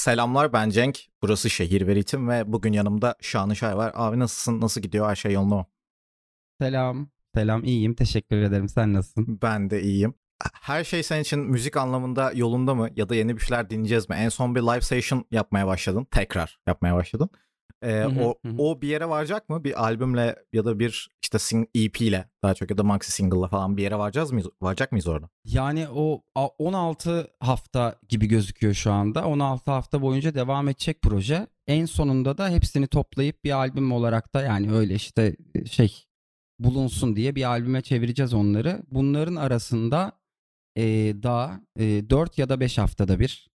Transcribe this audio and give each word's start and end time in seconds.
Selamlar 0.00 0.52
ben 0.52 0.70
Cenk. 0.70 1.00
Burası 1.22 1.50
Şehir 1.50 1.86
ve 1.86 1.94
Ritim 1.94 2.28
ve 2.28 2.52
bugün 2.52 2.72
yanımda 2.72 3.14
Şanışay 3.20 3.76
var. 3.76 3.92
Abi 3.94 4.18
nasılsın? 4.18 4.60
Nasıl 4.60 4.80
gidiyor? 4.80 5.08
Her 5.08 5.16
şey 5.16 5.32
yolunda 5.32 5.54
mı? 5.54 5.66
Selam. 6.60 7.08
Selam 7.34 7.64
iyiyim. 7.64 7.94
Teşekkür 7.94 8.36
ederim. 8.36 8.68
Sen 8.68 8.94
nasılsın? 8.94 9.38
Ben 9.42 9.70
de 9.70 9.82
iyiyim. 9.82 10.14
Her 10.52 10.84
şey 10.84 11.02
senin 11.02 11.22
için 11.22 11.38
müzik 11.38 11.76
anlamında 11.76 12.32
yolunda 12.34 12.74
mı? 12.74 12.88
Ya 12.96 13.08
da 13.08 13.14
yeni 13.14 13.36
bir 13.36 13.42
şeyler 13.42 13.70
dinleyeceğiz 13.70 14.08
mi? 14.08 14.16
En 14.16 14.28
son 14.28 14.54
bir 14.54 14.60
live 14.60 14.80
session 14.80 15.24
yapmaya 15.30 15.66
başladın. 15.66 16.04
Tekrar 16.10 16.58
yapmaya 16.66 16.94
başladın. 16.94 17.30
Ee, 17.82 18.02
hı, 18.02 18.24
o, 18.24 18.34
o 18.58 18.80
bir 18.80 18.88
yere 18.88 19.08
varacak 19.08 19.48
mı? 19.48 19.64
Bir 19.64 19.84
albümle 19.84 20.36
ya 20.52 20.64
da 20.64 20.78
bir 20.78 21.10
işte 21.22 21.66
EP 21.74 22.00
ile 22.00 22.28
daha 22.42 22.54
çok 22.54 22.70
ya 22.70 22.78
da 22.78 22.82
maxi 22.82 23.12
single'la 23.12 23.48
falan 23.48 23.76
bir 23.76 23.82
yere 23.82 23.98
varacağız 23.98 24.32
mıyız? 24.32 24.48
Varacak 24.62 24.92
mıyız 24.92 25.06
orada? 25.08 25.28
Yani 25.44 25.88
o 25.88 26.22
a- 26.34 26.46
16 26.46 27.30
hafta 27.40 27.96
gibi 28.08 28.26
gözüküyor 28.26 28.74
şu 28.74 28.92
anda. 28.92 29.26
16 29.26 29.70
hafta 29.70 30.02
boyunca 30.02 30.34
devam 30.34 30.68
edecek 30.68 31.02
proje. 31.02 31.46
En 31.66 31.84
sonunda 31.84 32.38
da 32.38 32.48
hepsini 32.48 32.86
toplayıp 32.86 33.44
bir 33.44 33.50
albüm 33.50 33.92
olarak 33.92 34.34
da 34.34 34.42
yani 34.42 34.72
öyle 34.72 34.94
işte 34.94 35.36
e, 35.54 35.64
şey 35.64 36.04
bulunsun 36.58 37.16
diye 37.16 37.34
bir 37.34 37.44
albüme 37.44 37.82
çevireceğiz 37.82 38.34
onları. 38.34 38.82
Bunların 38.90 39.36
arasında 39.36 40.12
e, 40.76 40.82
daha 41.22 41.60
e, 41.78 42.10
4 42.10 42.38
ya 42.38 42.48
da 42.48 42.60
5 42.60 42.78
haftada 42.78 43.20
bir 43.20 43.50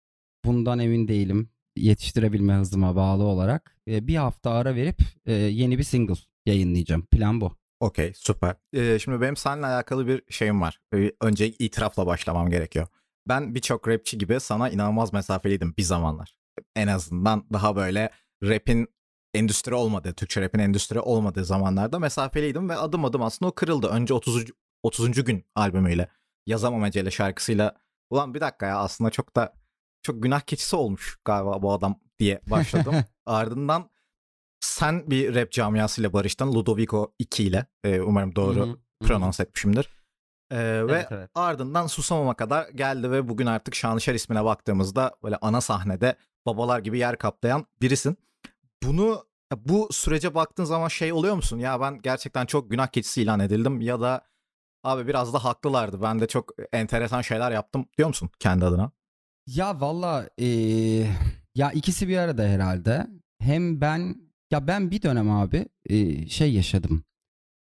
bundan 0.45 0.79
emin 0.79 1.07
değilim 1.07 1.49
yetiştirebilme 1.75 2.53
hızıma 2.53 2.95
bağlı 2.95 3.23
olarak 3.23 3.77
e, 3.87 4.07
bir 4.07 4.15
hafta 4.15 4.51
ara 4.51 4.75
verip 4.75 5.01
e, 5.25 5.33
yeni 5.33 5.77
bir 5.77 5.83
single 5.83 6.15
yayınlayacağım. 6.45 7.05
Plan 7.05 7.41
bu. 7.41 7.57
Okey 7.79 8.13
süper. 8.15 8.55
Ee, 8.73 8.99
şimdi 8.99 9.21
benim 9.21 9.35
seninle 9.35 9.65
alakalı 9.65 10.07
bir 10.07 10.23
şeyim 10.29 10.61
var. 10.61 10.79
Önce 11.21 11.47
itirafla 11.47 12.05
başlamam 12.05 12.49
gerekiyor. 12.49 12.87
Ben 13.27 13.55
birçok 13.55 13.87
rapçi 13.87 14.17
gibi 14.17 14.39
sana 14.39 14.69
inanılmaz 14.69 15.13
mesafeliydim 15.13 15.73
bir 15.77 15.83
zamanlar. 15.83 16.37
En 16.75 16.87
azından 16.87 17.45
daha 17.53 17.75
böyle 17.75 18.09
rap'in 18.43 18.87
endüstri 19.33 19.73
olmadığı, 19.73 20.13
Türkçe 20.13 20.41
rap'in 20.41 20.59
endüstri 20.59 20.99
olmadığı 20.99 21.45
zamanlarda 21.45 21.99
mesafeliydim 21.99 22.69
ve 22.69 22.75
adım 22.75 23.05
adım 23.05 23.21
aslında 23.21 23.49
o 23.49 23.55
kırıldı. 23.55 23.87
Önce 23.87 24.13
30. 24.13 24.45
30. 24.83 25.23
gün 25.23 25.45
albümüyle, 25.55 26.09
Yazamam 26.47 26.85
Ecele 26.85 27.11
şarkısıyla 27.11 27.75
ulan 28.09 28.33
bir 28.33 28.41
dakika 28.41 28.65
ya 28.65 28.77
aslında 28.77 29.09
çok 29.09 29.35
da 29.35 29.53
çok 30.03 30.23
günah 30.23 30.41
keçisi 30.41 30.75
olmuş 30.75 31.17
galiba 31.25 31.61
bu 31.61 31.73
adam 31.73 31.99
diye 32.19 32.41
başladım. 32.47 32.95
Ardından 33.25 33.89
sen 34.59 35.09
bir 35.11 35.35
rap 35.35 35.51
camiasıyla 35.51 36.13
barıştın 36.13 36.53
Ludovico 36.53 37.13
2 37.19 37.43
ile. 37.43 37.65
Ee, 37.83 38.01
umarım 38.01 38.35
doğru 38.35 38.79
pronons 39.03 39.39
etmişimdir. 39.39 39.89
Ee, 40.51 40.57
ve 40.57 40.91
Evet, 40.91 41.07
evet. 41.11 41.29
ardından 41.35 41.87
Susamama 41.87 42.33
kadar 42.33 42.69
geldi 42.69 43.11
ve 43.11 43.29
bugün 43.29 43.45
artık 43.45 43.75
Şanışer 43.75 44.13
ismine 44.13 44.45
baktığımızda 44.45 45.15
böyle 45.23 45.37
ana 45.37 45.61
sahnede 45.61 46.15
babalar 46.45 46.79
gibi 46.79 46.99
yer 46.99 47.17
kaplayan 47.17 47.65
birisin. 47.81 48.17
Bunu 48.83 49.25
bu 49.57 49.87
sürece 49.91 50.35
baktığın 50.35 50.63
zaman 50.63 50.87
şey 50.87 51.13
oluyor 51.13 51.35
musun? 51.35 51.59
Ya 51.59 51.81
ben 51.81 52.01
gerçekten 52.01 52.45
çok 52.45 52.71
günah 52.71 52.87
keçisi 52.87 53.21
ilan 53.21 53.39
edildim 53.39 53.81
ya 53.81 54.01
da 54.01 54.21
abi 54.83 55.07
biraz 55.07 55.33
da 55.33 55.43
haklılardı. 55.43 56.01
Ben 56.01 56.19
de 56.19 56.27
çok 56.27 56.51
enteresan 56.73 57.21
şeyler 57.21 57.51
yaptım 57.51 57.85
diyor 57.97 58.07
musun 58.07 58.29
kendi 58.39 58.65
adına? 58.65 58.91
Ya 59.47 59.81
valla 59.81 60.29
eee, 60.37 61.07
ya 61.55 61.71
ikisi 61.71 62.07
bir 62.07 62.17
arada 62.17 62.43
herhalde. 62.47 63.07
Hem 63.39 63.81
ben 63.81 64.15
ya 64.51 64.67
ben 64.67 64.91
bir 64.91 65.01
dönem 65.01 65.29
abi 65.31 65.65
eee, 65.89 66.27
şey 66.27 66.53
yaşadım. 66.53 67.03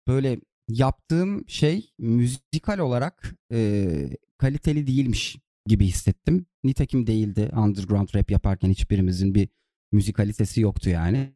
Böyle 0.07 0.39
yaptığım 0.69 1.49
şey 1.49 1.91
müzikal 1.99 2.79
olarak 2.79 3.35
eee, 3.51 4.17
kaliteli 4.37 4.87
değilmiş 4.87 5.37
gibi 5.67 5.85
hissettim. 5.87 6.45
Nitekim 6.63 7.07
değildi. 7.07 7.51
Underground 7.57 8.09
rap 8.15 8.31
yaparken 8.31 8.69
hiçbirimizin 8.69 9.35
bir 9.35 9.49
müzikalitesi 9.91 10.61
yoktu 10.61 10.89
yani. 10.89 11.33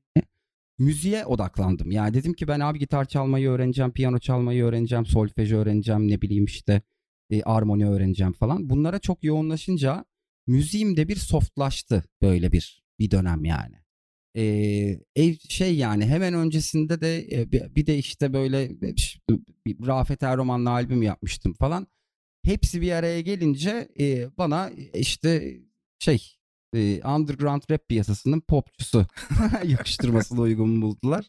Müziğe 0.80 1.26
odaklandım. 1.26 1.92
Yani 1.92 2.14
dedim 2.14 2.34
ki 2.34 2.48
ben 2.48 2.60
abi 2.60 2.80
gitar 2.80 3.06
çalmayı 3.06 3.50
öğreneceğim, 3.50 3.92
piyano 3.92 4.20
çalmayı 4.20 4.64
öğreneceğim, 4.64 5.06
solfej 5.06 5.54
öğreneceğim, 5.54 6.08
ne 6.08 6.22
bileyim 6.22 6.46
işte 6.46 6.82
e, 7.30 7.44
armoni 7.44 7.90
öğreneceğim 7.90 8.34
falan. 8.34 8.70
Bunlara 8.70 9.00
çok 9.00 9.24
yoğunlaşınca 9.24 10.06
müziğim 10.48 10.98
de 10.98 11.08
bir 11.08 11.16
softlaştı 11.16 12.04
böyle 12.22 12.52
bir 12.52 12.84
bir 13.00 13.12
dönem 13.12 13.46
yani. 13.46 13.76
Ee, 14.38 15.36
şey 15.50 15.76
yani 15.76 16.06
hemen 16.06 16.34
öncesinde 16.34 17.02
de 17.02 17.28
bir 17.76 17.86
de 17.86 17.98
işte 17.98 18.34
böyle 18.34 18.72
Rafet 19.88 20.24
Erroman'la 20.24 20.70
albüm 20.70 21.02
yapmıştım 21.02 21.54
falan. 21.54 21.88
Hepsi 22.44 22.82
bir 22.82 22.92
araya 22.92 23.22
gelince 23.22 23.90
bana 24.38 24.70
işte 24.94 25.58
şey 26.00 26.38
underground 27.06 27.62
rap 27.72 27.90
piyasasının 27.90 28.40
popçusu 28.40 29.08
yakıştırmasını 29.66 30.42
uygun 30.42 30.82
buldular. 30.82 31.26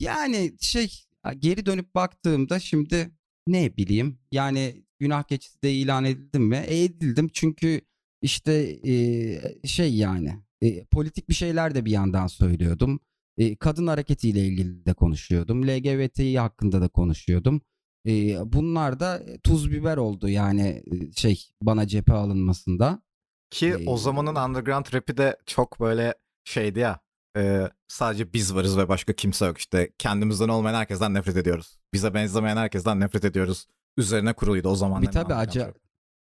Yani 0.00 0.52
şey 0.60 1.04
geri 1.38 1.66
dönüp 1.66 1.94
baktığımda 1.94 2.60
şimdi 2.60 3.10
ne 3.46 3.76
bileyim 3.76 4.18
yani 4.32 4.84
günah 4.98 5.22
keçisi 5.22 5.62
de 5.62 5.74
ilan 5.74 6.04
edildim 6.04 6.42
mi? 6.42 6.56
E, 6.56 6.84
edildim 6.84 7.30
çünkü 7.32 7.80
işte 8.22 8.52
e, 8.90 9.66
şey 9.66 9.94
yani 9.96 10.42
e, 10.62 10.84
politik 10.84 11.28
bir 11.28 11.34
şeyler 11.34 11.74
de 11.74 11.84
bir 11.84 11.90
yandan 11.90 12.26
söylüyordum. 12.26 13.00
E, 13.38 13.56
kadın 13.56 13.86
hareketiyle 13.86 14.40
ilgili 14.46 14.86
de 14.86 14.94
konuşuyordum. 14.94 15.66
LGBTİ 15.68 16.38
hakkında 16.38 16.80
da 16.80 16.88
konuşuyordum. 16.88 17.60
E, 18.06 18.36
bunlar 18.52 19.00
da 19.00 19.22
tuz 19.42 19.70
biber 19.70 19.96
oldu 19.96 20.28
yani 20.28 20.82
şey 21.16 21.48
bana 21.62 21.86
cephe 21.86 22.12
alınmasında. 22.12 23.02
Ki 23.50 23.66
Ee, 23.66 23.86
o 23.86 23.96
zamanın 23.96 24.34
underground 24.48 24.86
rap'i 24.94 25.16
de 25.16 25.36
çok 25.46 25.80
böyle 25.80 26.14
şeydi 26.44 26.78
ya. 26.78 27.00
e, 27.36 27.70
sadece 27.88 28.32
biz 28.32 28.54
varız 28.54 28.78
ve 28.78 28.88
başka 28.88 29.12
kimse 29.12 29.46
yok. 29.46 29.58
İşte 29.58 29.92
kendimizden 29.98 30.48
olmayan 30.48 30.74
herkesten 30.74 31.14
nefret 31.14 31.36
ediyoruz. 31.36 31.78
Bize 31.94 32.14
benzemeyen 32.14 32.56
herkesten 32.56 33.00
nefret 33.00 33.24
ediyoruz. 33.24 33.66
Üzerine 33.96 34.32
kuruluydu 34.32 34.68
o 34.68 34.74
zaman. 34.74 35.02
Bir 35.02 35.06
tabii 35.06 35.34
acı 35.34 35.74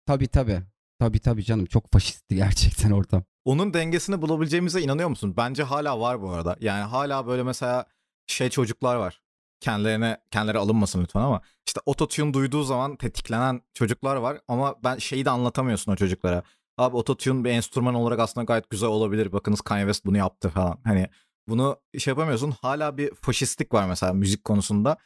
tabii 0.06 0.28
tabii. 0.28 0.62
Tabii 1.03 1.21
tabii 1.21 1.45
canım 1.45 1.67
çok 1.67 1.93
faşistti 1.93 2.35
gerçekten 2.37 2.91
ortam. 2.91 3.25
Onun 3.45 3.75
dengesini 3.75 4.23
bulabileceğimize 4.23 4.81
inanıyor 4.81 5.09
musun? 5.09 5.35
Bence 5.37 5.63
hala 5.63 6.01
var 6.01 6.23
bu 6.23 6.31
arada. 6.31 6.57
Yani 6.61 6.83
hala 6.83 7.27
böyle 7.27 7.43
mesela 7.43 7.87
şey 8.27 8.51
çocuklar 8.51 8.97
var. 8.97 9.23
Kendilerine 9.61 10.19
kendileri 10.31 10.59
alınmasın 10.59 11.03
lütfen 11.03 11.21
ama 11.21 11.41
işte 11.67 11.81
ototune 11.87 12.35
duyduğu 12.35 12.62
zaman 12.62 12.97
tetiklenen 12.97 13.61
çocuklar 13.75 14.17
var 14.17 14.41
ama 14.49 14.75
ben 14.85 14.99
şeyi 14.99 15.25
de 15.25 15.31
anlatamıyorsun 15.31 15.93
o 15.93 15.97
çocuklara. 15.97 16.43
Abi 16.79 16.97
ototune 16.97 17.45
bir 17.45 17.51
enstrüman 17.51 17.95
olarak 17.95 18.19
aslında 18.19 18.45
gayet 18.45 18.71
güzel 18.71 18.89
olabilir. 18.89 19.33
Bakınız 19.33 19.61
Kanye 19.61 19.85
West 19.85 20.05
bunu 20.05 20.17
yaptı 20.17 20.49
falan. 20.49 20.81
Hani 20.85 21.09
bunu 21.49 21.81
şey 21.99 22.11
yapamıyorsun. 22.11 22.51
Hala 22.51 22.97
bir 22.97 23.15
faşistlik 23.15 23.75
var 23.75 23.89
mesela 23.89 24.12
müzik 24.12 24.45
konusunda. 24.45 24.97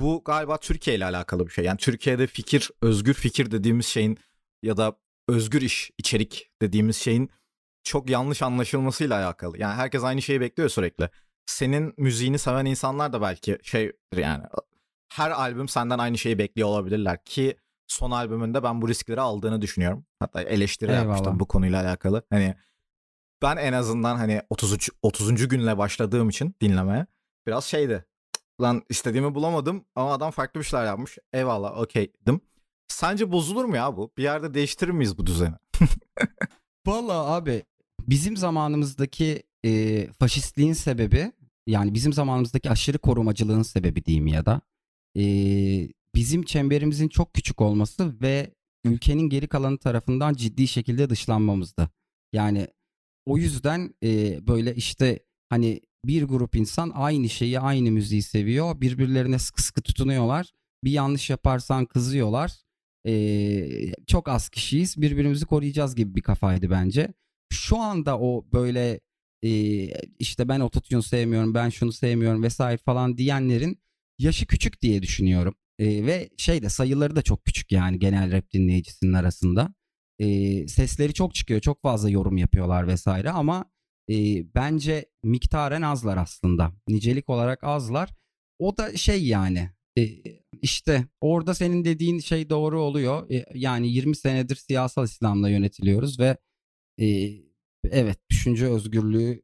Bu 0.00 0.22
galiba 0.24 0.56
Türkiye 0.56 0.96
ile 0.96 1.04
alakalı 1.04 1.46
bir 1.46 1.52
şey. 1.52 1.64
Yani 1.64 1.78
Türkiye'de 1.78 2.26
fikir, 2.26 2.70
özgür 2.82 3.14
fikir 3.14 3.50
dediğimiz 3.50 3.86
şeyin 3.86 4.18
ya 4.62 4.76
da 4.76 4.96
özgür 5.28 5.62
iş, 5.62 5.90
içerik 5.98 6.50
dediğimiz 6.62 6.96
şeyin 6.96 7.30
çok 7.82 8.10
yanlış 8.10 8.42
anlaşılmasıyla 8.42 9.24
alakalı. 9.24 9.58
Yani 9.58 9.74
herkes 9.74 10.04
aynı 10.04 10.22
şeyi 10.22 10.40
bekliyor 10.40 10.68
sürekli. 10.68 11.08
Senin 11.46 11.94
müziğini 11.96 12.38
seven 12.38 12.64
insanlar 12.64 13.12
da 13.12 13.22
belki 13.22 13.58
şeydir 13.62 14.16
yani. 14.16 14.44
Her 15.12 15.30
albüm 15.30 15.68
senden 15.68 15.98
aynı 15.98 16.18
şeyi 16.18 16.38
bekliyor 16.38 16.68
olabilirler 16.68 17.24
ki 17.24 17.56
son 17.86 18.10
albümünde 18.10 18.62
ben 18.62 18.82
bu 18.82 18.88
riskleri 18.88 19.20
aldığını 19.20 19.62
düşünüyorum. 19.62 20.06
Hatta 20.20 20.42
eleştiri 20.42 20.90
Eyvallah. 20.90 21.04
yapmıştım 21.04 21.40
bu 21.40 21.48
konuyla 21.48 21.82
alakalı. 21.82 22.22
Hani 22.30 22.54
ben 23.42 23.56
en 23.56 23.72
azından 23.72 24.16
hani 24.16 24.42
33 24.50 24.90
30. 25.02 25.48
günle 25.48 25.78
başladığım 25.78 26.28
için 26.28 26.54
dinlemeye 26.60 27.06
biraz 27.46 27.64
şeydi. 27.64 28.04
"Cık, 28.36 28.60
Lan 28.60 28.82
istediğimi 28.88 29.34
bulamadım 29.34 29.84
ama 29.94 30.12
adam 30.14 30.30
farklı 30.30 30.60
bir 30.60 30.64
şeyler 30.64 30.86
yapmış. 30.86 31.18
Eyvallah 31.32 31.78
okeydim. 31.78 32.40
Sence 32.88 33.32
bozulur 33.32 33.64
mu 33.64 33.76
ya 33.76 33.96
bu? 33.96 34.10
Bir 34.18 34.22
yerde 34.22 34.54
değiştirir 34.54 34.90
miyiz 34.90 35.18
bu 35.18 35.26
düzeni? 35.26 35.54
Vallahi 36.86 37.30
abi 37.32 37.62
bizim 38.08 38.36
zamanımızdaki 38.36 39.42
e, 39.64 40.06
faşistliğin 40.12 40.72
sebebi 40.72 41.32
yani 41.66 41.94
bizim 41.94 42.12
zamanımızdaki 42.12 42.70
aşırı 42.70 42.98
korumacılığın 42.98 43.62
sebebi 43.62 44.04
diyeyim 44.04 44.26
ya 44.26 44.46
da 44.46 44.60
e, 45.16 45.22
bizim 46.14 46.42
çemberimizin 46.42 47.08
çok 47.08 47.34
küçük 47.34 47.60
olması 47.60 48.20
ve 48.22 48.54
ülkenin 48.84 49.28
geri 49.28 49.48
kalanı 49.48 49.78
tarafından 49.78 50.34
ciddi 50.34 50.68
şekilde 50.68 51.10
dışlanmamızdı. 51.10 51.90
Yani 52.32 52.68
o 53.26 53.38
yüzden 53.38 53.94
e, 54.04 54.38
böyle 54.46 54.74
işte 54.74 55.18
hani 55.48 55.80
bir 56.04 56.22
grup 56.22 56.56
insan 56.56 56.92
aynı 56.94 57.28
şeyi 57.28 57.60
aynı 57.60 57.90
müziği 57.90 58.22
seviyor 58.22 58.80
birbirlerine 58.80 59.38
sıkı 59.38 59.62
sıkı 59.62 59.82
tutunuyorlar 59.82 60.52
bir 60.84 60.90
yanlış 60.90 61.30
yaparsan 61.30 61.86
kızıyorlar 61.86 62.63
Ee, 63.06 63.92
çok 64.06 64.28
az 64.28 64.48
kişiyiz 64.48 65.00
birbirimizi 65.02 65.46
koruyacağız 65.46 65.94
gibi 65.94 66.14
bir 66.14 66.22
kafaydı 66.22 66.70
bence. 66.70 67.14
Şu 67.52 67.78
anda 67.78 68.18
o 68.20 68.46
böyle 68.52 69.00
e, 69.44 69.50
işte 70.18 70.48
ben 70.48 70.60
ototune 70.60 71.02
sevmiyorum 71.02 71.54
ben 71.54 71.68
şunu 71.68 71.92
sevmiyorum 71.92 72.42
vesaire 72.42 72.78
falan 72.78 73.18
diyenlerin 73.18 73.78
yaşı 74.18 74.46
küçük 74.46 74.82
diye 74.82 75.02
düşünüyorum. 75.02 75.54
Ee, 75.78 76.06
ve 76.06 76.30
şey 76.36 76.62
de 76.62 76.68
sayıları 76.68 77.16
da 77.16 77.22
çok 77.22 77.44
küçük 77.44 77.72
yani 77.72 77.98
genel 77.98 78.32
rap 78.32 78.52
dinleyicisinin 78.52 79.12
arasında. 79.12 79.74
e, 80.18 80.68
sesleri 80.68 81.14
çok 81.14 81.34
çıkıyor. 81.34 81.60
Çok 81.60 81.82
fazla 81.82 82.10
yorum 82.10 82.36
yapıyorlar 82.36 82.86
vesaire 82.88 83.30
ama 83.30 83.64
e, 84.10 84.14
bence 84.54 85.06
miktaren 85.22 85.82
azlar 85.82 86.16
aslında. 86.16 86.72
Nicelik 86.88 87.28
olarak 87.30 87.64
azlar. 87.64 88.10
O 88.58 88.76
da 88.76 88.96
şey 88.96 89.26
yani 89.26 89.70
e, 89.98 90.02
işte 90.62 91.06
orada 91.20 91.54
senin 91.54 91.84
dediğin 91.84 92.18
şey 92.18 92.50
doğru 92.50 92.80
oluyor. 92.80 93.30
E, 93.30 93.44
yani 93.54 93.88
20 93.92 94.16
senedir 94.16 94.56
siyasal 94.56 95.04
İslam'la 95.04 95.48
yönetiliyoruz 95.48 96.20
ve 96.20 96.36
e, 97.00 97.06
evet 97.90 98.18
düşünce 98.30 98.66
özgürlüğü 98.66 99.42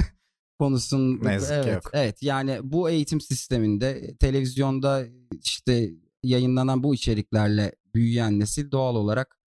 konusunda 0.58 1.28
Ne 1.28 1.32
yazık 1.32 1.48
ki 1.48 1.54
evet, 1.54 1.74
yok. 1.74 1.90
evet 1.92 2.22
yani 2.22 2.58
bu 2.62 2.90
eğitim 2.90 3.20
sisteminde 3.20 4.16
televizyonda 4.16 5.06
işte 5.44 5.90
yayınlanan 6.22 6.82
bu 6.82 6.94
içeriklerle 6.94 7.72
büyüyen 7.94 8.40
nesil 8.40 8.70
doğal 8.70 8.96
olarak 8.96 9.38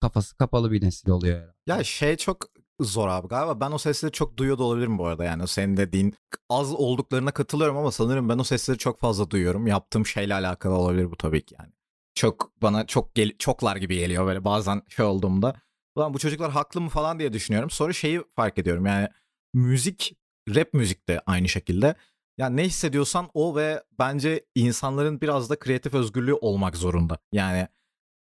kafası 0.00 0.36
kapalı 0.36 0.72
bir 0.72 0.84
nesil 0.84 1.10
oluyor 1.10 1.38
herhalde. 1.38 1.54
Ya 1.66 1.84
şey 1.84 2.16
çok 2.16 2.50
zor 2.80 3.08
abi 3.08 3.28
galiba 3.28 3.60
ben 3.60 3.72
o 3.72 3.78
sesleri 3.78 4.12
çok 4.12 4.36
duyuyor 4.36 4.58
da 4.58 4.64
olabilirim 4.64 4.98
bu 4.98 5.06
arada 5.06 5.24
yani 5.24 5.48
senin 5.48 5.76
dediğin 5.76 6.14
az 6.48 6.72
olduklarına 6.74 7.30
katılıyorum 7.30 7.76
ama 7.76 7.92
sanırım 7.92 8.28
ben 8.28 8.38
o 8.38 8.44
sesleri 8.44 8.78
çok 8.78 9.00
fazla 9.00 9.30
duyuyorum. 9.30 9.66
Yaptığım 9.66 10.06
şeyle 10.06 10.34
alakalı 10.34 10.74
olabilir 10.74 11.10
bu 11.10 11.16
tabii 11.16 11.44
ki 11.44 11.56
yani. 11.58 11.72
Çok 12.14 12.52
bana 12.62 12.86
çok 12.86 13.14
gel 13.14 13.32
çoklar 13.38 13.76
gibi 13.76 13.98
geliyor 13.98 14.26
böyle 14.26 14.44
bazen 14.44 14.82
şey 14.88 15.04
olduğumda. 15.04 15.54
Ulan 15.96 16.14
bu 16.14 16.18
çocuklar 16.18 16.50
haklı 16.50 16.80
mı 16.80 16.88
falan 16.88 17.18
diye 17.18 17.32
düşünüyorum. 17.32 17.70
Sonra 17.70 17.92
şeyi 17.92 18.22
fark 18.36 18.58
ediyorum 18.58 18.86
yani 18.86 19.08
müzik 19.54 20.16
rap 20.54 20.74
müzik 20.74 21.08
de 21.08 21.20
aynı 21.26 21.48
şekilde. 21.48 21.94
Yani 22.38 22.56
ne 22.56 22.64
hissediyorsan 22.64 23.30
o 23.34 23.56
ve 23.56 23.82
bence 23.98 24.44
insanların 24.54 25.20
biraz 25.20 25.50
da 25.50 25.58
kreatif 25.58 25.94
özgürlüğü 25.94 26.34
olmak 26.34 26.76
zorunda. 26.76 27.18
Yani 27.32 27.68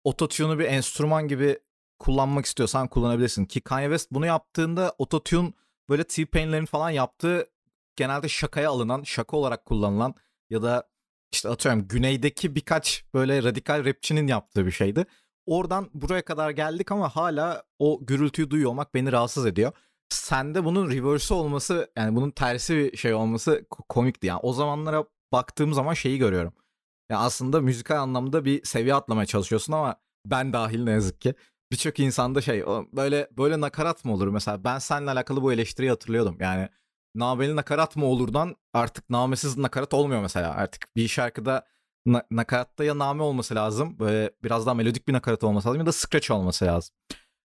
ototune'u 0.04 0.58
bir 0.58 0.64
enstrüman 0.64 1.28
gibi 1.28 1.58
kullanmak 1.98 2.46
istiyorsan 2.46 2.88
kullanabilirsin. 2.88 3.44
Ki 3.44 3.60
Kanye 3.60 3.87
West 3.87 4.10
bunu 4.10 4.26
yaptığında 4.26 4.94
ototune 4.98 5.52
böyle 5.88 6.04
T-Pain'lerin 6.04 6.66
falan 6.66 6.90
yaptığı 6.90 7.46
genelde 7.96 8.28
şakaya 8.28 8.70
alınan, 8.70 9.02
şaka 9.02 9.37
olarak 9.37 9.64
kullanılan 9.64 10.14
ya 10.50 10.62
da 10.62 10.88
işte 11.32 11.48
atıyorum 11.48 11.88
güneydeki 11.88 12.54
birkaç 12.54 13.04
böyle 13.14 13.43
radikal 13.43 13.84
rapçinin 13.84 14.26
yaptığı 14.26 14.66
bir 14.66 14.70
şeydi. 14.70 15.06
Oradan 15.46 15.90
buraya 15.94 16.25
kadar 16.25 16.50
geldik 16.50 16.93
ama 16.93 17.08
hala 17.08 17.62
o 17.78 18.06
gürültüyü 18.06 18.50
duyuyor 18.50 18.70
olmak 18.70 18.94
beni 18.94 19.12
rahatsız 19.12 19.46
ediyor. 19.46 19.72
Sende 20.08 20.64
bunun 20.64 20.90
reverse 20.90 21.34
olması 21.34 21.92
yani 21.96 22.16
bunun 22.16 22.31
tersi 22.31 22.76
bir 22.76 22.96
şey 22.96 23.14
olması 23.14 23.66
ko- 23.70 23.84
komikti. 23.88 24.26
Yani 24.26 24.40
o 24.42 24.52
zamanlara 24.52 25.04
baktığım 25.32 25.75
zaman 25.75 25.94
şeyi 25.94 26.19
görüyorum. 26.19 26.54
Ya 27.10 27.19
aslında 27.19 27.60
müzikal 27.60 27.96
anlamda 27.96 28.44
bir 28.44 28.64
seviye 28.64 28.94
atlamaya 28.94 29.26
çalışıyorsun 29.26 29.72
ama 29.72 29.96
ben 30.26 30.52
dahil 30.52 30.84
ne 30.84 30.90
yazık 30.90 31.20
ki 31.20 31.34
birçok 31.72 32.00
insanda 32.00 32.40
şey 32.40 32.64
böyle 32.92 33.28
böyle 33.38 33.60
nakarat 33.60 34.04
mı 34.04 34.12
olur 34.12 34.28
mesela 34.28 34.64
ben 34.64 34.78
seninle 34.78 35.10
alakalı 35.10 35.42
bu 35.42 35.52
eleştiriyi 35.52 35.90
hatırlıyordum 35.90 36.36
yani 36.40 36.68
nameli 37.14 37.56
nakarat 37.56 37.96
mı 37.96 38.06
olurdan 38.06 38.56
artık 38.72 39.10
namesiz 39.10 39.56
nakarat 39.56 39.94
olmuyor 39.94 40.22
mesela 40.22 40.50
artık 40.54 40.96
bir 40.96 41.08
şarkıda 41.08 41.66
na- 42.06 42.26
nakaratta 42.30 42.84
ya 42.84 42.98
name 42.98 43.22
olması 43.22 43.54
lazım 43.54 43.98
böyle 43.98 44.30
biraz 44.44 44.66
daha 44.66 44.74
melodik 44.74 45.08
bir 45.08 45.12
nakarat 45.12 45.44
olması 45.44 45.68
lazım 45.68 45.80
ya 45.80 45.86
da 45.86 45.92
scratch 45.92 46.30
olması 46.30 46.64
lazım. 46.64 46.94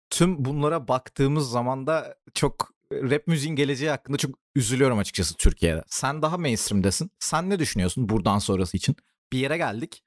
Tüm 0.10 0.45
bunlara 0.45 0.88
baktığımız 0.88 1.50
zaman 1.50 1.88
da 1.88 2.15
çok 2.33 2.69
rap 2.92 3.27
müziğin 3.27 3.56
geleceği 3.56 3.89
hakkında 3.89 4.18
çok 4.18 4.36
üzülüyorum 4.56 4.98
açıkçası 5.00 5.36
Türkiye'de. 5.38 5.83
Sen 5.88 6.21
daha 6.21 6.38
mainstream'desin. 6.38 7.12
Sen 7.19 7.50
ne 7.50 7.60
düşünüyorsun 7.60 8.10
buradan 8.10 8.39
sonrası 8.39 8.77
için? 8.77 8.95
Bir 9.31 9.38
yere 9.38 9.57
geldik. 9.57 10.04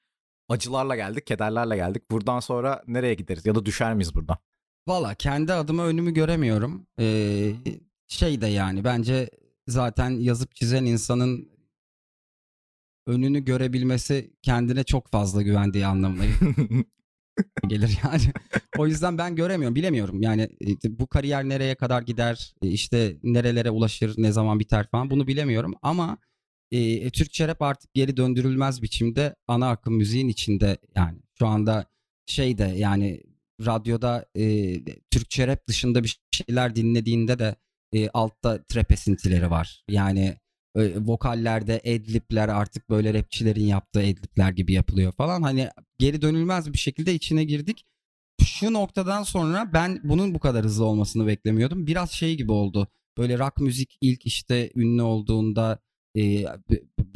Acılarla 0.48 0.96
geldik, 0.96 1.26
kederlerle 1.26 1.76
geldik. 1.76 2.10
Buradan 2.10 2.40
sonra 2.40 2.82
nereye 2.86 3.14
gideriz 3.14 3.46
ya 3.46 3.54
da 3.54 3.66
düşer 3.66 3.94
miyiz 3.94 4.14
buradan? 4.14 4.36
Valla 4.88 5.14
kendi 5.14 5.52
adıma 5.52 5.86
önümü 5.86 6.14
göremiyorum. 6.14 6.86
Ee, 7.00 7.52
şey 8.08 8.40
de 8.40 8.46
yani 8.46 8.84
bence 8.84 9.30
zaten 9.66 10.10
yazıp 10.10 10.54
çizen 10.54 10.84
insanın 10.84 11.48
önünü 13.06 13.44
görebilmesi 13.44 14.30
kendine 14.42 14.84
çok 14.84 15.08
fazla 15.08 15.42
güvendiği 15.42 15.86
anlamına 15.86 16.24
gelir 17.68 17.98
yani. 18.04 18.32
o 18.78 18.86
yüzden 18.86 19.18
ben 19.18 19.36
göremiyorum, 19.36 19.74
bilemiyorum. 19.74 20.22
Yani 20.22 20.42
e, 20.42 20.98
bu 20.98 21.06
kariyer 21.06 21.44
nereye 21.44 21.74
kadar 21.74 22.02
gider, 22.02 22.54
e, 22.62 22.68
işte 22.68 23.16
nerelere 23.22 23.70
ulaşır, 23.70 24.14
ne 24.16 24.32
zaman 24.32 24.60
biter 24.60 24.86
falan 24.90 25.10
bunu 25.10 25.26
bilemiyorum. 25.26 25.74
Ama 25.82 26.18
e, 26.72 27.10
Türkçe 27.10 27.48
rap 27.48 27.62
artık 27.62 27.94
geri 27.94 28.16
döndürülmez 28.16 28.82
biçimde 28.82 29.36
ana 29.48 29.70
akım 29.70 29.94
müziğin 29.94 30.28
içinde 30.28 30.78
yani. 30.96 31.18
Şu 31.38 31.46
anda 31.46 31.86
şey 32.26 32.58
de 32.58 32.64
yani 32.64 33.22
radyoda 33.66 34.26
e, 34.36 34.74
Türkçe 35.10 35.46
rap 35.46 35.68
dışında 35.68 36.04
bir 36.04 36.20
şeyler 36.30 36.76
dinlediğinde 36.76 37.38
de 37.38 37.56
e, 37.92 38.08
altta 38.08 38.62
trap 38.62 38.92
esintileri 38.92 39.50
var. 39.50 39.84
Yani 39.88 40.36
e, 40.76 41.00
vokallerde 41.00 41.80
adlibler 41.80 42.48
artık 42.48 42.90
böyle 42.90 43.14
rapçilerin 43.14 43.66
yaptığı 43.66 44.00
adlibler 44.00 44.50
gibi 44.52 44.72
yapılıyor 44.72 45.12
falan. 45.12 45.42
Hani 45.42 45.68
geri 45.98 46.22
dönülmez 46.22 46.72
bir 46.72 46.78
şekilde 46.78 47.14
içine 47.14 47.44
girdik. 47.44 47.84
Şu 48.44 48.72
noktadan 48.72 49.22
sonra 49.22 49.70
ben 49.72 50.00
bunun 50.04 50.34
bu 50.34 50.38
kadar 50.38 50.64
hızlı 50.64 50.84
olmasını 50.84 51.26
beklemiyordum. 51.26 51.86
Biraz 51.86 52.10
şey 52.10 52.36
gibi 52.36 52.52
oldu. 52.52 52.88
Böyle 53.18 53.38
rock 53.38 53.58
müzik 53.58 53.98
ilk 54.00 54.26
işte 54.26 54.70
ünlü 54.74 55.02
olduğunda 55.02 55.78
e, 56.16 56.44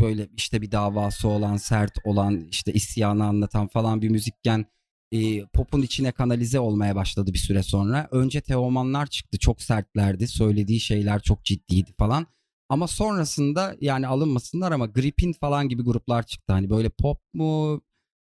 böyle 0.00 0.28
işte 0.36 0.62
bir 0.62 0.70
davası 0.72 1.28
olan, 1.28 1.56
sert 1.56 1.98
olan, 2.04 2.44
işte 2.50 2.72
isyanı 2.72 3.24
anlatan 3.24 3.68
falan 3.68 4.02
bir 4.02 4.08
müzikken 4.08 4.66
e, 5.12 5.44
pop'un 5.46 5.82
içine 5.82 6.12
kanalize 6.12 6.60
olmaya 6.60 6.96
başladı 6.96 7.32
bir 7.32 7.38
süre 7.38 7.62
sonra. 7.62 8.08
Önce 8.10 8.40
Teomanlar 8.40 9.06
çıktı. 9.06 9.38
Çok 9.38 9.62
sertlerdi. 9.62 10.28
Söylediği 10.28 10.80
şeyler 10.80 11.20
çok 11.22 11.44
ciddiydi 11.44 11.92
falan. 11.98 12.26
Ama 12.68 12.86
sonrasında 12.86 13.76
yani 13.80 14.06
alınmasınlar 14.06 14.72
ama 14.72 14.86
Gripin 14.86 15.32
falan 15.32 15.68
gibi 15.68 15.82
gruplar 15.82 16.22
çıktı. 16.22 16.52
Hani 16.52 16.70
böyle 16.70 16.88
pop 16.88 17.20
mu 17.34 17.82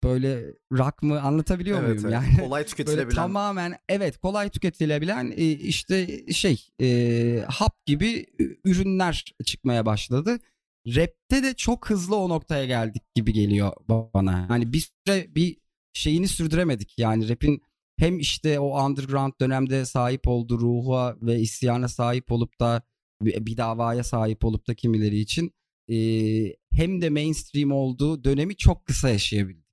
böyle 0.05 0.45
rock 0.73 1.03
mı 1.03 1.21
anlatabiliyor 1.23 1.79
Evet, 1.85 1.89
muyum? 2.05 2.05
evet. 2.05 2.13
Yani 2.13 2.37
Kolay 2.41 2.51
böyle 2.63 2.67
tüketilebilen. 2.67 3.15
tamamen 3.15 3.77
evet 3.89 4.19
kolay 4.19 4.49
tüketilebilen 4.49 5.31
işte 5.31 6.25
şey 6.33 6.67
e, 6.81 7.45
hap 7.49 7.87
gibi 7.87 8.27
ürünler 8.65 9.25
çıkmaya 9.45 9.87
başladı. 9.87 10.39
Rap'te 10.87 11.43
de 11.43 11.55
çok 11.55 11.91
hızlı 11.91 12.17
o 12.17 12.29
noktaya 12.29 12.65
geldik 12.65 13.03
gibi 13.15 13.33
geliyor 13.33 13.73
bana. 13.89 14.49
Hani 14.49 14.73
bir 14.73 14.81
süre 14.81 15.35
bir 15.35 15.57
şeyini 15.93 16.29
sürdüremedik. 16.29 16.99
Yani 16.99 17.29
rap'in 17.29 17.63
hem 17.99 18.19
işte 18.19 18.61
o 18.61 18.85
underground 18.87 19.33
dönemde 19.41 19.85
sahip 19.85 20.29
olduğu 20.29 20.61
ruha 20.61 21.17
ve 21.23 21.41
isyana 21.41 21.89
sahip 21.89 22.33
olup 22.33 22.61
da 22.61 22.83
bir 23.23 23.57
davaya 23.57 24.05
sahip 24.05 24.45
olup 24.45 24.69
da 24.69 24.75
kimileri 24.75 25.19
için 25.19 25.53
e, 25.89 25.97
hem 26.73 27.03
de 27.03 27.11
mainstream 27.11 27.73
olduğu 27.73 28.25
dönemi 28.25 28.57
çok 28.57 28.87
kısa 28.87 29.09
yaşayabildik. 29.09 29.67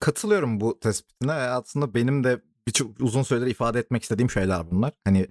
Katılıyorum 0.00 0.60
bu 0.60 0.80
tespitine. 0.80 1.32
Aslında 1.32 1.94
benim 1.94 2.24
de 2.24 2.42
birçok 2.68 3.00
uzun 3.00 3.22
süredir 3.22 3.46
ifade 3.46 3.78
etmek 3.78 4.02
istediğim 4.02 4.30
şeyler 4.30 4.70
bunlar. 4.70 4.92
Hani 5.04 5.26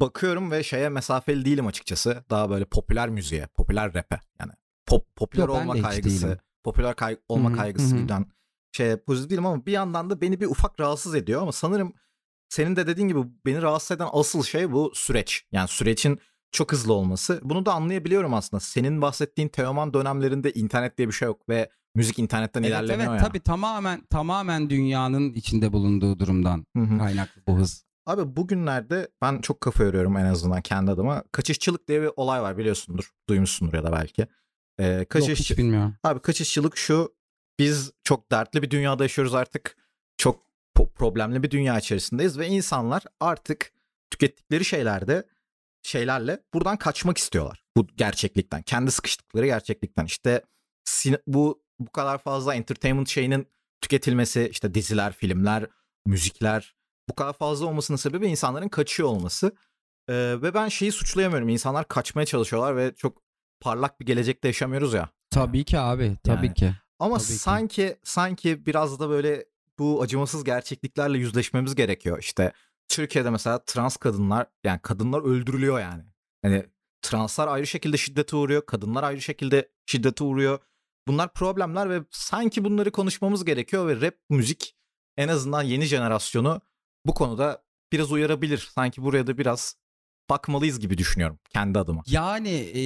bakıyorum 0.00 0.50
ve 0.50 0.62
şeye 0.62 0.88
mesafeli 0.88 1.44
değilim 1.44 1.66
açıkçası. 1.66 2.24
Daha 2.30 2.50
böyle 2.50 2.64
popüler 2.64 3.08
müziğe, 3.08 3.46
popüler 3.46 3.94
rap'e. 3.94 4.20
Yani 4.40 4.52
pop, 4.86 5.16
popüler 5.16 5.48
Yok, 5.48 5.56
olma 5.56 5.82
kaygısı, 5.82 6.26
değilim. 6.26 6.38
popüler 6.64 6.96
kay- 6.96 7.18
olma 7.28 7.48
Hı 7.48 7.52
hı, 7.52 7.56
kaygısı 7.56 7.94
hı 7.94 7.98
hı. 7.98 8.02
giden 8.02 8.26
şey 8.72 8.96
pozitif 8.96 9.30
değilim 9.30 9.46
ama 9.46 9.66
bir 9.66 9.72
yandan 9.72 10.10
da 10.10 10.20
beni 10.20 10.40
bir 10.40 10.46
ufak 10.46 10.80
rahatsız 10.80 11.14
ediyor 11.14 11.42
ama 11.42 11.52
sanırım 11.52 11.92
senin 12.48 12.76
de 12.76 12.86
dediğin 12.86 13.08
gibi 13.08 13.20
beni 13.46 13.62
rahatsız 13.62 13.96
eden 13.96 14.08
asıl 14.12 14.42
şey 14.42 14.72
bu 14.72 14.92
süreç. 14.94 15.44
Yani 15.52 15.68
sürecin 15.68 16.18
çok 16.52 16.72
hızlı 16.72 16.92
olması. 16.92 17.40
Bunu 17.42 17.66
da 17.66 17.72
anlayabiliyorum 17.72 18.34
aslında. 18.34 18.60
Senin 18.60 19.02
bahsettiğin 19.02 19.48
Teoman 19.48 19.94
dönemlerinde 19.94 20.52
internet 20.52 20.98
diye 20.98 21.08
bir 21.08 21.12
şey 21.12 21.26
yok 21.26 21.48
ve 21.48 21.70
müzik 21.94 22.18
internetten 22.18 22.62
Evet 22.62 22.70
ilerlemiyor 22.70 23.12
evet 23.12 23.22
ya. 23.22 23.28
tabii 23.28 23.40
tamamen 23.40 24.06
tamamen 24.10 24.70
dünyanın 24.70 25.32
içinde 25.32 25.72
bulunduğu 25.72 26.18
durumdan 26.18 26.66
kaynaklı 26.98 27.42
bu 27.46 27.58
hız. 27.58 27.84
Abi 28.08 28.36
bugünlerde 28.36 29.08
ben 29.22 29.40
çok 29.40 29.60
kafa 29.60 29.84
yoruyorum 29.84 30.16
en 30.16 30.24
azından 30.24 30.62
kendi 30.62 30.90
adıma. 30.90 31.24
Kaçışçılık 31.32 31.88
diye 31.88 32.02
bir 32.02 32.10
olay 32.16 32.42
var 32.42 32.58
biliyorsundur. 32.58 33.10
Duymuşsundur 33.28 33.74
ya 33.74 33.84
da 33.84 33.92
belki. 33.92 34.26
Ee, 34.78 34.86
Yok 34.86 35.10
kaçış, 35.10 35.40
hiç 35.40 35.58
bilmiyorum. 35.58 35.96
abi 36.04 36.22
kaçışçılık 36.22 36.76
şu. 36.76 37.14
Biz 37.58 37.92
çok 38.04 38.30
dertli 38.32 38.62
bir 38.62 38.70
dünyada 38.70 39.02
yaşıyoruz 39.04 39.34
artık. 39.34 39.76
Çok 40.16 40.42
problemli 40.94 41.42
bir 41.42 41.50
dünya 41.50 41.78
içerisindeyiz 41.78 42.38
ve 42.38 42.46
insanlar 42.46 43.02
artık 43.20 43.72
tükettikleri 44.10 44.64
şeylerde 44.64 45.28
şeylerle 45.82 46.42
buradan 46.54 46.76
kaçmak 46.76 47.18
istiyorlar. 47.18 47.64
Bu 47.76 47.86
gerçeklikten. 47.96 48.62
Kendi 48.62 48.90
sıkıştıkları 48.90 49.46
gerçeklikten. 49.46 50.04
İşte 50.04 50.42
bu 51.26 51.62
bu 51.78 51.92
kadar 51.92 52.18
fazla 52.18 52.54
entertainment 52.54 53.08
şeyinin 53.08 53.46
tüketilmesi, 53.80 54.48
işte 54.52 54.74
diziler, 54.74 55.12
filmler, 55.12 55.66
müzikler 56.06 56.77
bu 57.08 57.14
kadar 57.14 57.32
fazla 57.32 57.66
olmasının 57.66 57.96
sebebi 57.96 58.26
insanların 58.26 58.68
kaçıyor 58.68 59.08
olması. 59.08 59.52
Ee, 60.08 60.14
ve 60.42 60.54
ben 60.54 60.68
şeyi 60.68 60.92
suçlayamıyorum. 60.92 61.48
İnsanlar 61.48 61.88
kaçmaya 61.88 62.26
çalışıyorlar 62.26 62.76
ve 62.76 62.94
çok 62.96 63.22
parlak 63.60 64.00
bir 64.00 64.06
gelecekte 64.06 64.48
yaşamıyoruz 64.48 64.94
ya. 64.94 65.08
Tabii 65.30 65.64
ki 65.64 65.78
abi 65.78 66.16
tabii 66.24 66.46
Yani. 66.46 66.54
ki. 66.54 66.74
Ama 66.98 67.18
Tabii 67.18 67.26
ki. 67.26 67.32
sanki 67.32 67.96
sanki 68.04 68.66
biraz 68.66 69.00
da 69.00 69.08
böyle 69.10 69.44
bu 69.78 70.02
acımasız 70.02 70.44
gerçekliklerle 70.44 71.18
yüzleşmemiz 71.18 71.74
gerekiyor. 71.74 72.18
İşte 72.18 72.52
Türkiye'de 72.88 73.30
mesela 73.30 73.64
trans 73.64 73.96
kadınlar 73.96 74.46
yani 74.64 74.80
kadınlar 74.82 75.22
öldürülüyor 75.22 75.80
yani. 75.80 76.02
Hani 76.42 76.66
translar 77.02 77.48
ayrı 77.48 77.66
şekilde 77.66 77.96
şiddete 77.96 78.36
uğruyor, 78.36 78.66
kadınlar 78.66 79.02
ayrı 79.02 79.20
şekilde 79.20 79.68
şiddete 79.86 80.24
uğruyor. 80.24 80.58
Bunlar 81.08 81.32
problemler 81.32 81.90
ve 81.90 82.00
sanki 82.10 82.64
bunları 82.64 82.90
konuşmamız 82.90 83.44
gerekiyor 83.44 83.86
ve 83.88 84.00
rap 84.06 84.14
müzik 84.30 84.76
en 85.16 85.28
azından 85.28 85.62
yeni 85.62 85.84
jenerasyonu 85.84 86.60
bu 87.06 87.14
konuda 87.14 87.62
biraz 87.92 88.12
uyarabilir. 88.12 88.68
Sanki 88.74 89.02
buraya 89.02 89.26
da 89.26 89.38
biraz 89.38 89.76
bakmalıyız 90.30 90.80
gibi 90.80 90.98
düşünüyorum 90.98 91.38
kendi 91.52 91.78
adıma. 91.78 92.02
Yani 92.06 92.50
e, 92.50 92.82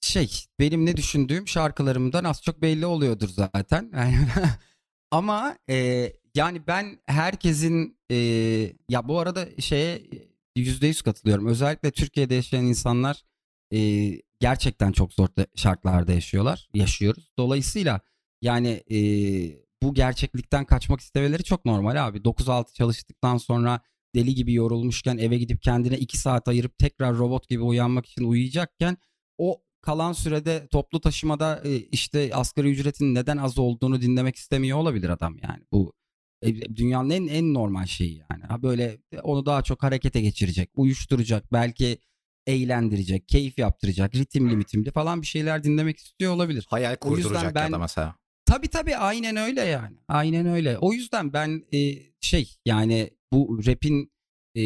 şey 0.00 0.44
benim 0.60 0.86
ne 0.86 0.96
düşündüğüm 0.96 1.48
şarkılarımdan 1.48 2.24
az 2.24 2.42
çok 2.42 2.62
belli 2.62 2.86
oluyordur 2.86 3.28
zaten. 3.28 3.92
Ama 5.10 5.58
e, 5.70 6.12
yani 6.34 6.66
ben 6.66 6.98
herkesin 7.06 7.98
e, 8.10 8.16
ya 8.88 9.08
bu 9.08 9.18
arada 9.18 9.60
şeye 9.60 10.02
yüzde 10.56 10.86
yüz 10.86 11.02
katılıyorum. 11.02 11.46
Özellikle 11.46 11.90
Türkiye'de 11.90 12.34
yaşayan 12.34 12.64
insanlar 12.64 13.22
e, 13.72 14.10
gerçekten 14.40 14.92
çok 14.92 15.12
zor 15.12 15.28
şartlarda 15.56 16.12
yaşıyorlar, 16.12 16.68
yaşıyoruz. 16.74 17.32
Dolayısıyla 17.38 18.00
yani 18.42 18.68
e, 18.68 18.98
bu 19.86 19.94
gerçeklikten 19.94 20.64
kaçmak 20.64 21.00
istemeleri 21.00 21.44
çok 21.44 21.64
normal 21.64 22.06
abi. 22.06 22.18
9-6 22.18 22.72
çalıştıktan 22.72 23.36
sonra 23.36 23.80
deli 24.14 24.34
gibi 24.34 24.52
yorulmuşken 24.54 25.18
eve 25.18 25.38
gidip 25.38 25.62
kendine 25.62 25.98
2 25.98 26.18
saat 26.18 26.48
ayırıp 26.48 26.78
tekrar 26.78 27.18
robot 27.18 27.48
gibi 27.48 27.62
uyanmak 27.62 28.06
için 28.06 28.24
uyuyacakken 28.24 28.96
o 29.38 29.62
kalan 29.82 30.12
sürede 30.12 30.68
toplu 30.68 31.00
taşımada 31.00 31.62
e, 31.64 31.76
işte 31.76 32.30
asgari 32.34 32.70
ücretin 32.70 33.14
neden 33.14 33.36
az 33.36 33.58
olduğunu 33.58 34.00
dinlemek 34.00 34.36
istemiyor 34.36 34.78
olabilir 34.78 35.08
adam 35.08 35.36
yani. 35.42 35.62
Bu 35.72 35.92
e, 36.42 36.76
dünyanın 36.76 37.10
en 37.10 37.26
en 37.26 37.54
normal 37.54 37.86
şeyi 37.86 38.22
yani. 38.30 38.44
Ha 38.44 38.62
böyle 38.62 38.98
onu 39.22 39.46
daha 39.46 39.62
çok 39.62 39.82
harekete 39.82 40.20
geçirecek, 40.20 40.70
uyuşturacak, 40.74 41.52
belki 41.52 41.98
eğlendirecek, 42.46 43.28
keyif 43.28 43.58
yaptıracak, 43.58 44.14
ritimli 44.14 44.56
mitimli 44.56 44.90
falan 44.90 45.22
bir 45.22 45.26
şeyler 45.26 45.64
dinlemek 45.64 45.98
istiyor 45.98 46.32
olabilir. 46.32 46.66
Hayal 46.70 46.96
kurduracak 46.96 47.54
ben, 47.54 47.64
ya 47.64 47.72
da 47.72 47.78
mesela. 47.78 48.16
Tabii 48.46 48.68
tabii 48.68 48.96
aynen 48.96 49.36
öyle 49.36 49.60
yani. 49.60 49.96
Aynen 50.08 50.46
öyle. 50.46 50.78
O 50.78 50.92
yüzden 50.92 51.32
ben 51.32 51.64
e, 51.74 51.78
şey 52.20 52.56
yani 52.64 53.10
bu 53.32 53.60
rap'in 53.66 54.12
e, 54.56 54.62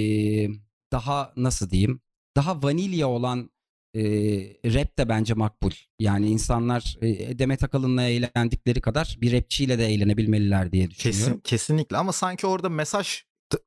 daha 0.93 1.33
nasıl 1.37 1.71
diyeyim 1.71 2.01
daha 2.37 2.63
vanilya 2.63 3.09
olan 3.09 3.51
e, 3.95 4.03
rap 4.65 4.99
de 4.99 5.09
bence 5.09 5.35
makbul. 5.35 5.71
Yani 5.99 6.29
insanlar 6.29 6.99
e, 7.03 7.39
Demet 7.39 7.65
Akalın'la 7.65 8.03
eğlendikleri 8.03 8.81
kadar 8.81 9.17
bir 9.21 9.33
rapçiyle 9.33 9.79
de 9.79 9.87
eğlenebilmeliler 9.87 10.73
diye 10.73 10.91
düşünüyorum. 10.91 11.27
Kesin, 11.27 11.41
kesinlikle 11.41 11.97
ama 11.97 12.13
sanki 12.13 12.47
orada 12.47 12.69
mesaj 12.69 13.23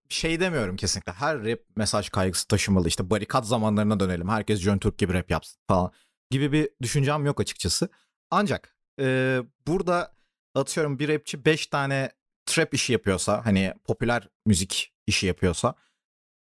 şey 0.09 0.39
demiyorum 0.39 0.75
kesinlikle. 0.75 1.11
Her 1.11 1.43
rap 1.43 1.59
mesaj 1.75 2.09
kaygısı 2.09 2.47
taşımalı. 2.47 2.87
İşte 2.87 3.09
barikat 3.09 3.47
zamanlarına 3.47 3.99
dönelim. 3.99 4.29
Herkes 4.29 4.59
John 4.59 4.77
Türk 4.77 4.97
gibi 4.97 5.13
rap 5.13 5.31
yapsın 5.31 5.59
falan 5.67 5.91
gibi 6.29 6.51
bir 6.51 6.69
düşüncem 6.81 7.25
yok 7.25 7.41
açıkçası. 7.41 7.89
Ancak 8.31 8.72
e, 8.99 9.39
burada 9.67 10.13
atıyorum 10.55 10.99
bir 10.99 11.09
rapçi 11.09 11.45
5 11.45 11.67
tane 11.67 12.11
trap 12.45 12.73
işi 12.73 12.93
yapıyorsa 12.93 13.45
hani 13.45 13.73
popüler 13.83 14.29
müzik 14.45 14.93
işi 15.07 15.27
yapıyorsa 15.27 15.75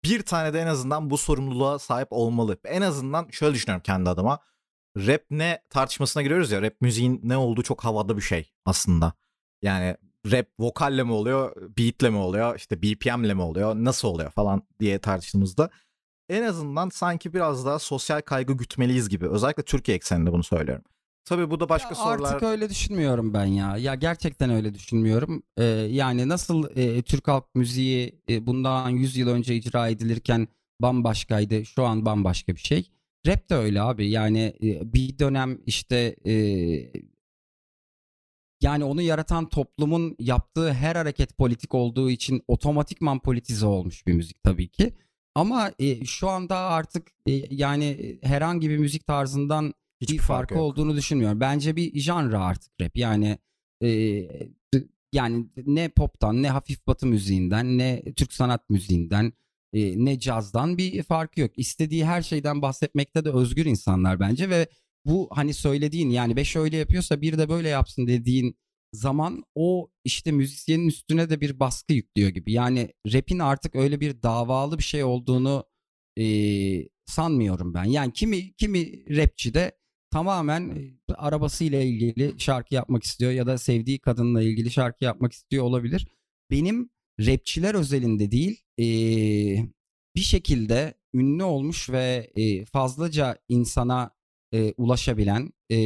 bir 0.03 0.21
tane 0.21 0.53
de 0.53 0.61
en 0.61 0.67
azından 0.67 1.09
bu 1.09 1.17
sorumluluğa 1.17 1.79
sahip 1.79 2.07
olmalı. 2.11 2.57
En 2.65 2.81
azından 2.81 3.27
şöyle 3.31 3.53
düşünüyorum 3.55 3.83
kendi 3.83 4.09
adıma. 4.09 4.39
Rap 4.97 5.21
ne 5.29 5.63
tartışmasına 5.69 6.23
giriyoruz 6.23 6.51
ya. 6.51 6.61
Rap 6.61 6.81
müziğin 6.81 7.19
ne 7.23 7.37
olduğu 7.37 7.63
çok 7.63 7.83
havada 7.83 8.17
bir 8.17 8.21
şey 8.21 8.53
aslında. 8.65 9.13
Yani 9.61 9.97
rap 10.31 10.47
vokalle 10.59 11.03
mi 11.03 11.11
oluyor, 11.11 11.55
beatle 11.77 12.09
mi 12.09 12.17
oluyor, 12.17 12.55
işte 12.55 12.81
BPM'le 12.81 13.33
mi 13.33 13.41
oluyor, 13.41 13.75
nasıl 13.75 14.07
oluyor 14.07 14.31
falan 14.31 14.63
diye 14.79 14.99
tartıştığımızda 14.99 15.69
en 16.29 16.43
azından 16.43 16.89
sanki 16.89 17.33
biraz 17.33 17.65
daha 17.65 17.79
sosyal 17.79 18.21
kaygı 18.21 18.53
gütmeliyiz 18.53 19.09
gibi. 19.09 19.29
Özellikle 19.29 19.63
Türkiye 19.63 19.97
ekseninde 19.97 20.31
bunu 20.31 20.43
söylüyorum. 20.43 20.83
Tabii 21.25 21.49
bu 21.49 21.59
da 21.59 21.69
başka 21.69 21.89
ya 21.89 21.95
sorular. 21.95 22.33
Artık 22.33 22.43
öyle 22.43 22.69
düşünmüyorum 22.69 23.33
ben 23.33 23.45
ya. 23.45 23.77
Ya 23.77 23.95
gerçekten 23.95 24.49
öyle 24.49 24.73
düşünmüyorum. 24.73 25.43
Ee, 25.57 25.63
yani 25.91 26.29
nasıl 26.29 26.77
e, 26.77 27.01
Türk 27.01 27.27
halk 27.27 27.55
müziği 27.55 28.21
e, 28.29 28.47
bundan 28.47 28.89
100 28.89 29.17
yıl 29.17 29.27
önce 29.27 29.55
icra 29.55 29.89
edilirken 29.89 30.47
bambaşkaydı. 30.81 31.65
Şu 31.65 31.85
an 31.85 32.05
bambaşka 32.05 32.55
bir 32.55 32.59
şey. 32.59 32.89
Rap 33.27 33.49
de 33.49 33.55
öyle 33.55 33.81
abi. 33.81 34.09
Yani 34.09 34.53
e, 34.63 34.93
bir 34.93 35.19
dönem 35.19 35.61
işte 35.65 36.15
e, 36.25 36.33
yani 38.61 38.83
onu 38.83 39.01
yaratan 39.01 39.49
toplumun 39.49 40.15
yaptığı 40.19 40.73
her 40.73 40.95
hareket 40.95 41.37
politik 41.37 41.73
olduğu 41.73 42.09
için 42.09 42.41
otomatikman 42.47 43.19
politize 43.19 43.65
olmuş 43.65 44.07
bir 44.07 44.13
müzik 44.13 44.43
tabii 44.43 44.67
ki. 44.67 44.93
Ama 45.35 45.71
e, 45.79 46.05
şu 46.05 46.29
anda 46.29 46.57
artık 46.57 47.07
e, 47.27 47.31
yani 47.49 48.19
herhangi 48.23 48.69
bir 48.69 48.77
müzik 48.77 49.07
tarzından 49.07 49.73
Hiç 50.01 50.11
bir 50.11 50.17
farkı 50.17 50.53
fark 50.53 50.63
olduğunu 50.63 50.95
düşünmüyorum. 50.95 51.39
Bence 51.39 51.75
bir 51.75 51.99
janra 51.99 52.45
artık 52.45 52.81
rap. 52.81 52.97
Yani 52.97 53.37
e, 53.83 53.89
yani 55.13 55.45
ne 55.65 55.89
poptan 55.89 56.43
ne 56.43 56.49
hafif 56.49 56.87
batı 56.87 57.07
müziğinden 57.07 57.77
ne 57.77 58.03
Türk 58.15 58.33
sanat 58.33 58.69
müziğinden 58.69 59.33
e, 59.73 60.05
ne 60.05 60.19
cazdan 60.19 60.77
bir 60.77 61.03
farkı 61.03 61.41
yok. 61.41 61.51
İstediği 61.57 62.05
her 62.05 62.21
şeyden 62.21 62.61
bahsetmekte 62.61 63.25
de 63.25 63.29
özgür 63.29 63.65
insanlar 63.65 64.19
bence 64.19 64.49
ve 64.49 64.67
bu 65.05 65.29
hani 65.31 65.53
söylediğin 65.53 66.09
yani 66.09 66.35
beş 66.35 66.55
öyle 66.55 66.77
yapıyorsa 66.77 67.21
bir 67.21 67.37
de 67.37 67.49
böyle 67.49 67.69
yapsın 67.69 68.07
dediğin 68.07 68.57
zaman 68.93 69.43
o 69.55 69.91
işte 70.03 70.31
müzisyenin 70.31 70.87
üstüne 70.87 71.29
de 71.29 71.41
bir 71.41 71.59
baskı 71.59 71.93
yüklüyor 71.93 72.29
gibi. 72.29 72.51
Yani 72.51 72.93
rap'in 73.13 73.39
artık 73.39 73.75
öyle 73.75 73.99
bir 73.99 74.21
davalı 74.21 74.77
bir 74.77 74.83
şey 74.83 75.03
olduğunu 75.03 75.65
e, 76.19 76.25
sanmıyorum 77.05 77.73
ben. 77.73 77.83
Yani 77.83 78.13
kimi 78.13 78.53
kimi 78.53 79.05
rapçi 79.17 79.53
de 79.53 79.77
tamamen 80.15 80.91
arabasıyla 81.15 81.81
ilgili 81.81 82.33
şarkı 82.37 82.75
yapmak 82.75 83.03
istiyor 83.03 83.31
ya 83.31 83.47
da 83.47 83.57
sevdiği 83.57 83.99
kadınla 83.99 84.41
ilgili 84.41 84.71
şarkı 84.71 85.05
yapmak 85.05 85.33
istiyor 85.33 85.63
olabilir. 85.63 86.07
Benim 86.51 86.89
rapçiler 87.19 87.75
özelinde 87.75 88.31
değil 88.31 88.61
e, 88.79 88.85
bir 90.15 90.21
şekilde 90.21 90.93
ünlü 91.13 91.43
olmuş 91.43 91.89
ve 91.89 92.31
e, 92.35 92.65
fazlaca 92.65 93.37
insana 93.49 94.11
e, 94.53 94.73
ulaşabilen 94.77 95.53
e, 95.71 95.77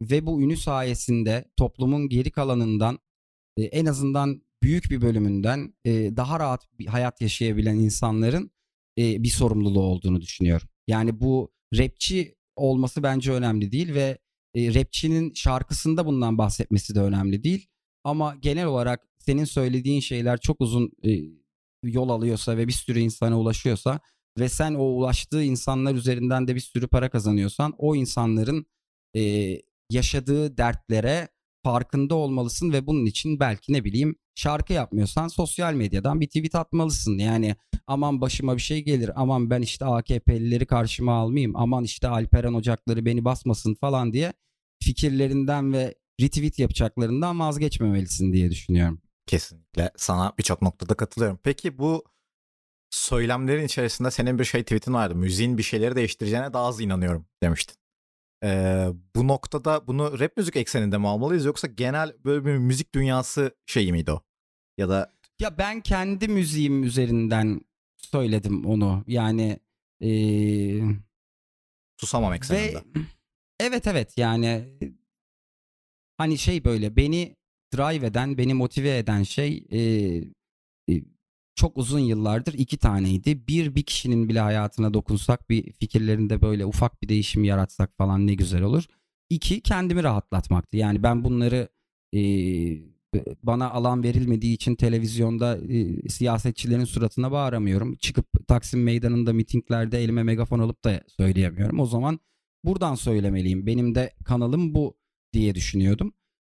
ve 0.00 0.26
bu 0.26 0.42
ünü 0.42 0.56
sayesinde 0.56 1.44
toplumun 1.56 2.08
geri 2.08 2.30
kalanından 2.30 2.98
e, 3.56 3.62
en 3.62 3.86
azından 3.86 4.42
büyük 4.62 4.90
bir 4.90 5.00
bölümünden 5.00 5.74
e, 5.84 6.16
daha 6.16 6.40
rahat 6.40 6.78
bir 6.78 6.86
hayat 6.86 7.20
yaşayabilen 7.20 7.76
insanların 7.76 8.50
e, 8.98 9.22
bir 9.22 9.28
sorumluluğu 9.28 9.82
olduğunu 9.82 10.20
düşünüyorum. 10.20 10.68
Yani 10.86 11.20
bu 11.20 11.52
rapçi 11.74 12.35
olması 12.56 13.02
bence 13.02 13.32
önemli 13.32 13.72
değil 13.72 13.94
ve 13.94 14.18
e, 14.54 14.74
rapçinin 14.74 15.34
şarkısında 15.34 16.06
bundan 16.06 16.38
bahsetmesi 16.38 16.94
de 16.94 17.00
önemli 17.00 17.44
değil. 17.44 17.66
Ama 18.04 18.34
genel 18.34 18.66
olarak 18.66 19.08
senin 19.18 19.44
söylediğin 19.44 20.00
şeyler 20.00 20.40
çok 20.40 20.60
uzun 20.60 20.92
e, 21.04 21.10
yol 21.82 22.08
alıyorsa 22.08 22.56
ve 22.56 22.68
bir 22.68 22.72
sürü 22.72 22.98
insana 22.98 23.40
ulaşıyorsa 23.40 24.00
ve 24.38 24.48
sen 24.48 24.74
o 24.74 24.82
ulaştığı 24.82 25.42
insanlar 25.42 25.94
üzerinden 25.94 26.48
de 26.48 26.54
bir 26.54 26.60
sürü 26.60 26.88
para 26.88 27.10
kazanıyorsan 27.10 27.74
o 27.78 27.96
insanların 27.96 28.66
e, 29.16 29.52
yaşadığı 29.90 30.56
dertlere 30.56 31.28
farkında 31.66 32.14
olmalısın 32.14 32.72
ve 32.72 32.86
bunun 32.86 33.06
için 33.06 33.40
belki 33.40 33.72
ne 33.72 33.84
bileyim 33.84 34.16
şarkı 34.34 34.72
yapmıyorsan 34.72 35.28
sosyal 35.28 35.74
medyadan 35.74 36.20
bir 36.20 36.26
tweet 36.26 36.54
atmalısın. 36.54 37.18
Yani 37.18 37.56
aman 37.86 38.20
başıma 38.20 38.56
bir 38.56 38.62
şey 38.62 38.84
gelir 38.84 39.10
aman 39.14 39.50
ben 39.50 39.62
işte 39.62 39.84
AKP'lileri 39.84 40.66
karşıma 40.66 41.14
almayayım 41.14 41.56
aman 41.56 41.84
işte 41.84 42.08
Alperen 42.08 42.54
Ocakları 42.54 43.06
beni 43.06 43.24
basmasın 43.24 43.74
falan 43.74 44.12
diye 44.12 44.32
fikirlerinden 44.82 45.72
ve 45.72 45.94
retweet 46.20 46.58
yapacaklarından 46.58 47.40
vazgeçmemelisin 47.40 48.32
diye 48.32 48.50
düşünüyorum. 48.50 49.00
Kesinlikle 49.26 49.90
sana 49.96 50.32
birçok 50.38 50.62
noktada 50.62 50.94
katılıyorum. 50.94 51.38
Peki 51.42 51.78
bu 51.78 52.04
söylemlerin 52.90 53.64
içerisinde 53.64 54.10
senin 54.10 54.38
bir 54.38 54.44
şey 54.44 54.62
tweetin 54.62 54.94
vardı. 54.94 55.14
Müziğin 55.14 55.58
bir 55.58 55.62
şeyleri 55.62 55.96
değiştireceğine 55.96 56.52
daha 56.52 56.66
az 56.66 56.80
inanıyorum 56.80 57.26
demiştin. 57.42 57.76
Ee, 58.44 58.88
bu 59.16 59.28
noktada 59.28 59.86
bunu 59.86 60.20
rap 60.20 60.36
müzik 60.36 60.56
ekseninde 60.56 60.98
mi 60.98 61.08
almalıyız 61.08 61.44
yoksa 61.44 61.66
genel 61.66 62.12
böyle 62.24 62.44
bir 62.44 62.56
müzik 62.56 62.94
dünyası 62.94 63.54
şeyi 63.66 63.92
miydi 63.92 64.12
o? 64.12 64.22
Ya 64.78 64.88
da 64.88 65.12
ya 65.40 65.58
ben 65.58 65.80
kendi 65.80 66.28
müziğim 66.28 66.82
üzerinden 66.82 67.60
söyledim 67.96 68.66
onu. 68.66 69.04
Yani 69.06 69.60
ee... 70.02 70.80
susamam 72.00 72.32
ekseninde. 72.32 72.74
Ve, 72.74 72.82
evet 73.60 73.86
evet 73.86 74.18
yani 74.18 74.78
hani 76.16 76.38
şey 76.38 76.64
böyle 76.64 76.96
beni 76.96 77.36
drive 77.74 78.06
eden, 78.06 78.38
beni 78.38 78.54
motive 78.54 78.98
eden 78.98 79.22
şey 79.22 79.66
e, 79.72 79.80
çok 81.56 81.78
uzun 81.78 81.98
yıllardır 81.98 82.54
iki 82.54 82.76
taneydi. 82.76 83.46
Bir 83.48 83.74
bir 83.74 83.82
kişinin 83.82 84.28
bile 84.28 84.40
hayatına 84.40 84.94
dokunsak 84.94 85.50
bir 85.50 85.72
fikirlerinde 85.72 86.42
böyle 86.42 86.66
ufak 86.66 87.02
bir 87.02 87.08
değişim 87.08 87.44
yaratsak 87.44 87.96
falan 87.96 88.26
ne 88.26 88.34
güzel 88.34 88.62
olur. 88.62 88.84
İki 89.30 89.60
kendimi 89.60 90.02
rahatlatmaktı. 90.02 90.76
Yani 90.76 91.02
ben 91.02 91.24
bunları 91.24 91.68
e, 92.14 92.20
bana 93.42 93.70
alan 93.70 94.02
verilmediği 94.02 94.54
için 94.54 94.74
televizyonda 94.74 95.58
e, 95.68 96.08
siyasetçilerin 96.08 96.84
suratına 96.84 97.32
bağıramıyorum. 97.32 97.96
Çıkıp 97.96 98.26
Taksim 98.48 98.82
Meydanı'nda 98.82 99.32
mitinglerde 99.32 100.04
elime 100.04 100.22
megafon 100.22 100.58
alıp 100.58 100.84
da 100.84 101.02
söyleyemiyorum. 101.16 101.80
O 101.80 101.86
zaman 101.86 102.20
buradan 102.64 102.94
söylemeliyim. 102.94 103.66
Benim 103.66 103.94
de 103.94 104.14
kanalım 104.24 104.74
bu 104.74 104.96
diye 105.32 105.54
düşünüyordum. 105.54 106.12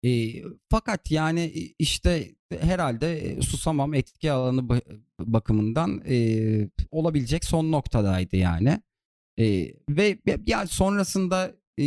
E, 0.05 0.33
fakat 0.69 1.11
yani 1.11 1.45
işte 1.79 2.35
herhalde 2.59 3.19
e, 3.19 3.41
susamam 3.41 3.93
etki 3.93 4.31
alanı 4.31 4.61
ba- 4.61 4.99
bakımından 5.19 6.01
e, 6.09 6.69
olabilecek 6.91 7.45
son 7.45 7.71
noktadaydı 7.71 8.35
yani. 8.35 8.81
E, 9.39 9.73
ve 9.89 10.17
ya 10.47 10.67
sonrasında 10.67 11.51
e, 11.79 11.85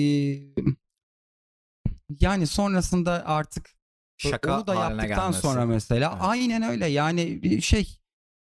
yani 2.20 2.46
sonrasında 2.46 3.26
artık 3.26 3.70
Şaka 4.18 4.56
onu 4.58 4.66
da 4.66 4.74
yaptıktan 4.74 5.08
gelmesi. 5.08 5.40
sonra 5.40 5.66
mesela 5.66 6.10
Evet. 6.12 6.22
aynen 6.24 6.62
öyle 6.62 6.86
yani 6.86 7.42
bir 7.42 7.60
şey 7.60 7.98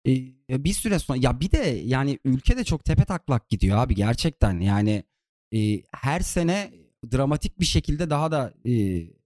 e, 0.08 0.12
bir 0.50 0.74
süre 0.74 1.00
sonra 1.00 1.20
ya 1.22 1.40
bir 1.40 1.52
de 1.52 1.58
yani 1.68 2.20
ülke 2.26 2.58
de 2.58 2.64
çok 2.64 2.86
tepe 2.86 3.06
taklak 3.06 3.50
gidiyor 3.50 3.78
abi 3.78 3.96
gerçekten 3.96 4.60
yani 4.60 5.04
e, 5.56 5.82
her 5.94 6.20
sene 6.20 6.72
dramatik 7.12 7.60
bir 7.60 7.66
şekilde 7.66 8.10
daha 8.10 8.32
da 8.32 8.54
e, 8.66 8.72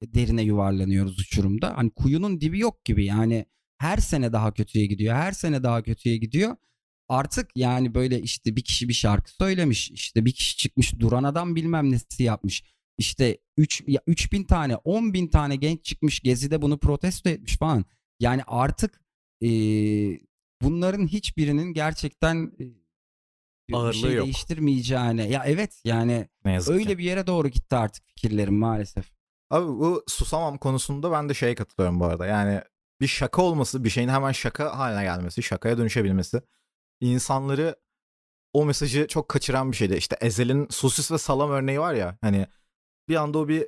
derine 0.01 0.41
yuvarlanıyoruz 0.41 1.19
uçurumda. 1.19 1.77
Hani 1.77 1.89
kuyunun 1.89 2.41
dibi 2.41 2.59
yok 2.59 2.85
gibi 2.85 3.05
yani 3.05 3.45
her 3.77 3.97
sene 3.97 4.33
daha 4.33 4.53
kötüye 4.53 4.85
gidiyor. 4.85 5.15
Her 5.15 5.31
sene 5.31 5.63
daha 5.63 5.83
kötüye 5.83 6.17
gidiyor. 6.17 6.55
Artık 7.09 7.49
yani 7.55 7.93
böyle 7.93 8.21
işte 8.21 8.55
bir 8.55 8.61
kişi 8.61 8.89
bir 8.89 8.93
şarkı 8.93 9.31
söylemiş. 9.31 9.91
işte 9.91 10.25
bir 10.25 10.31
kişi 10.31 10.57
çıkmış 10.57 10.99
duran 10.99 11.23
adam 11.23 11.55
bilmem 11.55 11.91
nesi 11.91 12.23
yapmış. 12.23 12.63
İşte 12.97 13.37
3 13.57 13.83
ya 13.87 14.01
3000 14.07 14.43
tane 14.43 14.75
10 14.75 15.13
bin 15.13 15.27
tane 15.27 15.55
genç 15.55 15.85
çıkmış 15.85 16.19
gezide 16.19 16.61
bunu 16.61 16.79
protesto 16.79 17.29
etmiş 17.29 17.57
falan. 17.57 17.85
Yani 18.19 18.43
artık 18.47 19.01
e, 19.43 19.49
bunların 20.61 21.07
hiçbirinin 21.07 21.73
gerçekten 21.73 22.51
e, 22.59 22.80
bir 23.71 23.93
şey 23.93 24.13
yok. 24.13 24.25
değiştirmeyeceğine. 24.25 25.27
Ya 25.27 25.43
evet 25.45 25.81
yani 25.83 26.29
Ne 26.45 26.53
yazık 26.53 26.75
öyle 26.75 26.89
ki. 26.89 26.97
bir 26.97 27.03
yere 27.03 27.27
doğru 27.27 27.47
gitti 27.47 27.75
artık 27.75 28.07
fikirlerim 28.07 28.55
maalesef. 28.55 29.11
Abi 29.49 29.67
bu 29.67 30.03
susamam 30.07 30.57
konusunda 30.57 31.11
ben 31.11 31.29
de 31.29 31.33
şeye 31.33 31.55
katılıyorum 31.55 31.99
bu 31.99 32.05
arada. 32.05 32.25
Yani 32.25 32.61
bir 33.01 33.07
şaka 33.07 33.41
olması, 33.41 33.83
bir 33.83 33.89
şeyin 33.89 34.09
hemen 34.09 34.31
şaka 34.31 34.77
haline 34.77 35.03
gelmesi, 35.03 35.43
şakaya 35.43 35.77
dönüşebilmesi 35.77 36.41
insanları 36.99 37.75
o 38.53 38.65
mesajı 38.65 39.07
çok 39.07 39.29
kaçıran 39.29 39.71
bir 39.71 39.77
şeydi. 39.77 39.95
İşte 39.95 40.17
Ezel'in 40.21 40.67
sosis 40.69 41.11
ve 41.11 41.17
salam 41.17 41.51
örneği 41.51 41.79
var 41.79 41.93
ya 41.93 42.17
hani 42.21 42.47
bir 43.09 43.15
anda 43.15 43.37
o 43.39 43.47
bir 43.47 43.67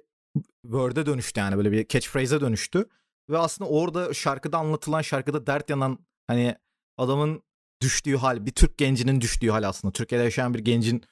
word'e 0.63 1.05
dönüştü 1.05 1.39
yani 1.39 1.57
böyle 1.57 1.71
bir 1.71 1.87
catchphrase'e 1.87 2.41
dönüştü. 2.41 2.89
Ve 3.29 3.37
aslında 3.37 3.69
orada 3.69 4.13
şarkıda 4.13 4.57
anlatılan 4.57 5.01
şarkıda 5.01 5.47
dert 5.47 5.69
yanan 5.69 5.99
hani 6.27 6.55
adamın 6.97 7.43
düştüğü 7.83 8.17
hal 8.17 8.45
bir 8.45 8.51
Türk 8.51 8.77
gencinin 8.77 9.21
düştüğü 9.21 9.49
hal 9.49 9.63
aslında. 9.63 9.91
Türkiye'de 9.91 10.23
yaşayan 10.23 10.53
bir 10.53 10.59
gencin 10.59 11.03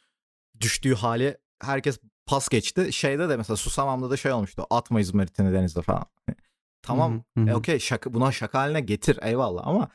düştüğü 0.61 0.95
hali 0.95 1.37
herkes 1.61 1.99
pas 2.25 2.49
geçti. 2.49 2.93
Şeyde 2.93 3.29
de 3.29 3.37
mesela 3.37 3.57
Susamam'da 3.57 4.09
da 4.09 4.17
şey 4.17 4.31
olmuştu. 4.31 4.65
Atma 4.69 4.99
İzmarit'ini 4.99 5.53
denizde 5.53 5.81
falan. 5.81 6.05
Hani 6.27 6.37
Tamam 6.81 7.23
Hı 7.37 7.49
e, 7.49 7.55
okey 7.55 7.79
şaka, 7.79 8.13
buna 8.13 8.31
şaka 8.31 8.59
haline 8.59 8.81
getir 8.81 9.19
eyvallah 9.21 9.67
ama 9.67 9.89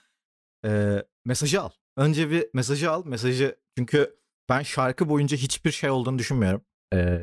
e, 0.64 1.02
mesajı 1.24 1.62
al. 1.62 1.70
Önce 1.96 2.30
bir 2.30 2.46
mesajı 2.54 2.90
al. 2.90 3.02
Mesajı 3.04 3.56
çünkü 3.78 4.16
ben 4.48 4.62
şarkı 4.62 5.08
boyunca 5.08 5.36
hiçbir 5.36 5.70
şey 5.70 5.90
olduğunu 5.90 6.18
düşünmüyorum. 6.18 6.62
E, 6.94 7.20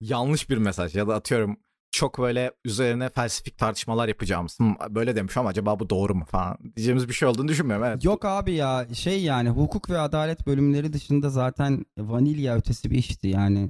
yanlış 0.00 0.50
bir 0.50 0.58
mesaj 0.58 0.96
ya 0.96 1.08
da 1.08 1.14
atıyorum 1.14 1.56
çok 1.94 2.18
böyle 2.18 2.50
üzerine 2.64 3.08
felsefik 3.08 3.58
tartışmalar 3.58 4.08
yapacağımız. 4.08 4.58
"Hmm, 4.58 4.74
böyle 4.90 5.16
demiş 5.16 5.36
ama 5.36 5.48
acaba 5.48 5.80
bu 5.80 5.90
doğru 5.90 6.14
mu 6.14 6.24
falan 6.24 6.58
diyeceğimiz 6.76 7.08
bir 7.08 7.14
şey 7.14 7.28
olduğunu 7.28 7.48
düşünmüyorum. 7.48 7.84
Evet. 7.86 8.04
Yok 8.04 8.24
abi 8.24 8.52
ya 8.52 8.86
şey 8.94 9.22
yani 9.22 9.48
hukuk 9.48 9.90
ve 9.90 9.98
adalet 9.98 10.46
bölümleri 10.46 10.92
dışında 10.92 11.30
zaten 11.30 11.84
vanilya 11.98 12.56
ötesi 12.56 12.90
bir 12.90 12.98
işti 12.98 13.28
yani. 13.28 13.68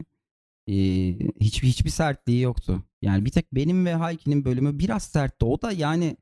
Ee, 0.69 0.73
hiçbir 1.41 1.69
hiçbir 1.69 1.91
sertliği 1.91 2.41
yoktu. 2.41 2.83
Yani 3.03 3.25
bir 3.25 3.31
tek 3.31 3.53
benim 3.55 3.87
ve 3.87 3.95
Hayki'nin 3.95 4.45
bölümü 4.45 4.79
biraz 4.79 5.03
sertti. 5.03 5.45
O 5.45 5.63
da 5.63 5.73
yani 5.73 6.17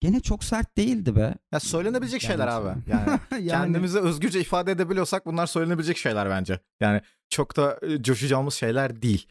gene 0.00 0.20
çok 0.20 0.44
sert 0.44 0.76
değildi 0.76 1.16
be. 1.16 1.34
Ya 1.52 1.60
söylenebilecek 1.60 2.20
şeyler 2.22 2.46
Yani- 2.48 2.68
abi. 2.70 2.78
Yani 2.90 3.20
Yani- 3.32 3.48
kendimizi 3.48 3.98
özgürce 4.00 4.40
ifade 4.40 4.72
edebiliyorsak 4.72 5.26
bunlar 5.26 5.46
söylenebilecek 5.46 5.96
şeyler 5.96 6.30
bence. 6.30 6.60
Yani 6.80 7.00
çok 7.30 7.56
da 7.56 7.78
e, 7.82 8.02
coşacağımız 8.02 8.54
şeyler 8.54 9.02
değil. 9.02 9.26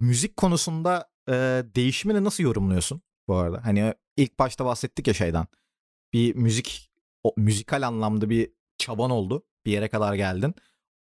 Müzik 0.00 0.36
konusunda 0.36 1.08
e, 1.28 1.32
değişimini 1.74 2.24
nasıl 2.24 2.44
yorumluyorsun 2.44 3.02
bu 3.28 3.36
arada? 3.36 3.64
Hani 3.64 3.94
ilk 4.16 4.38
başta 4.38 4.64
bahsettik 4.64 5.08
ya 5.08 5.14
şeyden. 5.14 5.46
Bir 6.12 6.34
müzik 6.34 6.90
o, 7.24 7.32
müzikal 7.36 7.86
anlamda 7.86 8.30
bir 8.30 8.50
çaban 8.78 9.10
oldu. 9.10 9.42
Bir 9.66 9.72
yere 9.72 9.88
kadar 9.88 10.14
geldin. 10.14 10.54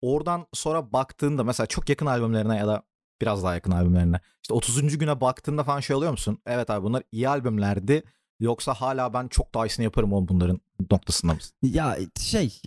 Oradan 0.02 0.48
sonra 0.54 0.94
baktığında 0.94 1.44
mesela 1.44 1.68
çok 1.68 1.90
yakın 1.90 2.06
albümlerine 2.06 2.58
ya 2.58 2.68
da 2.68 2.84
biraz 3.22 3.44
daha 3.44 3.56
yakın 3.56 3.72
albümlerine. 3.72 4.20
işte 4.44 4.54
30. 4.54 4.98
güne 4.98 5.22
baktığında 5.22 5.64
falan 5.64 5.80
şey 5.80 5.96
oluyor 5.96 6.12
musun? 6.12 6.40
Evet 6.46 6.70
abi 6.70 6.84
bunlar 6.84 7.04
iyi 7.12 7.30
albümlerdi. 7.30 8.04
Yoksa 8.40 8.74
hala 8.74 9.14
ben 9.14 9.28
çok 9.28 9.54
daha 9.54 9.66
iyisini 9.66 9.84
yaparım 9.84 10.14
o 10.14 10.28
bunların 10.28 10.60
noktasında 10.92 11.34
mısın? 11.34 11.54
Ya 11.64 11.98
şey 12.20 12.62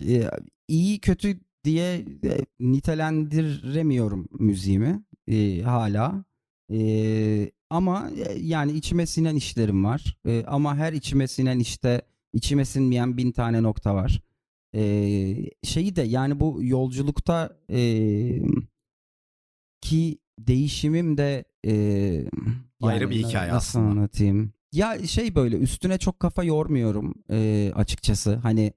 iyi 0.67 0.99
kötü 0.99 1.39
diye 1.63 2.05
nitelendiremiyorum 2.59 4.27
müziğimi 4.31 5.03
e, 5.27 5.61
hala. 5.61 6.25
E, 6.73 7.51
ama 7.69 8.09
yani 8.39 8.71
içime 8.71 9.05
sinen 9.05 9.35
işlerim 9.35 9.85
var. 9.85 10.17
E, 10.27 10.43
ama 10.47 10.75
her 10.75 10.93
içime 10.93 11.27
sinen 11.27 11.59
işte 11.59 12.01
içime 12.33 12.65
sinmeyen 12.65 13.17
bin 13.17 13.31
tane 13.31 13.63
nokta 13.63 13.95
var. 13.95 14.21
E, 14.75 14.81
şeyi 15.63 15.95
de 15.95 16.01
yani 16.01 16.39
bu 16.39 16.59
yolculukta 16.61 17.57
e, 17.71 17.79
ki 19.81 20.17
değişimim 20.39 21.17
de 21.17 21.43
e, 21.65 21.71
Ayrı 22.81 23.03
yani 23.03 23.09
bir 23.11 23.15
hikaye 23.23 23.51
nasıl 23.51 23.79
aslında. 23.79 23.85
anlatayım? 23.91 24.53
Ya 24.71 25.07
şey 25.07 25.35
böyle 25.35 25.57
üstüne 25.57 25.97
çok 25.97 26.19
kafa 26.19 26.43
yormuyorum 26.43 27.13
e, 27.31 27.71
açıkçası. 27.75 28.35
Hani 28.35 28.73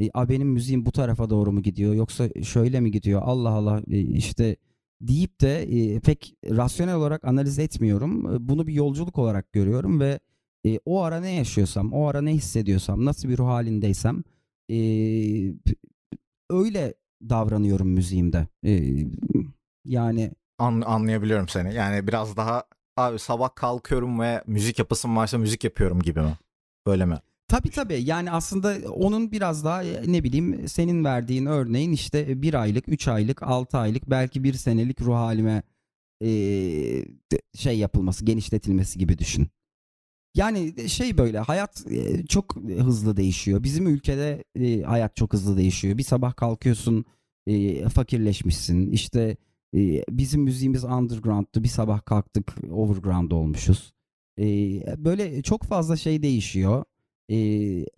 e, 0.00 0.10
"A, 0.14 0.28
benim 0.28 0.48
müziğim 0.48 0.86
bu 0.86 0.92
tarafa 0.92 1.30
doğru 1.30 1.52
mu 1.52 1.62
gidiyor 1.62 1.94
yoksa 1.94 2.28
şöyle 2.42 2.80
mi 2.80 2.90
gidiyor? 2.90 3.22
Allah 3.24 3.48
Allah 3.50 3.82
e, 3.90 3.98
işte 4.00 4.56
deyip 5.00 5.40
de 5.40 5.62
e, 5.62 6.00
pek 6.00 6.34
rasyonel 6.50 6.94
olarak 6.94 7.24
analiz 7.24 7.58
etmiyorum. 7.58 8.48
Bunu 8.48 8.66
bir 8.66 8.72
yolculuk 8.72 9.18
olarak 9.18 9.52
görüyorum 9.52 10.00
ve 10.00 10.20
e, 10.66 10.78
o 10.84 11.02
ara 11.02 11.20
ne 11.20 11.30
yaşıyorsam, 11.34 11.92
o 11.92 12.06
ara 12.06 12.20
ne 12.22 12.32
hissediyorsam, 12.34 13.04
nasıl 13.04 13.28
bir 13.28 13.38
ruh 13.38 13.46
halindeysem 13.46 14.24
e, 14.70 14.76
öyle 16.50 16.94
davranıyorum 17.28 17.88
müziğimde. 17.88 18.46
E, 18.66 19.04
yani 19.84 20.30
An- 20.58 20.80
anlayabiliyorum 20.80 21.48
seni. 21.48 21.74
Yani 21.74 22.06
biraz 22.06 22.36
daha 22.36 22.64
abi 22.96 23.18
sabah 23.18 23.54
kalkıyorum 23.54 24.20
ve 24.20 24.42
müzik 24.46 24.78
yapasım 24.78 25.16
varsa 25.16 25.38
müzik 25.38 25.64
yapıyorum 25.64 26.02
gibi 26.02 26.20
mi? 26.20 26.38
Böyle 26.86 27.04
mi? 27.04 27.18
Tabii 27.50 27.70
tabii 27.70 28.02
yani 28.04 28.30
aslında 28.30 28.92
onun 28.92 29.32
biraz 29.32 29.64
daha 29.64 29.84
e, 29.84 30.12
ne 30.12 30.24
bileyim 30.24 30.68
senin 30.68 31.04
verdiğin 31.04 31.46
örneğin 31.46 31.92
işte 31.92 32.42
bir 32.42 32.54
aylık, 32.54 32.88
üç 32.88 33.08
aylık, 33.08 33.42
altı 33.42 33.78
aylık 33.78 34.10
belki 34.10 34.44
bir 34.44 34.54
senelik 34.54 35.00
ruh 35.02 35.14
halime 35.14 35.62
e, 36.22 36.30
şey 37.54 37.78
yapılması, 37.78 38.24
genişletilmesi 38.24 38.98
gibi 38.98 39.18
düşün. 39.18 39.48
Yani 40.34 40.88
şey 40.88 41.18
böyle 41.18 41.38
hayat 41.38 41.86
e, 41.90 42.26
çok 42.26 42.56
hızlı 42.56 43.16
değişiyor. 43.16 43.62
Bizim 43.62 43.86
ülkede 43.86 44.44
e, 44.54 44.82
hayat 44.82 45.16
çok 45.16 45.32
hızlı 45.32 45.56
değişiyor. 45.56 45.98
Bir 45.98 46.02
sabah 46.02 46.36
kalkıyorsun 46.36 47.04
e, 47.46 47.88
fakirleşmişsin. 47.88 48.90
İşte 48.90 49.36
e, 49.76 50.04
bizim 50.10 50.42
müziğimiz 50.42 50.84
underground'tu. 50.84 51.64
Bir 51.64 51.68
sabah 51.68 52.04
kalktık 52.04 52.54
overground 52.70 53.30
olmuşuz. 53.30 53.92
E, 54.38 54.44
böyle 55.04 55.42
çok 55.42 55.62
fazla 55.64 55.96
şey 55.96 56.22
değişiyor. 56.22 56.84
E, 57.30 57.36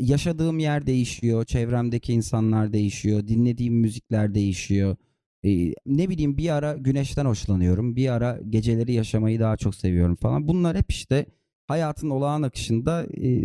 yaşadığım 0.00 0.58
yer 0.58 0.86
değişiyor. 0.86 1.44
Çevremdeki 1.44 2.12
insanlar 2.12 2.72
değişiyor. 2.72 3.26
Dinlediğim 3.26 3.74
müzikler 3.74 4.34
değişiyor. 4.34 4.96
E, 5.44 5.74
ne 5.86 6.08
bileyim 6.08 6.36
bir 6.38 6.48
ara 6.54 6.76
güneşten 6.76 7.24
hoşlanıyorum. 7.24 7.96
Bir 7.96 8.08
ara 8.08 8.40
geceleri 8.50 8.92
yaşamayı 8.92 9.40
daha 9.40 9.56
çok 9.56 9.74
seviyorum 9.74 10.16
falan. 10.16 10.48
Bunlar 10.48 10.76
hep 10.76 10.90
işte 10.90 11.26
hayatın 11.66 12.10
olağan 12.10 12.42
akışında 12.42 13.06
e, 13.22 13.40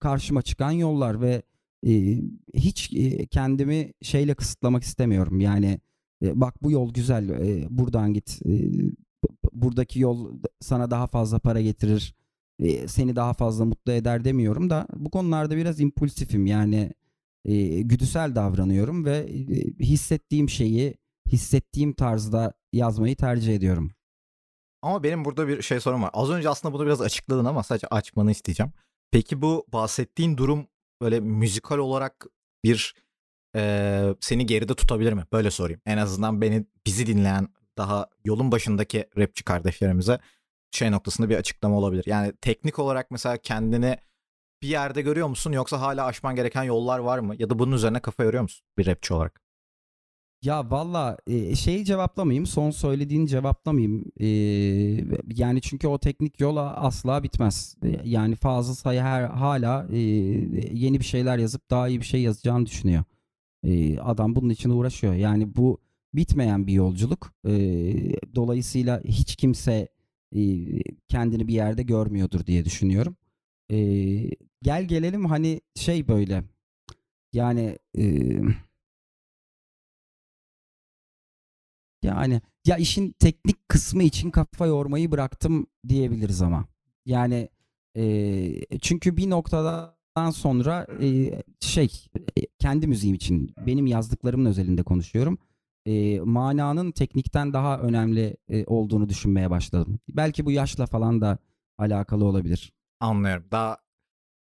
karşıma 0.00 0.42
çıkan 0.42 0.70
yollar 0.70 1.20
ve 1.20 1.42
e, 1.86 2.20
hiç 2.54 2.92
e, 2.92 3.26
kendimi 3.26 3.92
şeyle 4.02 4.34
kısıtlamak 4.34 4.82
istemiyorum. 4.82 5.40
Yani 5.40 5.80
e, 6.22 6.40
bak 6.40 6.62
bu 6.62 6.70
yol 6.70 6.92
güzel, 6.92 7.28
e, 7.28 7.66
buradan 7.70 8.14
git. 8.14 8.40
E, 8.46 8.52
buradaki 9.52 10.00
yol 10.00 10.38
sana 10.60 10.90
daha 10.90 11.06
fazla 11.06 11.38
para 11.38 11.60
getirir, 11.60 12.14
e, 12.62 12.88
seni 12.88 13.16
daha 13.16 13.32
fazla 13.32 13.64
mutlu 13.64 13.92
eder 13.92 14.24
demiyorum 14.24 14.70
da 14.70 14.86
bu 14.94 15.10
konularda 15.10 15.56
biraz 15.56 15.80
impulsifim. 15.80 16.46
Yani 16.46 16.92
e, 17.44 17.80
güdüsel 17.80 18.34
davranıyorum 18.34 19.04
ve 19.04 19.16
e, 19.18 19.84
hissettiğim 19.84 20.48
şeyi 20.48 20.94
hissettiğim 21.26 21.92
tarzda 21.92 22.52
yazmayı 22.72 23.16
tercih 23.16 23.54
ediyorum. 23.54 23.92
Ama 24.82 25.02
benim 25.02 25.24
burada 25.24 25.48
bir 25.48 25.62
şey 25.62 25.80
sorum 25.80 26.02
var. 26.02 26.10
Az 26.12 26.30
önce 26.30 26.48
aslında 26.48 26.74
bunu 26.74 26.86
biraz 26.86 27.00
açıkladın 27.00 27.44
ama 27.44 27.62
sadece 27.62 27.86
açmanı 27.86 28.30
isteyeceğim. 28.30 28.72
Peki 29.10 29.42
bu 29.42 29.66
bahsettiğin 29.72 30.36
durum 30.36 30.66
böyle 31.02 31.20
müzikal 31.20 31.78
olarak 31.78 32.26
bir 32.64 32.94
e, 33.56 34.14
seni 34.20 34.46
geride 34.46 34.74
tutabilir 34.74 35.12
mi? 35.12 35.24
Böyle 35.32 35.50
sorayım. 35.50 35.80
En 35.86 35.96
azından 35.96 36.40
beni 36.40 36.66
bizi 36.86 37.06
dinleyen 37.06 37.48
daha 37.78 38.06
yolun 38.24 38.52
başındaki 38.52 39.08
rapçi 39.18 39.44
kardeşlerimize 39.44 40.18
şey 40.72 40.90
noktasında 40.90 41.28
bir 41.28 41.36
açıklama 41.36 41.76
olabilir. 41.76 42.04
Yani 42.06 42.32
teknik 42.40 42.78
olarak 42.78 43.10
mesela 43.10 43.36
kendini 43.36 43.96
bir 44.62 44.68
yerde 44.68 45.02
görüyor 45.02 45.28
musun 45.28 45.52
yoksa 45.52 45.80
hala 45.80 46.06
aşman 46.06 46.36
gereken 46.36 46.62
yollar 46.62 46.98
var 46.98 47.18
mı? 47.18 47.34
Ya 47.38 47.50
da 47.50 47.58
bunun 47.58 47.72
üzerine 47.72 48.00
kafa 48.00 48.24
yoruyor 48.24 48.42
musun 48.42 48.66
bir 48.78 48.86
rapçi 48.86 49.14
olarak? 49.14 49.42
Ya 50.42 50.70
valla 50.70 51.16
e, 51.26 51.54
şeyi 51.54 51.84
cevaplamayayım. 51.84 52.46
Son 52.46 52.70
söylediğini 52.70 53.28
cevaplamayayım. 53.28 54.04
E, 54.20 54.26
yani 55.34 55.60
çünkü 55.60 55.88
o 55.88 55.98
teknik 55.98 56.40
yola 56.40 56.76
asla 56.76 57.22
bitmez. 57.22 57.76
E, 57.82 58.00
yani 58.04 58.34
Fazıl 58.34 58.74
Say 58.74 58.98
her 58.98 59.22
hala 59.22 59.86
e, 59.92 59.98
yeni 60.72 61.00
bir 61.00 61.04
şeyler 61.04 61.38
yazıp 61.38 61.70
daha 61.70 61.88
iyi 61.88 62.00
bir 62.00 62.04
şey 62.04 62.22
yazacağını 62.22 62.66
düşünüyor. 62.66 63.04
E, 63.64 63.98
adam 63.98 64.36
bunun 64.36 64.48
için 64.48 64.70
uğraşıyor. 64.70 65.14
Yani 65.14 65.56
bu 65.56 65.80
bitmeyen 66.14 66.66
bir 66.66 66.72
yolculuk. 66.72 67.32
E, 67.46 67.52
dolayısıyla 68.34 69.02
hiç 69.04 69.36
kimse 69.36 69.88
kendini 71.08 71.48
bir 71.48 71.54
yerde 71.54 71.82
görmüyordur 71.82 72.46
diye 72.46 72.64
düşünüyorum. 72.64 73.16
E, 73.70 73.76
gel 74.62 74.84
gelelim 74.84 75.24
hani 75.24 75.60
şey 75.74 76.08
böyle. 76.08 76.44
Yani 77.32 77.78
e, 77.98 78.04
Yani 82.02 82.40
ya 82.66 82.76
işin 82.76 83.12
teknik 83.18 83.68
kısmı 83.68 84.02
için 84.02 84.30
kafa 84.30 84.66
yormayı 84.66 85.10
bıraktım 85.10 85.66
diyebiliriz 85.88 86.42
ama. 86.42 86.68
Yani 87.06 87.48
e, 87.96 88.78
çünkü 88.80 89.16
bir 89.16 89.30
noktadan 89.30 90.30
sonra 90.32 90.86
şey 91.60 91.88
e, 92.36 92.46
kendi 92.58 92.86
müziğim 92.86 93.14
için 93.14 93.54
benim 93.66 93.86
yazdıklarımın 93.86 94.46
özelinde 94.46 94.82
konuşuyorum. 94.82 95.38
E, 95.86 96.20
mananın 96.20 96.92
teknikten 96.92 97.52
daha 97.52 97.78
önemli 97.78 98.36
e, 98.48 98.64
olduğunu 98.66 99.08
düşünmeye 99.08 99.50
başladım. 99.50 99.98
Belki 100.08 100.46
bu 100.46 100.50
yaşla 100.50 100.86
falan 100.86 101.20
da 101.20 101.38
alakalı 101.78 102.24
olabilir. 102.24 102.72
Anlıyorum. 103.00 103.44
Daha 103.50 103.78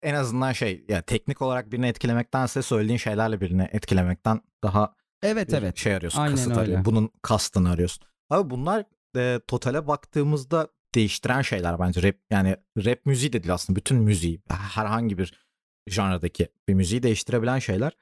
en 0.02 0.14
azından 0.14 0.52
şey 0.52 0.84
ya 0.88 1.02
teknik 1.02 1.42
olarak 1.42 1.72
birini 1.72 1.86
etkilemektense 1.86 2.62
söylediğin 2.62 2.98
şeylerle 2.98 3.40
birini 3.40 3.68
etkilemekten 3.72 4.40
daha 4.62 4.94
Evet 5.22 5.54
evet. 5.54 5.76
şey 5.76 5.94
arıyorsun. 5.94 6.20
Aynen 6.20 6.34
kasıt 6.34 6.50
öyle. 6.50 6.60
arıyor. 6.60 6.84
Bunun 6.84 7.10
kastını 7.22 7.70
arıyorsun. 7.70 8.04
Abi 8.30 8.50
bunlar 8.50 8.84
e, 9.16 9.40
totale 9.48 9.86
baktığımızda 9.86 10.68
değiştiren 10.94 11.42
şeyler 11.42 11.78
bence. 11.78 12.02
Rap 12.02 12.16
yani 12.30 12.56
rap 12.76 13.06
müziği 13.06 13.32
de 13.32 13.42
değil 13.42 13.54
aslında. 13.54 13.76
Bütün 13.76 13.98
müziği 13.98 14.42
herhangi 14.48 15.18
bir 15.18 15.46
janradaki 15.86 16.48
bir 16.68 16.74
müziği 16.74 17.02
değiştirebilen 17.02 17.58
şeyler. 17.58 17.92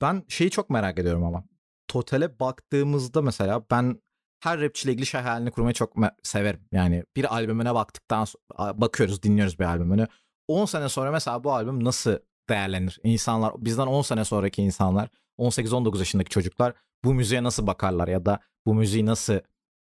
Ben 0.00 0.24
şeyi 0.28 0.50
çok 0.50 0.70
merak 0.70 0.98
ediyorum 0.98 1.24
ama. 1.24 1.44
Totale 1.88 2.40
baktığımızda 2.40 3.22
mesela 3.22 3.64
ben 3.70 4.02
her 4.40 4.60
rapçiyle 4.60 4.92
ilgili 4.92 5.06
şey 5.06 5.20
hayalini 5.20 5.50
kurmayı 5.50 5.74
çok 5.74 5.94
severim. 6.22 6.60
Yani 6.72 7.04
bir 7.16 7.34
albümüne 7.34 7.74
baktıktan 7.74 8.24
sonra 8.24 8.80
bakıyoruz, 8.80 9.22
dinliyoruz 9.22 9.58
bir 9.58 9.64
albümünü. 9.64 10.06
10 10.48 10.64
sene 10.64 10.88
sonra 10.88 11.10
mesela 11.10 11.44
bu 11.44 11.52
albüm 11.52 11.84
nasıl 11.84 12.18
değerlenir? 12.48 13.00
İnsanlar 13.02 13.52
bizden 13.58 13.86
10 13.86 14.02
sene 14.02 14.24
sonraki 14.24 14.62
insanlar 14.62 15.08
18-19 15.38 15.98
yaşındaki 15.98 16.30
çocuklar 16.30 16.74
bu 17.04 17.14
müziğe 17.14 17.42
nasıl 17.42 17.66
bakarlar 17.66 18.08
ya 18.08 18.26
da 18.26 18.40
bu 18.66 18.74
müziği 18.74 19.06
nasıl 19.06 19.40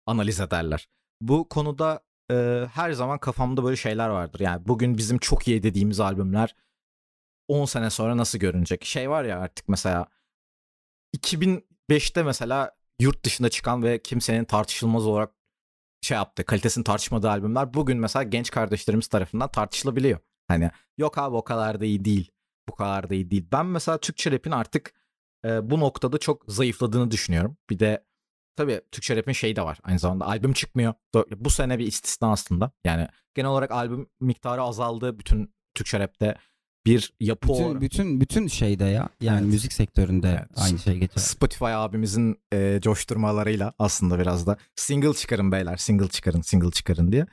analiz 0.06 0.40
ederler? 0.40 0.88
Bu 1.20 1.48
konuda 1.48 2.00
e, 2.30 2.66
her 2.72 2.92
zaman 2.92 3.18
kafamda 3.18 3.64
böyle 3.64 3.76
şeyler 3.76 4.08
vardır. 4.08 4.40
Yani 4.40 4.68
bugün 4.68 4.98
bizim 4.98 5.18
çok 5.18 5.48
iyi 5.48 5.62
dediğimiz 5.62 6.00
albümler 6.00 6.54
10 7.48 7.64
sene 7.64 7.90
sonra 7.90 8.16
nasıl 8.16 8.38
görünecek? 8.38 8.84
Şey 8.84 9.10
var 9.10 9.24
ya 9.24 9.40
artık 9.40 9.68
mesela 9.68 10.06
2005'te 11.90 12.22
mesela 12.22 12.70
yurt 13.00 13.24
dışında 13.24 13.48
çıkan 13.48 13.82
ve 13.82 14.02
kimsenin 14.02 14.44
tartışılmaz 14.44 15.06
olarak 15.06 15.34
şey 16.02 16.14
yaptı, 16.14 16.44
kalitesini 16.44 16.84
tartışmadığı 16.84 17.30
albümler 17.30 17.74
bugün 17.74 17.98
mesela 17.98 18.22
genç 18.22 18.50
kardeşlerimiz 18.50 19.06
tarafından 19.06 19.50
tartışılabiliyor. 19.50 20.18
Hani 20.48 20.70
yok 20.98 21.18
abi 21.18 21.36
o 21.36 21.44
kadar 21.44 21.80
da 21.80 21.84
iyi 21.84 22.04
değil. 22.04 22.30
Bu 22.68 22.74
kadar 22.74 23.10
da 23.10 23.14
iyi 23.14 23.30
değil. 23.30 23.46
Ben 23.52 23.66
mesela 23.66 23.98
Türkçe 23.98 24.30
rap'in 24.30 24.50
artık 24.50 24.94
e, 25.44 25.70
bu 25.70 25.80
noktada 25.80 26.18
çok 26.18 26.44
zayıfladığını 26.48 27.10
düşünüyorum. 27.10 27.56
Bir 27.70 27.78
de 27.78 28.04
tabii 28.56 28.80
Türkçe 28.92 29.16
rap'in 29.16 29.32
şeyi 29.32 29.56
de 29.56 29.62
var. 29.62 29.78
Aynı 29.82 29.98
zamanda 29.98 30.26
albüm 30.26 30.52
çıkmıyor. 30.52 30.94
Bu 31.36 31.50
sene 31.50 31.78
bir 31.78 31.86
istisna 31.86 32.32
aslında. 32.32 32.72
Yani 32.84 33.08
genel 33.34 33.50
olarak 33.50 33.70
albüm 33.70 34.10
miktarı 34.20 34.62
azaldı 34.62 35.18
bütün 35.18 35.54
Türkçe 35.74 36.00
rap'te. 36.00 36.36
Bir 36.86 37.12
yapı 37.20 37.48
Bütün 37.48 37.64
olarak. 37.64 37.80
bütün 37.82 38.20
bütün 38.20 38.46
şeyde 38.46 38.84
ya. 38.84 39.08
Yani 39.20 39.40
Evet. 39.40 39.52
müzik 39.52 39.72
sektöründe 39.72 40.28
Evet. 40.28 40.50
aynı 40.56 40.78
şey 40.78 40.98
geçer. 40.98 41.20
Spotify 41.20 41.64
abimizin 41.64 42.36
e, 42.52 42.78
coşturmalarıyla 42.82 43.72
aslında 43.78 44.18
biraz 44.18 44.46
da 44.46 44.56
single 44.76 45.14
çıkarın 45.14 45.52
beyler, 45.52 45.76
single 45.76 46.08
çıkarın, 46.08 46.40
single 46.40 46.70
çıkarın 46.70 47.12
diye. 47.12 47.26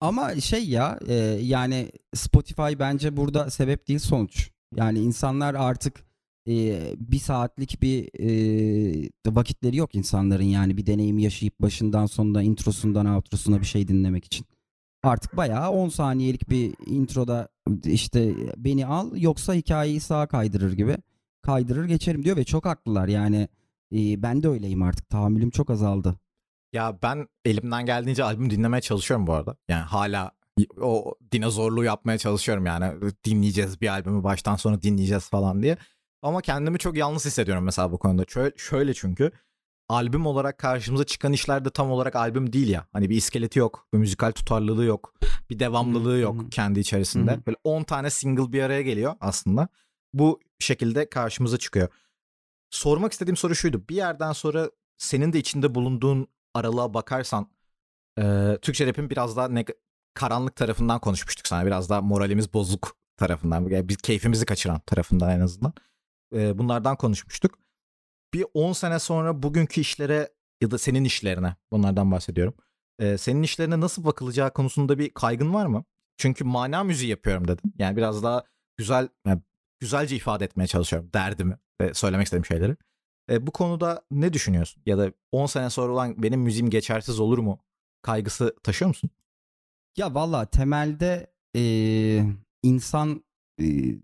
Ama 0.00 0.40
şey 0.40 0.68
ya 0.68 0.98
e, 1.08 1.14
yani 1.42 1.92
Spotify 2.14 2.72
bence 2.78 3.16
burada 3.16 3.50
sebep 3.50 3.88
değil 3.88 3.98
sonuç. 3.98 4.50
Yani 4.76 4.98
insanlar 4.98 5.54
artık 5.54 6.04
e, 6.48 6.80
bir 6.98 7.18
saatlik 7.18 7.82
bir 7.82 8.08
e, 8.20 9.10
vakitleri 9.26 9.76
yok 9.76 9.94
insanların 9.94 10.42
yani 10.44 10.76
bir 10.76 10.86
deneyim 10.86 11.18
yaşayıp 11.18 11.60
başından 11.60 12.06
sonuna 12.06 12.42
introsundan 12.42 13.06
outrosuna 13.06 13.60
bir 13.60 13.66
şey 13.66 13.88
dinlemek 13.88 14.24
için. 14.24 14.46
Artık 15.02 15.36
bayağı 15.36 15.70
10 15.70 15.88
saniyelik 15.88 16.50
bir 16.50 16.74
introda 16.86 17.48
işte 17.84 18.34
beni 18.56 18.86
al 18.86 19.10
yoksa 19.16 19.54
hikayeyi 19.54 20.00
sağa 20.00 20.26
kaydırır 20.26 20.72
gibi 20.72 20.96
kaydırır 21.42 21.84
geçerim 21.84 22.24
diyor 22.24 22.36
ve 22.36 22.44
çok 22.44 22.66
haklılar 22.66 23.08
yani 23.08 23.48
e, 23.92 24.22
ben 24.22 24.42
de 24.42 24.48
öyleyim 24.48 24.82
artık 24.82 25.08
tahammülüm 25.08 25.50
çok 25.50 25.70
azaldı. 25.70 26.14
Ya 26.72 26.98
ben 27.02 27.28
elimden 27.44 27.86
geldiğince 27.86 28.24
albüm 28.24 28.50
dinlemeye 28.50 28.80
çalışıyorum 28.80 29.26
bu 29.26 29.32
arada. 29.32 29.56
Yani 29.68 29.82
hala 29.82 30.32
o 30.80 31.14
dinozorluğu 31.32 31.84
yapmaya 31.84 32.18
çalışıyorum 32.18 32.66
yani. 32.66 33.12
Dinleyeceğiz 33.24 33.80
bir 33.80 33.88
albümü 33.88 34.22
baştan 34.24 34.56
sona 34.56 34.82
dinleyeceğiz 34.82 35.28
falan 35.28 35.62
diye. 35.62 35.76
Ama 36.22 36.40
kendimi 36.40 36.78
çok 36.78 36.96
yalnız 36.96 37.26
hissediyorum 37.26 37.64
mesela 37.64 37.92
bu 37.92 37.98
konuda. 37.98 38.52
Şöyle, 38.56 38.94
çünkü 38.94 39.32
albüm 39.88 40.26
olarak 40.26 40.58
karşımıza 40.58 41.04
çıkan 41.04 41.32
işler 41.32 41.64
de 41.64 41.70
tam 41.70 41.90
olarak 41.90 42.16
albüm 42.16 42.52
değil 42.52 42.68
ya. 42.68 42.86
Hani 42.92 43.10
bir 43.10 43.16
iskeleti 43.16 43.58
yok, 43.58 43.86
bir 43.92 43.98
müzikal 43.98 44.32
tutarlılığı 44.32 44.84
yok, 44.84 45.14
bir 45.50 45.58
devamlılığı 45.58 46.18
yok 46.18 46.52
kendi 46.52 46.80
içerisinde. 46.80 47.30
Böyle 47.46 47.56
10 47.64 47.82
tane 47.82 48.10
single 48.10 48.52
bir 48.52 48.62
araya 48.62 48.82
geliyor 48.82 49.14
aslında. 49.20 49.68
Bu 50.12 50.40
şekilde 50.58 51.10
karşımıza 51.10 51.58
çıkıyor. 51.58 51.88
Sormak 52.70 53.12
istediğim 53.12 53.36
soru 53.36 53.54
şuydu. 53.54 53.84
Bir 53.88 53.96
yerden 53.96 54.32
sonra 54.32 54.70
senin 54.98 55.32
de 55.32 55.38
içinde 55.38 55.74
bulunduğun 55.74 56.26
aralığa 56.54 56.94
bakarsan 56.94 57.50
e, 58.18 58.56
Türkçe 58.62 58.86
rap'in 58.86 59.10
biraz 59.10 59.36
daha 59.36 59.46
neg- 59.46 59.74
karanlık 60.14 60.56
tarafından 60.56 61.00
konuşmuştuk 61.00 61.46
sana. 61.46 61.66
Biraz 61.66 61.90
daha 61.90 62.00
moralimiz 62.00 62.52
bozuk 62.54 62.96
tarafından. 63.16 63.68
Yani 63.68 63.88
biz 63.88 63.96
keyfimizi 63.96 64.46
kaçıran 64.46 64.80
tarafından 64.80 65.30
en 65.30 65.40
azından. 65.40 65.72
E, 66.34 66.58
bunlardan 66.58 66.96
konuşmuştuk. 66.96 67.58
Bir 68.34 68.44
10 68.54 68.72
sene 68.72 68.98
sonra 68.98 69.42
bugünkü 69.42 69.80
işlere 69.80 70.28
ya 70.62 70.70
da 70.70 70.78
senin 70.78 71.04
işlerine 71.04 71.56
bunlardan 71.72 72.10
bahsediyorum. 72.12 72.54
E, 72.98 73.18
senin 73.18 73.42
işlerine 73.42 73.80
nasıl 73.80 74.04
bakılacağı 74.04 74.52
konusunda 74.52 74.98
bir 74.98 75.10
kaygın 75.10 75.54
var 75.54 75.66
mı? 75.66 75.84
Çünkü 76.16 76.44
mana 76.44 76.84
müziği 76.84 77.10
yapıyorum 77.10 77.48
dedin. 77.48 77.74
Yani 77.78 77.96
biraz 77.96 78.22
daha 78.22 78.44
güzel 78.76 79.08
yani 79.26 79.42
güzelce 79.80 80.16
ifade 80.16 80.44
etmeye 80.44 80.66
çalışıyorum 80.66 81.10
derdimi 81.14 81.58
ve 81.80 81.94
söylemek 81.94 82.24
istediğim 82.24 82.44
şeyleri. 82.44 82.76
E, 83.30 83.46
bu 83.46 83.50
konuda 83.50 84.02
ne 84.10 84.32
düşünüyorsun? 84.32 84.82
Ya 84.86 84.98
da 84.98 85.12
10 85.32 85.46
sene 85.46 85.70
sonra 85.70 85.92
olan 85.92 86.22
benim 86.22 86.40
müziğim 86.40 86.70
geçersiz 86.70 87.20
olur 87.20 87.38
mu? 87.38 87.58
Kaygısı 88.02 88.56
taşıyor 88.62 88.88
musun? 88.88 89.10
Ya 89.96 90.14
valla 90.14 90.46
temelde 90.46 91.32
eee, 91.54 92.26
insan 92.62 93.24
eee, 93.58 93.98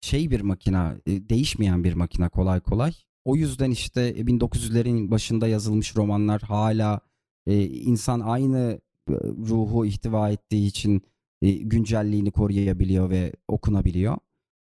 şey 0.00 0.30
bir 0.30 0.40
makina, 0.40 0.96
e, 1.06 1.28
değişmeyen 1.28 1.84
bir 1.84 1.92
makina 1.94 2.28
kolay 2.28 2.60
kolay. 2.60 2.92
O 3.28 3.36
yüzden 3.36 3.70
işte 3.70 4.10
1900'lerin 4.10 5.10
başında 5.10 5.48
yazılmış 5.48 5.96
romanlar 5.96 6.42
hala 6.42 7.00
e, 7.46 7.66
insan 7.66 8.20
aynı 8.20 8.80
e, 9.10 9.12
ruhu 9.48 9.86
ihtiva 9.86 10.30
ettiği 10.30 10.66
için 10.66 11.02
e, 11.42 11.50
güncelliğini 11.52 12.30
koruyabiliyor 12.30 13.10
ve 13.10 13.32
okunabiliyor. 13.48 14.16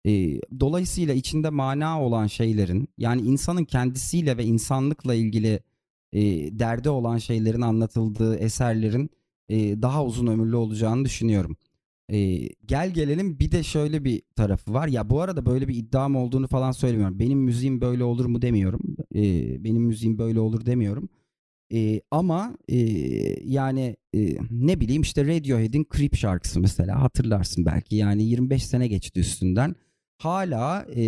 E, 0.05 0.41
dolayısıyla 0.59 1.13
içinde 1.13 1.49
mana 1.49 2.03
olan 2.03 2.27
şeylerin 2.27 2.89
yani 2.97 3.21
insanın 3.21 3.65
kendisiyle 3.65 4.37
ve 4.37 4.43
insanlıkla 4.43 5.13
ilgili 5.13 5.59
e, 6.13 6.21
derdi 6.59 6.89
olan 6.89 7.17
şeylerin 7.17 7.61
anlatıldığı 7.61 8.35
eserlerin 8.35 9.09
e, 9.49 9.81
daha 9.81 10.05
uzun 10.05 10.27
ömürlü 10.27 10.55
olacağını 10.55 11.05
düşünüyorum. 11.05 11.57
E, 12.09 12.47
gel 12.65 12.93
gelelim 12.93 13.39
bir 13.39 13.51
de 13.51 13.63
şöyle 13.63 14.03
bir 14.03 14.21
tarafı 14.35 14.73
var. 14.73 14.87
Ya 14.87 15.09
bu 15.09 15.21
arada 15.21 15.45
böyle 15.45 15.67
bir 15.67 15.75
iddiam 15.75 16.15
olduğunu 16.15 16.47
falan 16.47 16.71
söylemiyorum. 16.71 17.19
Benim 17.19 17.39
müziğim 17.39 17.81
böyle 17.81 18.03
olur 18.03 18.25
mu 18.25 18.41
demiyorum. 18.41 18.81
E, 19.15 19.23
benim 19.63 19.83
müziğim 19.83 20.17
böyle 20.17 20.39
olur 20.39 20.65
demiyorum. 20.65 21.09
E, 21.73 22.01
ama 22.11 22.57
e, 22.69 22.77
yani 23.43 23.95
e, 24.15 24.37
ne 24.51 24.79
bileyim 24.79 25.01
işte 25.01 25.25
Radiohead'in 25.25 25.87
Creep 25.95 26.15
şarkısı 26.15 26.59
mesela 26.59 27.01
hatırlarsın 27.01 27.65
belki. 27.65 27.95
Yani 27.95 28.23
25 28.23 28.65
sene 28.65 28.87
geçti 28.87 29.19
üstünden. 29.19 29.75
Hala 30.17 30.85
e, 30.95 31.03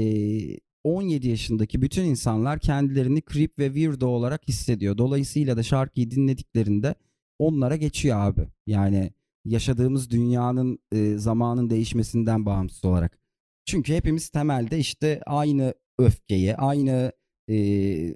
17 0.84 1.28
yaşındaki 1.28 1.82
bütün 1.82 2.04
insanlar 2.04 2.60
kendilerini 2.60 3.22
creep 3.34 3.60
ve 3.60 3.66
weirdo 3.66 4.08
olarak 4.08 4.48
hissediyor. 4.48 4.98
Dolayısıyla 4.98 5.58
da 5.58 5.64
şarkıyı 5.64 6.12
dinlediklerinde 6.12 6.96
onlara 7.40 7.76
geçiyor 7.76 8.20
abi. 8.20 8.48
Yani 8.68 9.12
yaşadığımız 9.46 10.10
dünyanın 10.10 10.80
e, 10.92 11.18
zamanın 11.18 11.70
değişmesinden 11.70 12.46
bağımsız 12.46 12.86
olarak. 12.86 13.18
Çünkü 13.66 13.94
hepimiz 13.94 14.30
temelde 14.30 14.80
işte 14.80 15.22
aynı 15.26 15.74
öfkeyi, 15.98 16.56
aynı 16.56 17.12
e, 17.50 17.56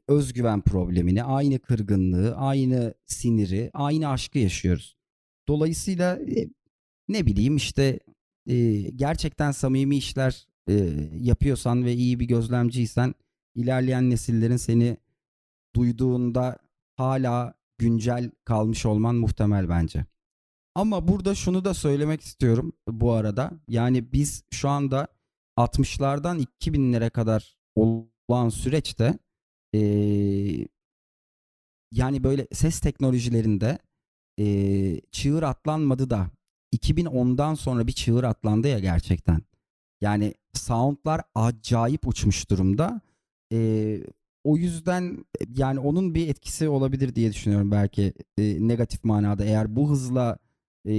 özgüven 0.07 0.61
problemini, 0.61 1.23
aynı 1.23 1.59
kırgınlığı, 1.59 2.35
aynı 2.35 2.93
siniri, 3.05 3.71
aynı 3.73 4.09
aşkı 4.09 4.39
yaşıyoruz. 4.39 4.97
Dolayısıyla 5.47 6.19
e, 6.19 6.47
ne 7.07 7.25
bileyim 7.25 7.55
işte 7.55 7.99
e, 8.45 8.81
gerçekten 8.81 9.51
samimi 9.51 9.97
işler 9.97 10.47
e, 10.69 10.73
yapıyorsan 11.19 11.85
ve 11.85 11.93
iyi 11.93 12.19
bir 12.19 12.25
gözlemciysen 12.25 13.15
ilerleyen 13.55 14.09
nesillerin 14.09 14.57
seni 14.57 14.97
duyduğunda 15.75 16.57
hala 16.95 17.53
güncel 17.77 18.31
kalmış 18.45 18.85
olman 18.85 19.15
muhtemel 19.15 19.69
bence. 19.69 20.05
Ama 20.77 21.07
burada 21.07 21.35
şunu 21.35 21.65
da 21.65 21.73
söylemek 21.73 22.21
istiyorum 22.21 22.73
bu 22.87 23.11
arada. 23.11 23.51
Yani 23.67 24.11
biz 24.11 24.43
şu 24.51 24.69
anda 24.69 25.07
60'lardan 25.57 26.45
2000'lere 26.61 27.09
kadar 27.09 27.57
olan 28.27 28.49
süreçte 28.49 29.19
e, 29.75 29.79
yani 31.91 32.23
böyle 32.23 32.47
ses 32.53 32.79
teknolojilerinde 32.79 33.77
e, 34.39 34.45
çığır 35.11 35.43
atlanmadı 35.43 36.09
da 36.09 36.29
2010'dan 36.75 37.53
sonra 37.53 37.87
bir 37.87 37.93
çığır 37.93 38.23
atlandı 38.23 38.67
ya 38.67 38.79
gerçekten. 38.79 39.41
Yani 40.01 40.33
soundlar 40.53 41.21
acayip 41.35 42.07
uçmuş 42.07 42.49
durumda. 42.49 43.01
E, 43.53 43.99
o 44.43 44.57
yüzden 44.57 45.25
yani 45.55 45.79
onun 45.79 46.15
bir 46.15 46.27
etkisi 46.27 46.69
olabilir 46.69 47.15
diye 47.15 47.31
düşünüyorum 47.31 47.71
belki 47.71 48.13
e, 48.37 48.67
negatif 48.67 49.03
manada. 49.03 49.45
Eğer 49.45 49.75
bu 49.75 49.89
hızla 49.89 50.37
e, 50.85 50.93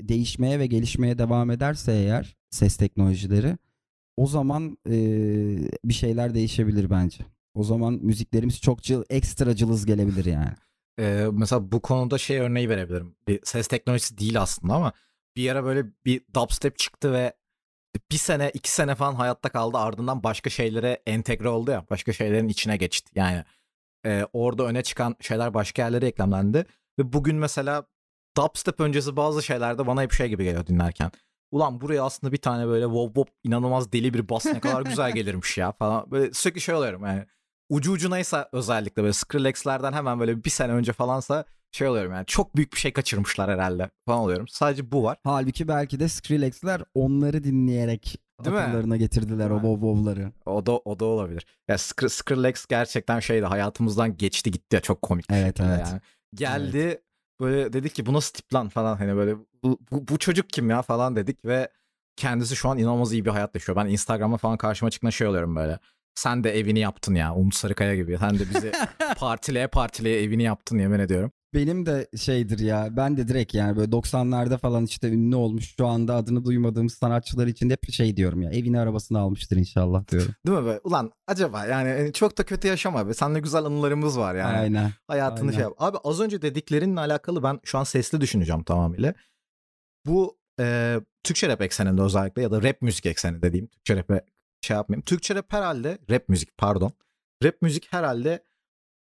değişmeye 0.00 0.58
ve 0.58 0.66
gelişmeye 0.66 1.18
devam 1.18 1.50
ederse 1.50 1.92
eğer 1.92 2.36
ses 2.50 2.76
teknolojileri 2.76 3.56
o 4.16 4.26
zaman 4.26 4.78
e, 4.86 4.94
bir 5.84 5.94
şeyler 5.94 6.34
değişebilir 6.34 6.90
bence. 6.90 7.24
O 7.54 7.64
zaman 7.64 7.94
müziklerimiz 8.02 8.60
çok 8.60 8.82
cıl, 8.82 9.04
ekstra 9.10 9.56
cılız 9.56 9.86
gelebilir 9.86 10.24
yani. 10.24 10.52
Ee, 10.98 11.26
mesela 11.32 11.72
bu 11.72 11.82
konuda 11.82 12.18
şey 12.18 12.38
örneği 12.38 12.68
verebilirim. 12.68 13.14
Bir 13.28 13.40
ses 13.44 13.66
teknolojisi 13.68 14.18
değil 14.18 14.40
aslında 14.40 14.74
ama 14.74 14.92
bir 15.36 15.50
ara 15.50 15.64
böyle 15.64 15.86
bir 16.04 16.22
dubstep 16.34 16.78
çıktı 16.78 17.12
ve 17.12 17.32
bir 18.10 18.16
sene 18.16 18.50
iki 18.54 18.70
sene 18.70 18.94
falan 18.94 19.14
hayatta 19.14 19.48
kaldı 19.48 19.78
ardından 19.78 20.22
başka 20.22 20.50
şeylere 20.50 21.02
entegre 21.06 21.48
oldu 21.48 21.70
ya 21.70 21.86
başka 21.90 22.12
şeylerin 22.12 22.48
içine 22.48 22.76
geçti 22.76 23.12
yani 23.14 23.44
e, 24.06 24.26
orada 24.32 24.64
öne 24.64 24.82
çıkan 24.82 25.16
şeyler 25.20 25.54
başka 25.54 25.82
yerlere 25.82 26.06
eklemlendi 26.06 26.66
ve 26.98 27.12
bugün 27.12 27.36
mesela 27.36 27.86
dubstep 28.36 28.80
öncesi 28.80 29.16
bazı 29.16 29.42
şeylerde 29.42 29.86
bana 29.86 30.02
hep 30.02 30.12
şey 30.12 30.28
gibi 30.28 30.44
geliyor 30.44 30.66
dinlerken 30.66 31.10
ulan 31.50 31.80
buraya 31.80 32.04
aslında 32.04 32.32
bir 32.32 32.38
tane 32.38 32.66
böyle 32.66 32.84
wop 32.84 33.06
wop 33.06 33.28
inanılmaz 33.44 33.92
deli 33.92 34.14
bir 34.14 34.28
bas 34.28 34.46
ne 34.46 34.60
kadar 34.60 34.82
güzel 34.82 35.12
gelirmiş 35.12 35.58
ya 35.58 35.72
falan 35.72 36.10
böyle 36.10 36.32
sürekli 36.34 36.60
şey 36.60 36.74
oluyorum 36.74 37.02
yani 37.06 37.26
ucu 37.68 37.92
ucunaysa 37.92 38.48
özellikle 38.52 39.02
böyle 39.02 39.12
Skrillex'lerden 39.12 39.92
hemen 39.92 40.20
böyle 40.20 40.44
bir 40.44 40.50
sene 40.50 40.72
önce 40.72 40.92
falansa 40.92 41.44
şey 41.72 41.88
oluyorum 41.88 42.12
yani 42.12 42.26
çok 42.26 42.56
büyük 42.56 42.72
bir 42.72 42.78
şey 42.78 42.92
kaçırmışlar 42.92 43.50
herhalde 43.50 43.90
falan 44.06 44.20
oluyorum. 44.20 44.48
Sadece 44.48 44.92
bu 44.92 45.02
var. 45.04 45.18
Halbuki 45.24 45.68
belki 45.68 46.00
de 46.00 46.08
Skrillex'ler 46.08 46.82
onları 46.94 47.44
dinleyerek 47.44 48.16
Değil 48.44 48.56
mi? 48.56 48.62
akıllarına 48.62 48.96
getirdiler 48.96 49.50
o 49.50 49.62
Değil 49.62 49.74
mi? 49.74 49.80
wow 49.80 49.86
wow'ları. 49.86 50.32
O 50.46 50.66
da 50.66 50.72
o 50.72 51.00
da 51.00 51.04
olabilir. 51.04 51.46
Ya 51.68 51.74
Skr- 51.76 52.08
Skrillex 52.08 52.66
gerçekten 52.66 53.20
şeydi 53.20 53.46
hayatımızdan 53.46 54.16
geçti 54.16 54.50
gitti 54.50 54.76
ya 54.76 54.80
çok 54.80 55.02
komik. 55.02 55.26
Evet, 55.30 55.60
evet. 55.60 55.86
Yani. 55.90 56.00
Geldi 56.34 57.02
böyle 57.40 57.72
dedi 57.72 57.90
ki 57.90 58.06
bu 58.06 58.12
nasıl 58.12 58.32
tip 58.32 58.54
lan 58.54 58.68
falan 58.68 58.96
hani 58.96 59.16
böyle 59.16 59.36
bu, 59.62 59.78
bu, 59.90 60.08
bu 60.08 60.18
çocuk 60.18 60.50
kim 60.50 60.70
ya 60.70 60.82
falan 60.82 61.16
dedik 61.16 61.44
ve 61.44 61.68
kendisi 62.16 62.56
şu 62.56 62.68
an 62.68 62.78
inanılmaz 62.78 63.12
iyi 63.12 63.24
bir 63.24 63.30
hayat 63.30 63.54
yaşıyor. 63.54 63.76
Ben 63.76 63.86
Instagram'a 63.86 64.36
falan 64.36 64.56
karşıma 64.56 64.90
çıktığında 64.90 65.10
şey 65.10 65.26
oluyorum 65.26 65.56
böyle. 65.56 65.78
Sen 66.14 66.44
de 66.44 66.58
evini 66.58 66.78
yaptın 66.78 67.14
ya 67.14 67.34
Umut 67.34 67.54
Sarıkaya 67.54 67.96
gibi. 67.96 68.18
Sen 68.18 68.38
de 68.38 68.50
bizi 68.54 68.72
partileye 69.16 69.66
partileye 69.66 70.22
evini 70.22 70.42
yaptın 70.42 70.78
yemin 70.78 70.98
ediyorum. 70.98 71.32
Benim 71.54 71.86
de 71.86 72.08
şeydir 72.16 72.58
ya 72.58 72.88
ben 72.96 73.16
de 73.16 73.28
direkt 73.28 73.54
yani 73.54 73.76
böyle 73.76 73.90
90'larda 73.90 74.58
falan 74.58 74.84
işte 74.84 75.08
ünlü 75.08 75.36
olmuş 75.36 75.74
şu 75.76 75.86
anda 75.86 76.14
adını 76.14 76.44
duymadığımız 76.44 76.94
sanatçılar 76.94 77.46
için 77.46 77.70
hep 77.70 77.92
şey 77.92 78.16
diyorum 78.16 78.42
ya 78.42 78.50
evini 78.50 78.80
arabasını 78.80 79.18
almıştır 79.18 79.56
inşallah 79.56 80.08
diyorum. 80.10 80.34
Değil 80.46 80.58
mi 80.58 80.66
be? 80.66 80.80
Ulan 80.84 81.12
acaba 81.26 81.66
yani 81.66 81.88
hani 81.88 82.12
çok 82.12 82.38
da 82.38 82.42
kötü 82.42 82.68
yaşama 82.68 83.08
be. 83.08 83.14
Seninle 83.14 83.40
güzel 83.40 83.64
anılarımız 83.64 84.18
var 84.18 84.34
yani. 84.34 84.56
Aynen. 84.56 84.92
Hayatını 85.08 85.40
Aynen. 85.40 85.52
şey 85.52 85.62
yap. 85.62 85.72
Abi 85.78 85.98
az 86.04 86.20
önce 86.20 86.42
dediklerinle 86.42 87.00
alakalı 87.00 87.42
ben 87.42 87.60
şu 87.64 87.78
an 87.78 87.84
sesli 87.84 88.20
düşüneceğim 88.20 88.62
tamamıyla. 88.62 89.14
Bu 90.06 90.38
e, 90.60 90.96
Türkçe 91.24 91.48
rap 91.48 91.62
ekseninde 91.62 92.02
özellikle 92.02 92.42
ya 92.42 92.50
da 92.50 92.62
rap 92.62 92.82
müzik 92.82 93.06
ekseninde 93.06 93.42
dediğim 93.42 93.66
Türkçe 93.66 93.96
rap'e 93.96 94.24
şey 94.60 94.76
yapmayayım. 94.76 95.02
Türkçe 95.02 95.34
rap 95.34 95.52
herhalde 95.52 95.98
rap 96.10 96.28
müzik 96.28 96.58
pardon. 96.58 96.92
Rap 97.44 97.62
müzik 97.62 97.92
herhalde 97.92 98.44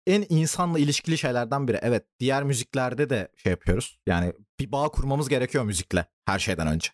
en 0.07 0.25
insanla 0.29 0.79
ilişkili 0.79 1.17
şeylerden 1.17 1.67
biri. 1.67 1.79
Evet 1.81 2.05
diğer 2.19 2.43
müziklerde 2.43 3.09
de 3.09 3.31
şey 3.35 3.49
yapıyoruz. 3.49 3.99
Yani 4.05 4.33
bir 4.59 4.71
bağ 4.71 4.89
kurmamız 4.89 5.29
gerekiyor 5.29 5.63
müzikle 5.63 6.05
her 6.25 6.39
şeyden 6.39 6.67
önce. 6.67 6.89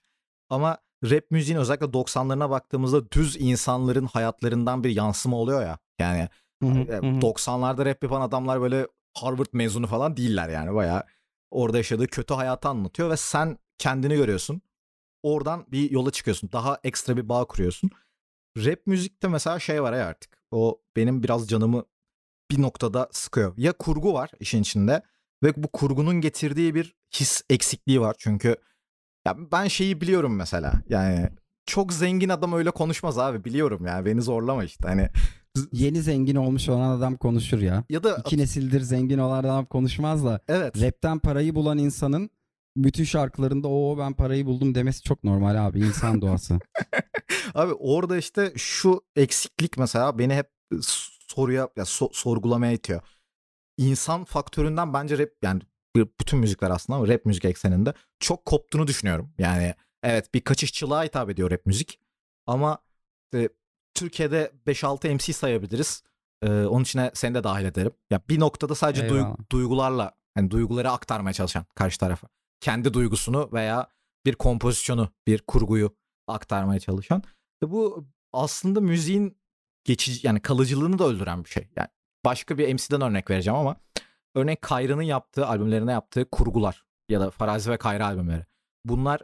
Ama 0.49 0.77
rap 1.03 1.31
müziğin 1.31 1.59
özellikle 1.59 1.85
90'larına 1.85 2.49
baktığımızda 2.49 3.11
düz 3.11 3.35
insanların 3.39 4.05
hayatlarından 4.05 4.83
bir 4.83 4.89
yansıma 4.89 5.37
oluyor 5.37 5.61
ya. 5.61 5.79
Yani 5.99 6.29
Hı 6.63 6.69
hı, 6.69 6.79
e, 6.79 6.95
hı 6.95 6.97
hı. 6.97 7.19
90'larda 7.19 7.85
rap 7.85 8.03
yapan 8.03 8.21
adamlar 8.21 8.61
böyle 8.61 8.87
Harvard 9.17 9.47
mezunu 9.53 9.87
falan 9.87 10.17
değiller 10.17 10.49
yani. 10.49 10.75
Bayağı 10.75 11.03
orada 11.51 11.77
yaşadığı 11.77 12.07
kötü 12.07 12.33
hayatı 12.33 12.69
anlatıyor 12.69 13.09
ve 13.09 13.17
sen 13.17 13.57
kendini 13.77 14.15
görüyorsun. 14.15 14.61
Oradan 15.23 15.65
bir 15.67 15.91
yola 15.91 16.11
çıkıyorsun. 16.11 16.49
Daha 16.51 16.79
ekstra 16.83 17.17
bir 17.17 17.29
bağ 17.29 17.45
kuruyorsun. 17.45 17.89
Rap 18.57 18.87
müzikte 18.87 19.27
mesela 19.27 19.59
şey 19.59 19.83
var 19.83 19.93
ya 19.93 20.05
artık. 20.05 20.43
O 20.51 20.81
benim 20.95 21.23
biraz 21.23 21.47
canımı 21.47 21.85
bir 22.51 22.61
noktada 22.61 23.09
sıkıyor. 23.11 23.53
Ya 23.57 23.71
kurgu 23.71 24.13
var 24.13 24.31
işin 24.39 24.61
içinde 24.61 25.01
ve 25.43 25.63
bu 25.63 25.67
kurgunun 25.67 26.21
getirdiği 26.21 26.75
bir 26.75 26.95
his 27.13 27.41
eksikliği 27.49 28.01
var. 28.01 28.15
Çünkü 28.19 28.55
ya 29.27 29.35
ben 29.51 29.67
şeyi 29.67 30.01
biliyorum 30.01 30.35
mesela. 30.35 30.73
Yani 30.89 31.29
çok 31.65 31.93
zengin 31.93 32.29
adam 32.29 32.53
öyle 32.53 32.71
konuşmaz 32.71 33.17
abi 33.17 33.43
biliyorum 33.43 33.85
yani 33.85 34.05
beni 34.05 34.21
zorlama 34.21 34.63
işte. 34.63 34.87
Hani 34.87 35.09
Yeni 35.71 36.01
zengin 36.01 36.35
olmuş 36.35 36.69
olan 36.69 36.97
adam 36.97 37.17
konuşur 37.17 37.59
ya. 37.59 37.83
ya 37.89 38.03
da 38.03 38.17
İki 38.17 38.37
nesildir 38.37 38.81
zengin 38.81 39.17
olan 39.17 39.43
adam 39.43 39.65
konuşmaz 39.65 40.25
da 40.25 40.39
evet 40.47 40.81
rapten 40.81 41.19
parayı 41.19 41.55
bulan 41.55 41.77
insanın 41.77 42.29
bütün 42.75 43.03
şarkılarında 43.03 43.67
o 43.67 43.97
ben 43.97 44.13
parayı 44.13 44.45
buldum 44.45 44.75
demesi 44.75 45.03
çok 45.03 45.23
normal 45.23 45.67
abi 45.67 45.79
insan 45.79 46.21
doğası. 46.21 46.59
Abi 47.53 47.73
orada 47.73 48.17
işte 48.17 48.53
şu 48.55 49.01
eksiklik 49.15 49.77
mesela 49.77 50.19
beni 50.19 50.33
hep 50.35 50.49
soruya 51.31 51.69
ya 51.75 51.83
so- 51.83 52.13
sorgulamaya 52.13 52.71
itiyor. 52.73 53.01
İnsan 53.77 54.23
faktöründen 54.25 54.93
bence 54.93 55.17
rap 55.17 55.29
yani 55.41 55.61
bütün 55.95 56.39
müzikler 56.39 56.69
aslında 56.69 56.97
ama 56.97 57.07
rap 57.07 57.25
müzik 57.25 57.45
ekseninde 57.45 57.93
çok 58.19 58.45
koptuğunu 58.45 58.87
düşünüyorum. 58.87 59.33
Yani 59.37 59.75
evet 60.03 60.33
bir 60.33 60.41
kaçışçılığa 60.41 61.03
hitap 61.03 61.29
ediyor 61.29 61.51
rap 61.51 61.65
müzik 61.65 61.99
ama 62.47 62.77
e, 63.33 63.49
Türkiye'de 63.93 64.51
5-6 64.67 65.13
MC 65.13 65.33
sayabiliriz. 65.33 66.03
E, 66.41 66.49
onun 66.49 66.83
içine 66.83 67.11
seni 67.13 67.35
de 67.35 67.43
dahil 67.43 67.65
ederim. 67.65 67.91
Ya 68.09 68.21
bir 68.29 68.39
noktada 68.39 68.75
sadece 68.75 69.01
duy- 69.09 69.17
Eyvallah. 69.17 69.37
duygularla 69.51 70.11
yani 70.37 70.51
duyguları 70.51 70.91
aktarmaya 70.91 71.33
çalışan 71.33 71.65
karşı 71.75 71.99
tarafa. 71.99 72.27
Kendi 72.59 72.93
duygusunu 72.93 73.49
veya 73.53 73.87
bir 74.25 74.35
kompozisyonu, 74.35 75.09
bir 75.27 75.41
kurguyu 75.41 75.95
aktarmaya 76.27 76.79
çalışan. 76.79 77.23
Ve 77.63 77.71
bu 77.71 78.07
aslında 78.33 78.81
müziğin 78.81 79.40
geçici 79.83 80.27
yani 80.27 80.39
kalıcılığını 80.39 80.99
da 80.99 81.03
öldüren 81.05 81.43
bir 81.43 81.49
şey. 81.49 81.67
Yani 81.75 81.87
başka 82.25 82.57
bir 82.57 82.73
MC'den 82.73 83.01
örnek 83.01 83.29
vereceğim 83.29 83.59
ama 83.59 83.75
örneğin 84.35 84.57
Kayra'nın 84.61 85.01
yaptığı 85.01 85.47
albümlerine 85.47 85.91
yaptığı 85.91 86.25
kurgular 86.29 86.83
ya 87.09 87.19
da 87.19 87.31
Farazi 87.31 87.71
ve 87.71 87.77
Kayra 87.77 88.05
albümleri. 88.05 88.45
Bunlar 88.85 89.21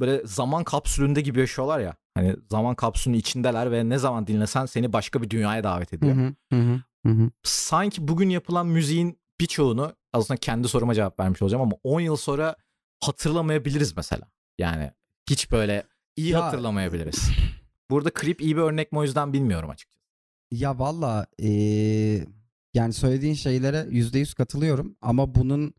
böyle 0.00 0.26
zaman 0.26 0.64
kapsülünde 0.64 1.20
gibi 1.20 1.40
yaşıyorlar 1.40 1.80
ya. 1.80 1.96
Hani 2.14 2.36
zaman 2.50 2.74
kapsülünün 2.74 3.18
içindeler 3.18 3.72
ve 3.72 3.88
ne 3.88 3.98
zaman 3.98 4.26
dinlesen 4.26 4.66
seni 4.66 4.92
başka 4.92 5.22
bir 5.22 5.30
dünyaya 5.30 5.64
davet 5.64 5.92
ediyor. 5.92 6.16
hı 6.16 6.32
hı, 6.56 6.80
hı 7.06 7.12
hı. 7.12 7.30
Sanki 7.42 8.08
bugün 8.08 8.28
yapılan 8.30 8.66
müziğin 8.66 9.20
birçoğunu 9.40 9.96
aslında 10.12 10.38
kendi 10.38 10.68
soruma 10.68 10.94
cevap 10.94 11.20
vermiş 11.20 11.42
olacağım 11.42 11.62
ama 11.62 11.72
10 11.84 12.00
yıl 12.00 12.16
sonra 12.16 12.56
hatırlamayabiliriz 13.00 13.96
mesela. 13.96 14.28
Yani 14.58 14.90
hiç 15.30 15.50
böyle 15.52 15.84
iyi 16.16 16.30
Ya- 16.30 16.44
hatırlamayabiliriz. 16.44 17.30
Burada 17.90 18.10
Creep 18.20 18.40
iyi 18.40 18.56
bir 18.56 18.62
örnek 18.62 18.92
mi 18.92 18.98
o 18.98 19.02
yüzden 19.02 19.32
bilmiyorum 19.32 19.70
açıkçası. 19.70 20.00
Ya 20.50 20.78
valla 20.78 21.26
eee, 21.38 22.26
Yani 22.74 22.92
söylediğin 22.92 23.34
şeylere 23.34 23.86
yüzde 23.90 24.18
yüz 24.18 24.34
katılıyorum 24.34 24.96
ama 25.00 25.34
bunun 25.34 25.74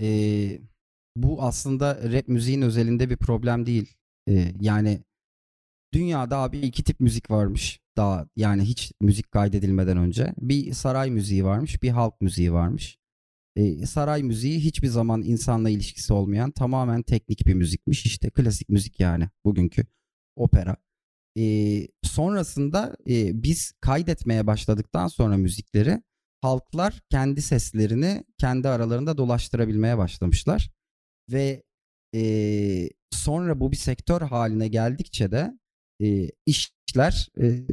eee, 0.00 0.60
bu 1.16 1.42
aslında 1.42 2.12
rap 2.12 2.28
müziğin 2.28 2.62
özelinde 2.62 3.10
bir 3.10 3.16
problem 3.16 3.66
değil. 3.66 3.94
Eee, 4.26 4.54
yani 4.60 5.00
dünyada 5.94 6.38
abi 6.38 6.58
iki 6.58 6.84
tip 6.84 7.00
müzik 7.00 7.30
varmış 7.30 7.80
daha 7.96 8.28
yani 8.36 8.62
hiç 8.62 8.92
müzik 9.00 9.30
kaydedilmeden 9.30 9.96
önce. 9.96 10.34
Bir 10.38 10.72
saray 10.72 11.10
müziği 11.10 11.44
varmış, 11.44 11.82
bir 11.82 11.90
halk 11.90 12.20
müziği 12.20 12.52
varmış. 12.52 12.98
Eee, 13.56 13.86
saray 13.86 14.22
müziği 14.22 14.60
hiçbir 14.60 14.88
zaman 14.88 15.22
insanla 15.22 15.70
ilişkisi 15.70 16.12
olmayan 16.12 16.50
tamamen 16.50 17.02
teknik 17.02 17.46
bir 17.46 17.54
müzikmiş. 17.54 18.06
İşte 18.06 18.30
klasik 18.30 18.68
müzik 18.68 19.00
yani 19.00 19.28
bugünkü 19.44 19.86
opera. 20.36 20.76
Eee, 21.36 21.88
sonrasında 22.02 22.96
eee, 23.06 23.30
biz 23.34 23.72
kaydetmeye 23.80 24.46
başladıktan 24.46 25.08
sonra 25.08 25.36
müzikleri 25.36 26.02
halklar 26.42 27.00
kendi 27.10 27.42
seslerini 27.42 28.24
kendi 28.38 28.68
aralarında 28.68 29.18
dolaştırabilmeye 29.18 29.98
başlamışlar. 29.98 30.70
Ve 31.32 31.62
eee, 32.12 32.90
sonra 33.12 33.60
bu 33.60 33.72
bir 33.72 33.76
sektör 33.76 34.22
haline 34.22 34.68
geldikçe 34.68 35.32
de 35.32 35.52
eee, 36.00 36.30
işler 36.46 37.28
eee, 37.40 37.66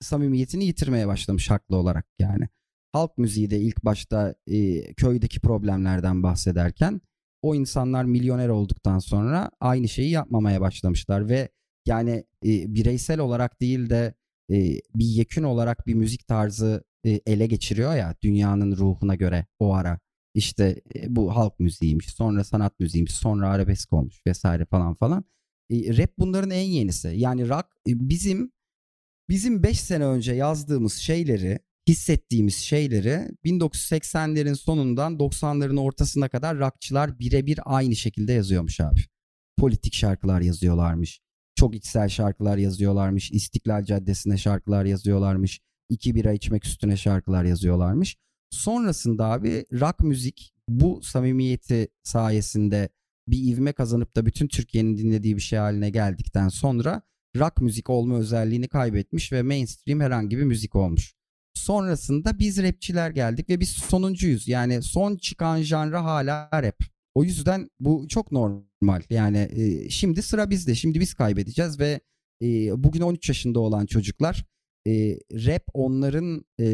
samimiyetini 0.00 0.64
yitirmeye 0.66 1.06
başlamış 1.08 1.50
haklı 1.50 1.76
olarak 1.76 2.06
yani. 2.20 2.48
Halk 2.92 3.18
müziği 3.18 3.50
de 3.50 3.60
ilk 3.60 3.84
başta 3.84 4.34
eee, 4.46 4.94
köydeki 4.94 5.40
problemlerden 5.40 6.22
bahsederken 6.22 7.00
o 7.42 7.54
insanlar 7.54 8.04
milyoner 8.04 8.48
olduktan 8.48 8.98
sonra 8.98 9.50
aynı 9.60 9.88
şeyi 9.88 10.10
yapmamaya 10.10 10.60
başlamışlar 10.60 11.28
ve 11.28 11.48
yani 11.88 12.24
e, 12.44 12.74
bireysel 12.74 13.20
olarak 13.20 13.60
değil 13.60 13.90
de 13.90 14.14
e, 14.50 14.80
bir 14.94 15.04
yekün 15.04 15.42
olarak 15.42 15.86
bir 15.86 15.94
müzik 15.94 16.26
tarzı 16.26 16.84
e, 17.04 17.20
ele 17.26 17.46
geçiriyor 17.46 17.96
ya 17.96 18.14
dünyanın 18.22 18.76
ruhuna 18.76 19.14
göre 19.14 19.46
o 19.58 19.74
ara. 19.74 19.98
İşte 20.34 20.82
e, 20.94 21.16
bu 21.16 21.36
halk 21.36 21.60
müziğiymiş, 21.60 22.06
sonra 22.06 22.44
sanat 22.44 22.80
müziğiymiş, 22.80 23.14
sonra 23.14 23.48
arabesk 23.48 23.92
olmuş 23.92 24.22
vesaire 24.26 24.64
falan 24.64 24.94
falan. 24.94 25.24
E, 25.70 25.96
rap 25.96 26.10
bunların 26.18 26.50
en 26.50 26.64
yenisi. 26.64 27.08
Yani 27.08 27.48
rock 27.48 27.66
e, 27.88 27.92
bizim 28.08 28.52
bizim 29.28 29.62
5 29.62 29.80
sene 29.80 30.04
önce 30.04 30.32
yazdığımız 30.32 30.94
şeyleri, 30.94 31.58
hissettiğimiz 31.88 32.56
şeyleri 32.56 33.28
1980'lerin 33.44 34.54
sonundan 34.54 35.18
90'ların 35.18 35.80
ortasına 35.80 36.28
kadar 36.28 36.58
rockçılar 36.58 37.18
birebir 37.18 37.60
aynı 37.64 37.96
şekilde 37.96 38.32
yazıyormuş 38.32 38.80
abi. 38.80 39.00
Politik 39.58 39.94
şarkılar 39.94 40.40
yazıyorlarmış 40.40 41.20
çok 41.56 41.74
içsel 41.74 42.08
şarkılar 42.08 42.56
yazıyorlarmış. 42.56 43.30
İstiklal 43.32 43.84
Caddesi'ne 43.84 44.38
şarkılar 44.38 44.84
yazıyorlarmış. 44.84 45.60
İki 45.88 46.14
bira 46.14 46.32
içmek 46.32 46.66
üstüne 46.66 46.96
şarkılar 46.96 47.44
yazıyorlarmış. 47.44 48.16
Sonrasında 48.50 49.26
abi 49.26 49.66
rock 49.72 50.00
müzik 50.00 50.52
bu 50.68 51.00
samimiyeti 51.02 51.88
sayesinde 52.02 52.88
bir 53.28 53.52
ivme 53.52 53.72
kazanıp 53.72 54.16
da 54.16 54.26
bütün 54.26 54.48
Türkiye'nin 54.48 54.96
dinlediği 54.96 55.36
bir 55.36 55.40
şey 55.40 55.58
haline 55.58 55.90
geldikten 55.90 56.48
sonra 56.48 57.02
rock 57.36 57.60
müzik 57.60 57.90
olma 57.90 58.16
özelliğini 58.16 58.68
kaybetmiş 58.68 59.32
ve 59.32 59.42
mainstream 59.42 60.00
herhangi 60.00 60.38
bir 60.38 60.42
müzik 60.42 60.76
olmuş. 60.76 61.14
Sonrasında 61.54 62.38
biz 62.38 62.62
rapçiler 62.62 63.10
geldik 63.10 63.48
ve 63.50 63.60
biz 63.60 63.68
sonuncuyuz. 63.68 64.48
Yani 64.48 64.82
son 64.82 65.16
çıkan 65.16 65.62
janra 65.62 66.04
hala 66.04 66.48
rap. 66.52 66.78
O 67.14 67.24
yüzden 67.24 67.68
bu 67.80 68.08
çok 68.08 68.32
normal. 68.32 68.62
Yani 69.10 69.48
e, 69.56 69.90
şimdi 69.90 70.22
sıra 70.22 70.50
bizde. 70.50 70.74
Şimdi 70.74 71.00
biz 71.00 71.14
kaybedeceğiz 71.14 71.80
ve 71.80 72.00
e, 72.42 72.46
bugün 72.84 73.00
13 73.00 73.28
yaşında 73.28 73.60
olan 73.60 73.86
çocuklar 73.86 74.44
e, 74.86 75.18
rap 75.32 75.62
onların 75.74 76.44
e, 76.60 76.66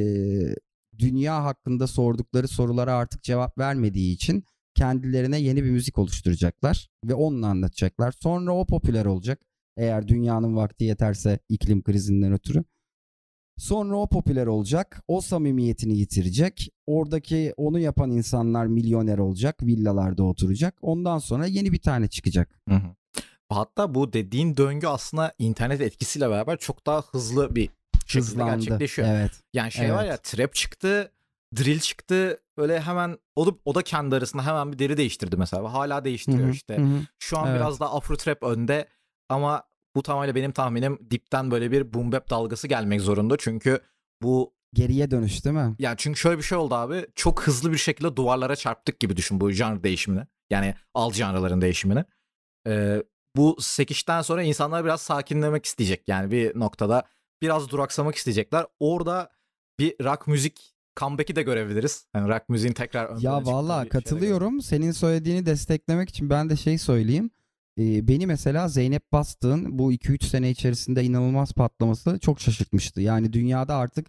dünya 0.98 1.44
hakkında 1.44 1.87
sordukları 1.87 2.48
sorulara 2.48 2.94
artık 2.94 3.22
cevap 3.22 3.59
vermediği 3.59 4.14
için 4.14 4.44
kendilerine 4.75 5.40
yeni 5.40 5.64
bir 5.64 5.70
müzik 5.70 5.98
oluşturacaklar 5.98 6.88
ve 7.05 7.14
onunla 7.14 7.46
anlatacaklar. 7.46 8.14
Sonra 8.20 8.53
o 8.53 8.66
popüler 8.66 9.05
olacak. 9.05 9.40
Eğer 9.77 10.09
dünyanın 10.09 10.57
vakti 10.57 10.85
yeterse 10.85 11.38
iklim 11.48 11.83
krizinden 11.83 12.33
ötürü. 12.33 12.64
Sonra 13.62 13.96
o 13.96 14.07
popüler 14.09 14.46
olacak. 14.46 15.03
O 15.09 15.20
samimiyetini 15.20 15.96
yitirecek. 15.98 16.68
Oradaki 16.87 17.55
onu 17.57 17.79
yapan 17.79 18.11
insanlar 18.11 18.66
milyoner 18.66 19.18
olacak. 19.18 19.62
Villalarda 19.62 20.22
oturacak. 20.22 20.75
Ondan 20.83 21.18
sonra 21.18 21.46
yeni 21.46 21.72
bir 21.72 21.81
tane 21.81 22.09
çıkacak. 22.09 22.48
Hı 22.68 22.75
hı. 22.75 22.94
Hatta 23.48 23.94
bu 23.94 24.12
dediğin 24.12 24.57
döngü 24.57 24.87
aslında 24.87 25.33
internet 25.38 25.81
etkisiyle 25.81 26.31
beraber 26.31 26.57
çok 26.57 26.87
daha 26.87 27.03
hızlı 27.03 27.55
bir 27.55 27.68
şekilde 28.07 28.18
Hızlandı. 28.31 28.55
gerçekleşiyor. 28.55 29.09
Evet. 29.09 29.33
Yani 29.53 29.72
şey 29.72 29.92
var 29.92 30.05
ya 30.05 30.11
Evet. 30.11 30.25
trap 30.25 30.55
çıktı, 30.55 31.12
drill 31.57 31.81
çıktı. 31.81 32.38
Böyle 32.57 32.81
hemen 32.81 33.18
o 33.37 33.46
da, 33.46 33.51
o 33.64 33.75
da 33.75 33.83
kendi 33.83 34.16
arasında 34.16 34.46
hemen 34.46 34.72
bir 34.72 34.79
deri 34.79 34.96
değiştirdi 34.96 35.37
mesela. 35.37 35.72
Hala 35.72 36.05
değiştiriyor 36.05 36.44
Hı 36.44 36.48
hı, 36.48 36.55
işte. 36.55 36.77
hı 36.77 36.83
hı. 36.83 37.01
Şu 37.18 37.38
an 37.38 37.48
Evet. 37.48 37.61
biraz 37.61 37.81
daha 37.81 37.96
afro 37.96 38.16
trap 38.16 38.42
önde 38.42 38.88
ama 39.29 39.62
bu 39.94 40.02
tamamıyla 40.02 40.35
benim 40.35 40.52
tahminim 40.52 40.98
dipten 41.11 41.50
böyle 41.50 41.70
bir 41.70 41.94
boom 41.94 42.12
bap 42.12 42.31
dalgası 42.31 42.68
gelmek 42.68 43.00
zorunda. 43.00 43.37
Çünkü 43.38 43.81
bu 44.22 44.55
Geriye 44.74 45.11
dönüş 45.11 45.44
değil 45.44 45.57
mi? 45.57 45.74
yani 45.78 45.94
çünkü 45.98 46.20
şöyle 46.20 46.38
bir 46.38 46.42
şey 46.42 46.59
oldu 46.59 46.74
abi. 46.74 47.07
Çok 47.14 47.42
hızlı 47.42 47.72
bir 47.72 47.78
şekilde 47.78 48.16
duvarlara 48.16 48.57
çarptık 48.57 49.00
gibi 49.00 49.16
düşün 49.16 49.40
bu 49.40 49.50
janr 49.50 49.83
değişimini. 49.83 50.26
Yani 50.50 50.74
alt 50.94 51.14
janrların 51.14 51.61
değişimini. 51.61 52.05
Ee, 52.66 53.02
bu 53.37 53.57
sekişten 53.61 54.22
sonra 54.22 54.42
insanlar 54.42 54.85
biraz 54.85 55.02
sakinlemek 55.02 55.64
isteyecek. 55.66 56.09
Yani 56.09 56.31
bir 56.31 56.59
noktada 56.59 57.02
biraz 57.42 57.70
duraksamak 57.70 58.14
isteyecekler. 58.14 58.66
Orada 58.81 59.31
bir 59.78 60.05
rock 60.05 60.26
müzik 60.26 60.74
comeback'i 60.96 61.37
de 61.37 61.42
görebiliriz. 61.42 62.07
Yani 62.14 62.28
rock 62.28 62.48
müziğin 62.48 62.74
tekrar 62.74 63.07
ön 63.07 63.18
Ya 63.18 63.44
valla 63.44 63.88
katılıyorum. 63.88 64.61
Senin 64.61 64.92
söylediğini 64.92 65.46
desteklemek 65.46 66.09
için 66.09 66.31
ben 66.31 66.50
de 66.50 66.57
şey 66.57 66.78
söyleyeyim. 66.78 67.31
Beni 67.78 68.26
mesela 68.26 68.68
Zeynep 68.68 69.12
Bastık'ın 69.12 69.78
bu 69.78 69.92
2-3 69.92 70.24
sene 70.24 70.50
içerisinde 70.50 71.04
inanılmaz 71.04 71.52
patlaması 71.52 72.18
çok 72.18 72.40
şaşırtmıştı. 72.40 73.00
Yani 73.00 73.32
dünyada 73.32 73.76
artık 73.76 74.06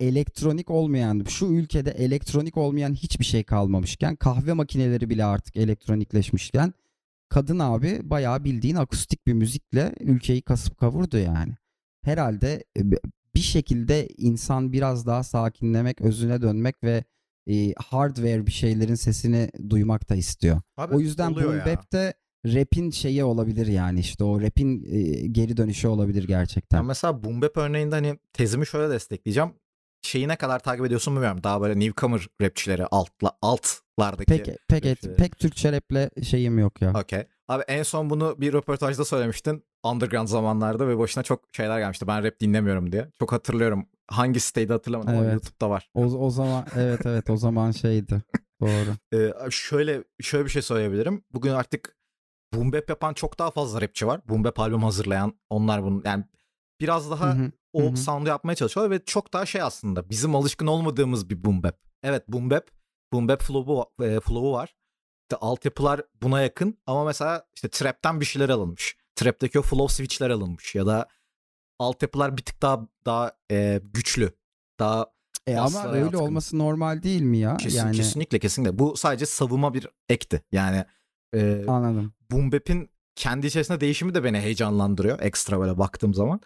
elektronik 0.00 0.70
olmayan, 0.70 1.24
şu 1.28 1.46
ülkede 1.46 1.90
elektronik 1.90 2.56
olmayan 2.56 2.94
hiçbir 2.94 3.24
şey 3.24 3.44
kalmamışken, 3.44 4.16
kahve 4.16 4.52
makineleri 4.52 5.10
bile 5.10 5.24
artık 5.24 5.56
elektronikleşmişken 5.56 6.72
kadın 7.28 7.58
abi 7.58 8.00
bayağı 8.02 8.44
bildiğin 8.44 8.76
akustik 8.76 9.26
bir 9.26 9.32
müzikle 9.32 9.92
ülkeyi 10.00 10.42
kasıp 10.42 10.78
kavurdu 10.78 11.16
yani. 11.18 11.52
Herhalde 12.04 12.64
e, 12.78 12.80
bir 13.34 13.40
şekilde 13.40 14.08
insan 14.18 14.72
biraz 14.72 15.06
daha 15.06 15.22
sakinlemek, 15.22 16.00
özüne 16.00 16.42
dönmek 16.42 16.84
ve 16.84 17.04
e, 17.50 17.72
hardware 17.72 18.46
bir 18.46 18.52
şeylerin 18.52 18.94
sesini 18.94 19.50
duymak 19.70 20.10
da 20.10 20.14
istiyor. 20.14 20.60
Abi 20.76 20.94
O 20.94 21.00
yüzden 21.00 21.34
boom 21.34 21.58
ya. 21.58 21.64
Rap'in 22.46 22.90
şeyi 22.90 23.24
olabilir 23.24 23.66
yani 23.66 24.00
işte 24.00 24.24
o 24.24 24.40
rap'in 24.40 24.84
e, 24.92 25.26
geri 25.26 25.56
dönüşü 25.56 25.88
olabilir 25.88 26.24
gerçekten. 26.24 26.78
Ya 26.78 26.82
mesela 26.82 27.24
boom 27.24 27.42
bap 27.42 27.56
örneğinde 27.56 27.94
hani 27.94 28.18
tezimi 28.32 28.66
şöyle 28.66 28.92
destekleyeceğim. 28.92 29.50
Şeyi 30.02 30.28
ne 30.28 30.36
kadar 30.36 30.58
takip 30.58 30.86
ediyorsun 30.86 31.14
bilmiyorum. 31.14 31.40
Daha 31.44 31.60
böyle 31.60 31.80
newcomer 31.80 32.28
rapçileri 32.42 32.86
altla, 32.86 33.32
altlardaki. 33.42 34.26
pek 34.26 34.58
pek 34.68 34.86
et, 34.86 35.16
pek 35.18 35.38
Türkçe 35.38 35.72
rap'le 35.72 36.24
şeyim 36.24 36.58
yok 36.58 36.82
ya. 36.82 36.92
Okey. 37.00 37.24
Abi 37.48 37.62
en 37.68 37.82
son 37.82 38.10
bunu 38.10 38.36
bir 38.40 38.52
röportajda 38.52 39.04
söylemiştin. 39.04 39.64
Underground 39.84 40.28
zamanlarda 40.28 40.88
ve 40.88 40.98
başına 40.98 41.22
çok 41.22 41.42
şeyler 41.52 41.78
gelmişti. 41.78 42.06
Ben 42.06 42.24
rap 42.24 42.40
dinlemiyorum 42.40 42.92
diye. 42.92 43.08
Çok 43.18 43.32
hatırlıyorum. 43.32 43.86
Hangi 44.08 44.40
siteydi 44.40 44.72
hatırlamadım 44.72 45.14
ama 45.14 45.24
Evet. 45.24 45.32
YouTube'da 45.32 45.70
var. 45.70 45.90
O, 45.94 46.02
o 46.04 46.30
zaman 46.30 46.66
evet 46.76 47.06
evet 47.06 47.30
o 47.30 47.36
zaman 47.36 47.70
şeydi. 47.70 48.22
Doğru. 48.60 48.96
Ee, 49.14 49.50
şöyle 49.50 50.04
şöyle 50.20 50.44
bir 50.44 50.50
şey 50.50 50.62
söyleyebilirim. 50.62 51.22
Bugün 51.32 51.50
artık 51.50 51.96
boom 52.54 52.72
bap 52.72 52.88
yapan 52.90 53.14
çok 53.14 53.38
daha 53.38 53.50
fazla 53.50 53.80
rapçi 53.80 54.06
var. 54.06 54.20
Boom 54.28 54.44
bap 54.44 54.58
albüm 54.58 54.82
hazırlayan 54.82 55.34
onlar 55.50 55.82
bunun 55.82 56.02
yani 56.04 56.24
biraz 56.80 57.10
daha 57.10 57.26
Hı 57.34 57.38
hı, 57.42 57.52
o 57.72 57.82
hı 57.82 57.88
hı. 57.88 57.96
sound'u 57.96 58.28
yapmaya 58.28 58.54
çalışıyorlar 58.54 58.90
ve 58.96 59.04
çok 59.04 59.32
daha 59.32 59.46
şey 59.46 59.62
aslında 59.62 60.10
bizim 60.10 60.34
alışkın 60.34 60.66
olmadığımız 60.66 61.30
bir 61.30 61.44
boom 61.44 61.62
bap. 61.62 61.78
Evet 62.02 62.28
boom 62.28 62.50
bap, 62.50 62.70
boom 63.12 63.28
bap 63.28 63.42
flow'u, 63.42 64.04
e, 64.04 64.20
flow'u 64.20 64.52
var. 64.52 64.74
İşte 65.22 65.36
altyapılar 65.40 66.02
buna 66.22 66.40
yakın 66.42 66.78
ama 66.86 67.04
mesela 67.04 67.46
işte 67.54 67.68
trap'ten 67.68 68.20
bir 68.20 68.24
şeyler 68.24 68.48
alınmış. 68.48 68.96
Trap'teki 69.16 69.58
o 69.58 69.62
flow 69.62 69.94
switch'ler 69.94 70.30
alınmış 70.30 70.74
ya 70.74 70.86
da 70.86 71.08
altyapılar 71.78 72.36
bir 72.36 72.42
tık 72.42 72.62
daha 72.62 72.88
daha 73.06 73.32
e, 73.50 73.80
güçlü. 73.84 74.32
Daha 74.78 75.06
E 75.46 75.56
ama 75.56 75.88
öyle 75.88 75.98
yatkın. 76.04 76.18
olması 76.18 76.58
normal 76.58 77.02
değil 77.02 77.22
mi 77.22 77.38
ya? 77.38 77.56
kesin, 77.56 77.78
yani 77.78 77.96
kesinlikle 77.96 78.38
kesinlikle. 78.38 78.78
Bu 78.78 78.96
sadece 78.96 79.26
savunma 79.26 79.74
bir 79.74 79.88
ekti. 80.08 80.42
Yani 80.52 80.84
e, 81.34 81.64
anladım. 81.68 82.12
boom 82.30 82.52
bap'in 82.52 82.90
kendi 83.14 83.46
içerisinde 83.46 83.80
değişimi 83.80 84.14
de 84.14 84.24
beni 84.24 84.40
heyecanlandırıyor 84.40 85.20
ekstra 85.20 85.60
böyle 85.60 85.78
baktığım 85.78 86.14
zaman. 86.14 86.40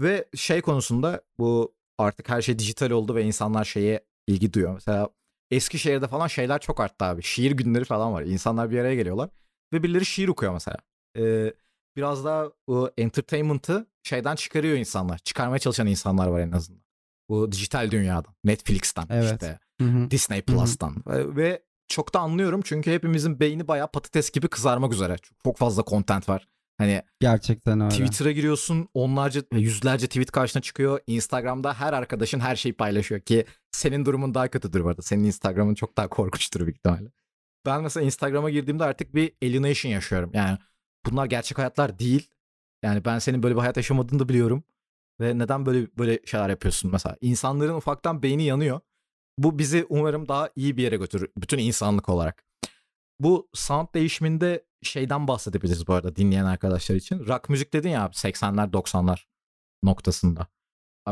Ve 0.00 0.28
şey 0.34 0.60
konusunda 0.60 1.20
bu 1.38 1.74
artık 1.98 2.28
her 2.28 2.42
şey 2.42 2.58
dijital 2.58 2.90
oldu 2.90 3.14
ve 3.14 3.24
insanlar 3.24 3.64
şeye 3.64 4.00
ilgi 4.26 4.52
duyuyor. 4.52 4.74
Mesela 4.74 5.08
Eskişehir'de 5.50 6.08
falan 6.08 6.26
şeyler 6.26 6.60
çok 6.60 6.80
arttı 6.80 7.04
abi. 7.04 7.22
Şiir 7.22 7.50
günleri 7.52 7.84
falan 7.84 8.12
var. 8.12 8.22
İnsanlar 8.22 8.70
bir 8.70 8.78
araya 8.78 8.94
geliyorlar 8.94 9.30
ve 9.72 9.82
birileri 9.82 10.04
şiir 10.06 10.28
okuyor 10.28 10.52
mesela. 10.52 10.76
Ee, 11.18 11.52
biraz 11.96 12.24
daha 12.24 12.50
bu 12.68 12.90
entertainment'ı 12.98 13.86
şeyden 14.02 14.36
çıkarıyor 14.36 14.76
insanlar. 14.76 15.18
Çıkarmaya 15.18 15.58
çalışan 15.58 15.86
insanlar 15.86 16.26
var 16.26 16.40
en 16.40 16.52
azından. 16.52 16.82
Bu 17.28 17.52
dijital 17.52 17.90
dünyadan. 17.90 18.34
Netflix'ten 18.44 19.06
Evet. 19.10 19.32
işte. 19.32 19.58
Hı 19.80 19.84
hı. 19.84 20.10
Disney 20.10 20.42
Plus'tan. 20.42 20.96
Ve, 21.06 21.36
ve 21.36 21.62
çok 21.92 22.14
da 22.14 22.20
anlıyorum 22.20 22.60
çünkü 22.64 22.92
hepimizin 22.92 23.40
beyni 23.40 23.68
bayağı 23.68 23.92
patates 23.92 24.30
gibi 24.30 24.48
kızarmak 24.48 24.92
üzere. 24.92 25.16
Çok, 25.44 25.56
fazla 25.56 25.84
content 25.84 26.28
var. 26.28 26.48
Hani 26.78 27.02
Gerçekten 27.20 27.80
öyle. 27.80 27.90
Twitter'a 27.90 28.32
giriyorsun 28.32 28.88
onlarca 28.94 29.42
yüzlerce 29.52 30.06
tweet 30.06 30.30
karşına 30.30 30.62
çıkıyor. 30.62 31.00
Instagram'da 31.06 31.74
her 31.74 31.92
arkadaşın 31.92 32.40
her 32.40 32.56
şeyi 32.56 32.72
paylaşıyor 32.72 33.20
ki 33.20 33.44
senin 33.70 34.04
durumun 34.04 34.34
daha 34.34 34.48
kötüdür 34.48 34.84
bu 34.84 34.88
arada. 34.88 35.02
Senin 35.02 35.24
Instagram'ın 35.24 35.74
çok 35.74 35.96
daha 35.96 36.08
korkunçtur 36.08 36.60
büyük 36.60 36.76
ihtimalle. 36.76 37.12
Ben 37.66 37.82
mesela 37.82 38.04
Instagram'a 38.04 38.50
girdiğimde 38.50 38.84
artık 38.84 39.14
bir 39.14 39.32
alienation 39.42 39.92
yaşıyorum. 39.92 40.30
Yani 40.34 40.58
bunlar 41.06 41.26
gerçek 41.26 41.58
hayatlar 41.58 41.98
değil. 41.98 42.28
Yani 42.82 43.04
ben 43.04 43.18
senin 43.18 43.42
böyle 43.42 43.54
bir 43.54 43.60
hayat 43.60 43.76
yaşamadığını 43.76 44.18
da 44.18 44.28
biliyorum. 44.28 44.64
Ve 45.20 45.38
neden 45.38 45.66
böyle 45.66 45.86
böyle 45.98 46.20
şeyler 46.26 46.48
yapıyorsun 46.48 46.90
mesela? 46.92 47.16
İnsanların 47.20 47.74
ufaktan 47.74 48.22
beyni 48.22 48.44
yanıyor. 48.44 48.80
Bu 49.38 49.58
bizi 49.58 49.86
umarım 49.88 50.28
daha 50.28 50.50
iyi 50.56 50.76
bir 50.76 50.82
yere 50.82 50.96
götürür. 50.96 51.30
Bütün 51.36 51.58
insanlık 51.58 52.08
olarak. 52.08 52.44
Bu 53.20 53.48
sound 53.54 53.88
değişiminde 53.94 54.64
şeyden 54.82 55.28
bahsedebiliriz 55.28 55.86
bu 55.86 55.94
arada 55.94 56.16
dinleyen 56.16 56.44
arkadaşlar 56.44 56.96
için. 56.96 57.26
Rock 57.26 57.48
müzik 57.48 57.72
dedin 57.72 57.88
ya 57.88 58.04
abi 58.04 58.14
80'ler 58.14 58.70
90'lar 58.70 59.24
noktasında. 59.82 60.46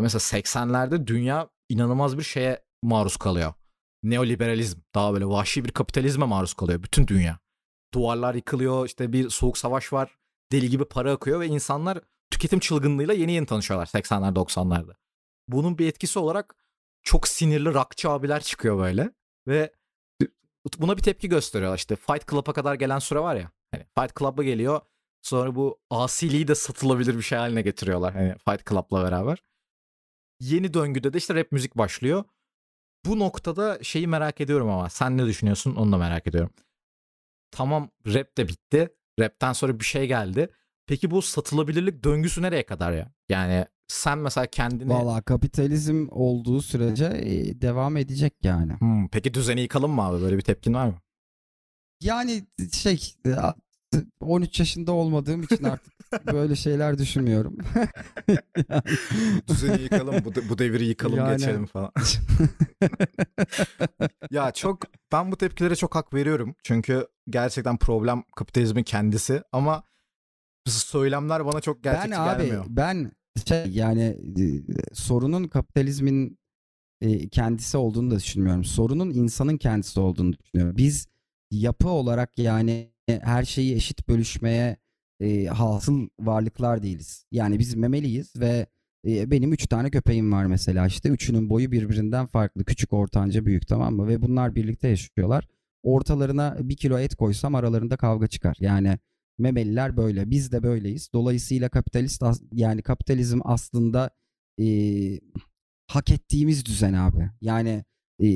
Mesela 0.00 0.40
80'lerde 0.40 1.06
dünya 1.06 1.48
inanılmaz 1.68 2.18
bir 2.18 2.22
şeye 2.22 2.64
maruz 2.82 3.16
kalıyor. 3.16 3.54
Neoliberalizm. 4.02 4.80
Daha 4.94 5.12
böyle 5.12 5.26
vahşi 5.26 5.64
bir 5.64 5.70
kapitalizme 5.70 6.26
maruz 6.26 6.54
kalıyor 6.54 6.82
bütün 6.82 7.06
dünya. 7.06 7.38
Duvarlar 7.94 8.34
yıkılıyor 8.34 8.86
işte 8.86 9.12
bir 9.12 9.30
soğuk 9.30 9.58
savaş 9.58 9.92
var. 9.92 10.18
Deli 10.52 10.70
gibi 10.70 10.84
para 10.84 11.12
akıyor 11.12 11.40
ve 11.40 11.46
insanlar 11.46 12.00
tüketim 12.30 12.60
çılgınlığıyla 12.60 13.14
yeni 13.14 13.32
yeni 13.32 13.46
tanışıyorlar 13.46 13.86
80'ler 13.86 14.34
90'larda. 14.34 14.94
Bunun 15.48 15.78
bir 15.78 15.86
etkisi 15.86 16.18
olarak 16.18 16.56
çok 17.02 17.28
sinirli 17.28 17.74
rockçı 17.74 18.10
abiler 18.10 18.42
çıkıyor 18.42 18.78
böyle 18.78 19.10
ve 19.46 19.72
buna 20.78 20.96
bir 20.96 21.02
tepki 21.02 21.28
gösteriyorlar. 21.28 21.78
İşte 21.78 21.96
Fight 21.96 22.30
Club'a 22.30 22.52
kadar 22.52 22.74
gelen 22.74 22.98
süre 22.98 23.20
var 23.20 23.36
ya. 23.36 23.50
Hani 23.70 23.84
Fight 23.98 24.18
Club'a 24.18 24.42
geliyor. 24.42 24.80
Sonra 25.22 25.54
bu 25.54 25.80
asiliği 25.90 26.48
de 26.48 26.54
satılabilir 26.54 27.16
bir 27.16 27.22
şey 27.22 27.38
haline 27.38 27.62
getiriyorlar. 27.62 28.14
Hani 28.14 28.34
Fight 28.48 28.68
Club'la 28.68 29.04
beraber. 29.04 29.42
Yeni 30.40 30.74
döngüde 30.74 31.12
de 31.12 31.18
işte 31.18 31.34
rap 31.34 31.52
müzik 31.52 31.78
başlıyor. 31.78 32.24
Bu 33.06 33.18
noktada 33.18 33.82
şeyi 33.82 34.06
merak 34.06 34.40
ediyorum 34.40 34.68
ama 34.68 34.90
sen 34.90 35.18
ne 35.18 35.26
düşünüyorsun 35.26 35.74
onu 35.76 35.92
da 35.92 35.98
merak 35.98 36.26
ediyorum. 36.26 36.50
Tamam 37.50 37.90
rap 38.06 38.36
de 38.38 38.48
bitti. 38.48 38.88
Rap'ten 39.20 39.52
sonra 39.52 39.80
bir 39.80 39.84
şey 39.84 40.06
geldi. 40.06 40.50
Peki 40.86 41.10
bu 41.10 41.22
satılabilirlik 41.22 42.04
döngüsü 42.04 42.42
nereye 42.42 42.66
kadar 42.66 42.92
ya? 42.92 43.12
Yani 43.28 43.66
sen 43.90 44.18
mesela 44.18 44.46
kendini... 44.46 44.88
Valla 44.90 45.22
kapitalizm 45.22 46.06
olduğu 46.10 46.62
sürece 46.62 47.04
e, 47.04 47.60
devam 47.60 47.96
edecek 47.96 48.34
yani. 48.42 48.72
Hmm, 48.72 49.08
peki 49.08 49.34
düzeni 49.34 49.60
yıkalım 49.60 49.90
mı 49.92 50.02
abi? 50.02 50.22
Böyle 50.22 50.36
bir 50.36 50.42
tepkin 50.42 50.74
var 50.74 50.86
mı? 50.86 50.94
Yani 52.00 52.44
şey 52.72 53.14
e, 53.26 53.30
13 54.20 54.60
yaşında 54.60 54.92
olmadığım 54.92 55.42
için 55.42 55.64
artık 55.64 55.92
böyle 56.32 56.56
şeyler 56.56 56.98
düşünmüyorum. 56.98 57.56
Yani- 58.28 59.42
Düzeni 59.48 59.82
yıkalım, 59.82 60.24
bu, 60.24 60.34
de- 60.34 60.48
bu 60.48 60.58
devri 60.58 60.84
yıkalım 60.86 61.16
Yani- 61.16 61.36
geçelim 61.36 61.66
falan. 61.66 61.90
ya 64.30 64.50
çok 64.52 64.80
ben 65.12 65.32
bu 65.32 65.36
tepkilere 65.36 65.76
çok 65.76 65.94
hak 65.94 66.14
veriyorum. 66.14 66.54
Çünkü 66.64 67.06
gerçekten 67.30 67.76
problem 67.76 68.22
kapitalizmin 68.36 68.82
kendisi 68.82 69.42
ama 69.52 69.82
söylemler 70.66 71.46
bana 71.46 71.60
çok 71.60 71.84
gerçekçi 71.84 72.10
ben 72.10 72.16
abi 72.18 72.42
gelmiyor. 72.42 72.64
ben 72.68 73.12
şey 73.48 73.66
yani 73.70 74.02
e, 74.40 74.94
sorunun 74.94 75.48
kapitalizmin 75.48 76.38
e, 77.00 77.28
kendisi 77.28 77.76
olduğunu 77.76 78.10
da 78.10 78.16
düşünmüyorum. 78.16 78.64
Sorunun 78.64 79.10
insanın 79.10 79.56
kendisi 79.56 80.00
olduğunu 80.00 80.32
düşünüyorum. 80.32 80.76
Biz 80.76 81.06
yapı 81.50 81.88
olarak 81.88 82.38
yani 82.38 82.92
her 83.08 83.44
şeyi 83.44 83.74
eşit 83.74 84.08
bölüşmeye 84.08 84.76
e, 85.20 85.46
hasıl 85.46 86.08
varlıklar 86.20 86.82
değiliz. 86.82 87.26
Yani 87.32 87.58
biz 87.58 87.74
memeliyiz 87.74 88.36
ve 88.36 88.66
e, 89.06 89.30
benim 89.30 89.52
üç 89.52 89.66
tane 89.66 89.90
köpeğim 89.90 90.32
var 90.32 90.46
mesela 90.46 90.86
işte. 90.86 91.08
Üçünün 91.08 91.50
boyu 91.50 91.72
birbirinden 91.72 92.26
farklı. 92.26 92.64
Küçük, 92.64 92.92
ortanca, 92.92 93.46
büyük 93.46 93.68
tamam 93.68 93.94
mı? 93.94 94.08
Ve 94.08 94.22
bunlar 94.22 94.54
birlikte 94.54 94.88
yaşıyorlar. 94.88 95.48
Ortalarına 95.82 96.56
bir 96.60 96.76
kilo 96.76 96.98
et 96.98 97.14
koysam 97.14 97.54
aralarında 97.54 97.96
kavga 97.96 98.26
çıkar. 98.26 98.56
Yani 98.60 98.98
memeliler 99.40 99.96
böyle. 99.96 100.30
Biz 100.30 100.52
de 100.52 100.62
böyleyiz. 100.62 101.10
Dolayısıyla 101.12 101.68
kapitalist 101.68 102.22
yani 102.52 102.82
kapitalizm 102.82 103.40
aslında 103.44 104.10
e, 104.60 104.66
hak 105.86 106.10
ettiğimiz 106.10 106.66
düzen 106.66 106.92
abi. 106.92 107.30
Yani 107.40 107.84
e, 108.22 108.26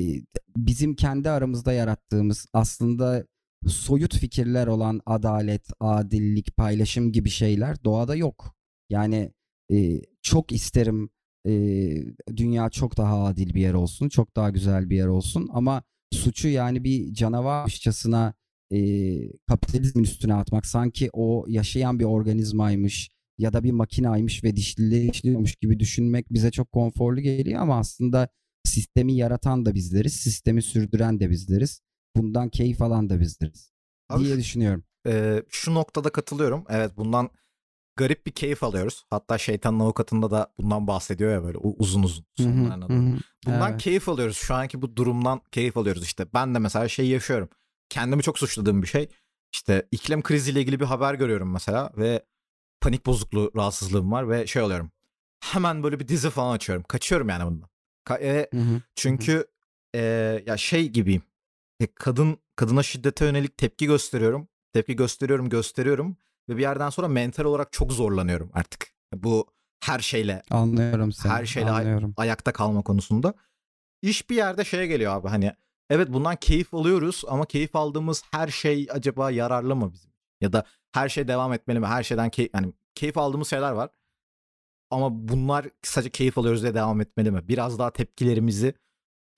bizim 0.57 0.95
kendi 0.95 1.29
aramızda 1.29 1.73
yarattığımız 1.73 2.47
aslında 2.53 3.25
soyut 3.67 4.15
fikirler 4.17 4.67
olan 4.67 5.01
adalet, 5.05 5.67
adillik, 5.79 6.57
paylaşım 6.57 7.11
gibi 7.11 7.29
şeyler 7.29 7.83
doğada 7.83 8.15
yok. 8.15 8.55
Yani 8.89 9.31
e, 9.71 10.01
çok 10.21 10.51
isterim 10.51 11.09
e, 11.47 11.51
dünya 12.37 12.69
çok 12.69 12.97
daha 12.97 13.23
adil 13.23 13.53
bir 13.53 13.61
yer 13.61 13.73
olsun, 13.73 14.09
çok 14.09 14.35
daha 14.35 14.49
güzel 14.49 14.89
bir 14.89 14.97
yer 14.97 15.07
olsun 15.07 15.49
ama 15.53 15.83
suçu 16.13 16.47
yani 16.47 16.83
bir 16.83 17.13
canavarmışçasına 17.13 18.33
e, 18.71 18.79
kapitalizmin 19.47 20.03
üstüne 20.03 20.33
atmak 20.33 20.65
sanki 20.65 21.09
o 21.13 21.45
yaşayan 21.47 21.99
bir 21.99 22.05
organizmaymış 22.05 23.09
ya 23.37 23.53
da 23.53 23.63
bir 23.63 23.71
makinaymış 23.71 24.43
ve 24.43 24.55
dişliliği 24.55 25.11
işliyormuş 25.11 25.55
gibi 25.55 25.79
düşünmek 25.79 26.33
bize 26.33 26.51
çok 26.51 26.71
konforlu 26.71 27.21
geliyor 27.21 27.61
ama 27.61 27.79
aslında 27.79 28.29
sistemi 28.63 29.13
yaratan 29.13 29.65
da 29.65 29.75
bizleriz, 29.75 30.13
sistemi 30.13 30.61
sürdüren 30.61 31.19
de 31.19 31.29
bizleriz. 31.29 31.81
Bundan 32.15 32.49
keyif 32.49 32.81
alan 32.81 33.09
da 33.09 33.19
bizleriz 33.19 33.71
Abi 34.09 34.25
diye 34.25 34.37
düşünüyorum. 34.37 34.83
Ee, 35.07 35.43
şu 35.49 35.73
noktada 35.73 36.09
katılıyorum. 36.09 36.63
Evet 36.69 36.91
bundan 36.97 37.29
garip 37.95 38.25
bir 38.25 38.31
keyif 38.31 38.63
alıyoruz. 38.63 39.03
Hatta 39.09 39.37
şeytanın 39.37 39.79
avukatında 39.79 40.31
da 40.31 40.53
bundan 40.57 40.87
bahsediyor 40.87 41.31
ya 41.31 41.43
böyle 41.43 41.57
uzun 41.57 42.03
uzun 42.03 42.25
sonlarına 42.37 42.89
doğru. 42.89 43.19
Bundan 43.45 43.71
Evet. 43.71 43.81
keyif 43.81 44.09
alıyoruz. 44.09 44.37
Şu 44.37 44.55
anki 44.55 44.81
bu 44.81 44.95
durumdan 44.95 45.41
keyif 45.51 45.77
alıyoruz 45.77 46.03
işte. 46.03 46.25
Ben 46.33 46.55
de 46.55 46.59
mesela 46.59 46.87
şey 46.87 47.07
yaşıyorum. 47.07 47.49
Kendimi 47.89 48.23
çok 48.23 48.39
suçladığım 48.39 48.81
bir 48.81 48.87
şey. 48.87 49.09
İşte 49.53 49.87
iklim 49.91 50.21
kriziyle 50.23 50.61
ilgili 50.61 50.79
bir 50.79 50.85
haber 50.85 51.13
görüyorum 51.13 51.51
mesela 51.53 51.91
ve 51.97 52.25
panik 52.81 53.05
bozukluğu 53.05 53.51
rahatsızlığım 53.55 54.11
var 54.11 54.29
ve 54.29 54.47
şey 54.47 54.61
oluyorum. 54.61 54.91
Hemen 55.39 55.83
böyle 55.83 55.99
bir 55.99 56.07
dizi 56.07 56.29
falan 56.29 56.55
açıyorum. 56.55 56.83
Kaçıyorum 56.83 57.29
yani 57.29 57.45
bundan. 57.45 57.69
Ka- 58.07 58.19
e, 58.19 58.49
Hı 58.53 58.57
hı. 58.61 58.81
çünkü 58.95 59.47
e, 59.95 59.99
ya 60.45 60.57
şey 60.57 60.89
gibiyim. 60.89 61.21
E, 61.79 61.87
kadın 61.95 62.37
kadına 62.55 62.83
şiddete 62.83 63.25
yönelik 63.25 63.57
tepki 63.57 63.85
gösteriyorum. 63.85 64.47
Tepki 64.73 64.95
gösteriyorum, 64.95 65.49
gösteriyorum 65.49 66.17
ve 66.49 66.57
bir 66.57 66.61
yerden 66.61 66.89
sonra 66.89 67.07
mental 67.07 67.43
olarak 67.45 67.71
çok 67.71 67.91
zorlanıyorum 67.93 68.49
artık. 68.53 68.87
Bu 69.15 69.47
her 69.83 69.99
şeyle 69.99 70.43
Anlıyorum 70.49 71.11
seni. 71.11 71.31
her 71.31 71.45
şeyle 71.45 71.71
ay- 71.71 71.81
anlıyorum. 71.83 72.13
ayakta 72.17 72.53
kalma 72.53 72.81
konusunda. 72.81 73.33
İş 74.01 74.29
bir 74.29 74.35
yerde 74.35 74.65
şeye 74.65 74.87
geliyor 74.87 75.15
abi 75.15 75.27
hani 75.27 75.51
evet 75.89 76.13
bundan 76.13 76.35
keyif 76.35 76.73
alıyoruz 76.73 77.23
ama 77.27 77.45
keyif 77.45 77.75
aldığımız 77.75 78.23
her 78.31 78.47
şey 78.47 78.87
acaba 78.91 79.31
yararlı 79.31 79.75
mı 79.75 79.93
bizim? 79.93 80.11
Ya 80.41 80.53
da 80.53 80.65
her 80.91 81.09
şey 81.09 81.27
devam 81.27 81.53
etmeli 81.53 81.79
mi? 81.79 81.85
Her 81.87 82.03
şeyden 82.03 82.29
keyif 82.29 82.51
yani 82.55 82.73
keyif 82.95 83.17
aldığımız 83.17 83.49
şeyler 83.49 83.71
var. 83.71 83.89
Ama 84.89 85.27
bunlar 85.27 85.65
sadece 85.83 86.09
keyif 86.09 86.37
alıyoruz 86.37 86.61
diye 86.61 86.73
devam 86.73 87.01
etmeli 87.01 87.31
mi? 87.31 87.47
Biraz 87.47 87.79
daha 87.79 87.91
tepkilerimizi 87.93 88.73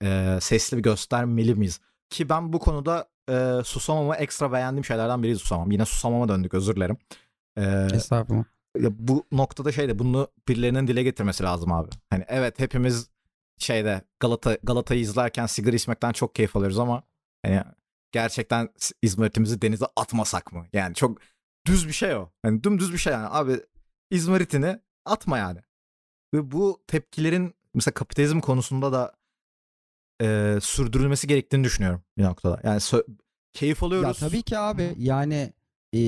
e, 0.02 0.38
sesli 0.40 0.82
göstermeli 0.82 1.54
miyiz? 1.54 1.80
Ki 2.10 2.28
ben 2.28 2.52
bu 2.52 2.58
konuda 2.58 3.08
e, 3.30 3.60
Susamam'ı 3.64 4.14
ekstra 4.16 4.52
beğendiğim 4.52 4.84
şeylerden 4.84 5.22
biri 5.22 5.38
Susamam. 5.38 5.70
Yine 5.70 5.84
Susamam'a 5.84 6.28
döndük 6.28 6.54
özür 6.54 6.76
dilerim. 6.76 6.96
E, 7.58 7.88
Estağfurullah. 7.94 8.44
ya 8.78 8.90
bu 8.98 9.26
noktada 9.32 9.72
şey 9.72 9.88
de 9.88 9.98
bunu 9.98 10.28
birilerinin 10.48 10.86
dile 10.86 11.02
getirmesi 11.02 11.42
lazım 11.42 11.72
abi. 11.72 11.90
Hani 12.10 12.24
evet 12.28 12.58
hepimiz 12.58 13.10
şeyde 13.58 14.02
Galata 14.20 14.58
Galata'yı 14.62 15.00
izlerken 15.00 15.46
sigara 15.46 15.76
içmekten 15.76 16.12
çok 16.12 16.34
keyif 16.34 16.56
alıyoruz 16.56 16.78
ama 16.78 17.02
hani 17.46 17.62
gerçekten 18.12 18.68
İzmarit'imizi 19.02 19.62
denize 19.62 19.86
atmasak 19.96 20.52
mı? 20.52 20.66
Yani 20.72 20.94
çok 20.94 21.18
düz 21.66 21.88
bir 21.88 21.92
şey 21.92 22.14
o. 22.14 22.30
Hani 22.42 22.64
dümdüz 22.64 22.92
bir 22.92 22.98
şey 22.98 23.12
yani. 23.12 23.26
Abi 23.30 23.60
İzmarit'ini 24.10 24.80
atma 25.04 25.38
yani. 25.38 25.60
Ve 26.34 26.50
bu 26.50 26.84
tepkilerin 26.86 27.54
mesela 27.74 27.94
kapitalizm 27.94 28.40
konusunda 28.40 28.92
da 28.92 29.14
e, 30.22 30.58
sürdürülmesi 30.62 31.26
gerektiğini 31.26 31.64
düşünüyorum 31.64 32.02
bir 32.18 32.22
noktada. 32.24 32.60
Yani 32.64 32.76
sö- 32.78 33.06
keyif 33.52 33.82
alıyoruz. 33.82 34.22
Ya 34.22 34.28
tabii 34.28 34.42
ki 34.42 34.58
abi 34.58 34.94
yani 34.98 35.52
e, 35.94 35.98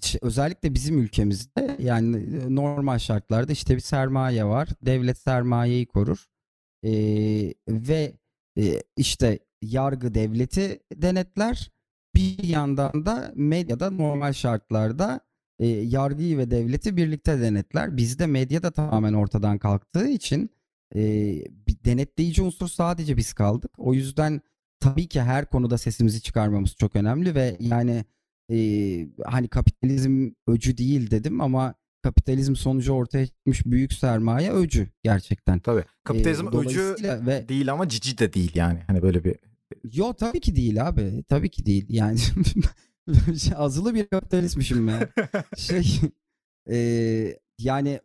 şey- 0.00 0.18
özellikle 0.22 0.74
bizim 0.74 0.98
ülkemizde 0.98 1.76
yani 1.78 2.16
e, 2.16 2.54
normal 2.54 2.98
şartlarda 2.98 3.52
işte 3.52 3.74
bir 3.74 3.80
sermaye 3.80 4.44
var. 4.44 4.68
Devlet 4.82 5.18
sermayeyi 5.18 5.86
korur. 5.86 6.26
E, 6.84 6.92
ve 7.68 8.12
e, 8.58 8.82
işte 8.96 9.38
yargı 9.62 10.14
devleti 10.14 10.80
denetler. 10.94 11.70
Bir 12.14 12.44
yandan 12.44 13.06
da 13.06 13.32
medyada 13.34 13.90
normal 13.90 14.32
şartlarda 14.32 15.20
e, 15.58 15.66
yargıyı 15.66 16.38
ve 16.38 16.50
devleti 16.50 16.96
birlikte 16.96 17.40
denetler. 17.40 17.96
Bizde 17.96 18.26
medya 18.26 18.62
da 18.62 18.70
tamamen 18.70 19.12
ortadan 19.12 19.58
kalktığı 19.58 20.08
için 20.08 20.50
e, 20.94 21.00
bir 21.66 21.84
denetleyici 21.84 22.42
unsur 22.42 22.68
sadece 22.68 23.16
biz 23.16 23.32
kaldık. 23.32 23.70
O 23.78 23.94
yüzden 23.94 24.40
tabii 24.80 25.06
ki 25.08 25.20
her 25.20 25.46
konuda 25.46 25.78
sesimizi 25.78 26.22
çıkarmamız 26.22 26.74
çok 26.74 26.96
önemli 26.96 27.34
ve 27.34 27.56
yani 27.60 28.04
e, 28.50 28.56
hani 29.24 29.48
kapitalizm 29.48 30.30
öcü 30.46 30.78
değil 30.78 31.10
dedim 31.10 31.40
ama 31.40 31.74
kapitalizm 32.02 32.56
sonucu 32.56 32.92
ortaya 32.92 33.26
çıkmış 33.26 33.66
büyük 33.66 33.92
sermaye 33.92 34.52
öcü 34.52 34.88
gerçekten. 35.02 35.58
Tabii. 35.58 35.84
Kapitalizm 36.04 36.46
E, 36.46 36.58
öcü 36.58 36.96
ve 37.02 37.48
değil 37.48 37.72
ama 37.72 37.88
cici 37.88 38.18
de 38.18 38.32
değil 38.32 38.52
yani. 38.54 38.78
Hani 38.86 39.02
böyle 39.02 39.24
bir 39.24 39.36
Yo 39.92 40.12
tabii 40.12 40.40
ki 40.40 40.56
değil 40.56 40.88
abi. 40.88 41.24
Tabii 41.28 41.50
ki 41.50 41.66
değil. 41.66 41.86
Yani 41.88 42.18
azılı 43.54 43.94
bir 43.94 44.06
kapitalistmişim 44.06 44.88
ben. 44.88 45.08
Şey 45.56 46.00
e, 46.70 47.38
yani 47.58 48.00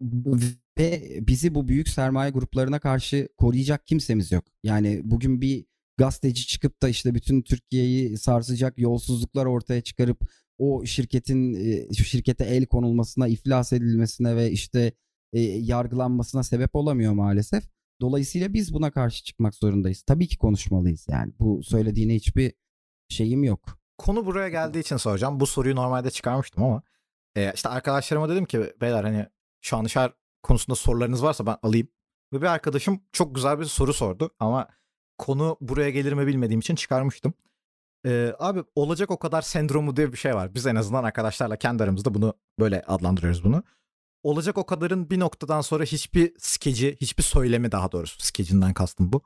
ve 0.80 1.18
bizi 1.22 1.56
bu 1.56 1.68
büyük 1.68 1.90
sermaye 1.90 2.32
gruplarına 2.32 2.80
karşı 2.80 3.30
koruyacak 3.38 3.88
kimsemiz 3.88 4.32
yok. 4.32 4.46
Yani 4.64 5.02
bugün 5.04 5.42
bir 5.42 5.66
gazeteci 5.98 6.48
çıkıp 6.48 6.82
da 6.82 6.90
işte 6.90 7.16
bütün 7.16 7.42
Türkiye'yi 7.42 8.18
sarsacak 8.18 8.78
yolsuzluklar 8.78 9.46
ortaya 9.46 9.82
çıkarıp 9.82 10.30
o 10.58 10.86
şirketin 10.86 11.54
e, 11.54 11.94
şu 11.94 12.04
şirkete 12.04 12.44
el 12.46 12.66
konulmasına, 12.66 13.28
iflas 13.28 13.74
edilmesine 13.74 14.36
ve 14.36 14.52
işte 14.52 14.92
e, 15.34 15.40
yargılanmasına 15.42 16.44
sebep 16.44 16.76
olamıyor 16.76 17.14
maalesef. 17.14 17.64
Dolayısıyla 18.02 18.54
biz 18.54 18.74
buna 18.74 18.92
karşı 18.92 19.24
çıkmak 19.24 19.56
zorundayız. 19.56 20.02
Tabii 20.02 20.28
ki 20.28 20.38
konuşmalıyız 20.38 21.06
yani. 21.10 21.34
Bu 21.40 21.64
söylediğine 21.64 22.16
hiçbir 22.16 22.54
şeyim 23.10 23.44
yok. 23.44 23.80
konu 23.98 24.26
buraya 24.26 24.50
geldiği 24.50 24.80
için 24.80 24.98
soracağım. 24.98 25.40
Bu 25.40 25.48
soruyu 25.48 25.76
normalde 25.76 26.12
çıkarmıştım 26.12 26.64
ama 26.64 26.84
e, 27.36 27.52
işte 27.56 27.70
arkadaşlarıma 27.70 28.30
dedim 28.30 28.46
ki 28.46 28.74
beyler 28.82 29.04
hani 29.04 29.26
Şanışer 29.62 30.14
konusunda 30.44 30.76
sorularınız 30.76 31.24
varsa 31.24 31.46
ben 31.46 31.58
alayım. 31.64 31.88
Ve 32.34 32.42
bir 32.42 32.46
arkadaşım 32.46 33.02
çok 33.12 33.36
güzel 33.36 33.60
bir 33.60 33.66
soru 33.66 33.94
sordu 33.94 34.36
ama 34.40 34.68
konu 35.18 35.58
buraya 35.62 35.90
gelir 35.90 36.14
mi 36.14 36.28
bilmediğim 36.28 36.60
için 36.60 36.76
çıkarmıştım. 36.76 37.34
E, 38.06 38.34
abi 38.40 38.64
olacak 38.76 39.12
o 39.12 39.20
kadar 39.20 39.42
sendromu 39.42 39.96
diye 39.96 40.12
bir 40.12 40.18
şey 40.18 40.36
var. 40.36 40.54
Biz 40.54 40.68
en 40.68 40.76
azından 40.76 41.04
arkadaşlarla 41.04 41.56
kendi 41.58 41.84
aramızda 41.84 42.14
bunu 42.14 42.34
böyle 42.60 42.82
adlandırıyoruz 42.82 43.44
bunu. 43.44 43.64
Olacak 44.24 44.58
o 44.58 44.66
kadarın 44.66 45.10
bir 45.10 45.20
noktadan 45.20 45.62
sonra 45.62 45.84
hiçbir 45.84 46.34
skeci, 46.38 46.98
hiçbir 47.02 47.24
söylemi 47.24 47.72
daha 47.72 47.92
doğrusu 47.92 48.20
skecinden 48.20 48.74
kastım 48.74 49.14
bu. 49.14 49.24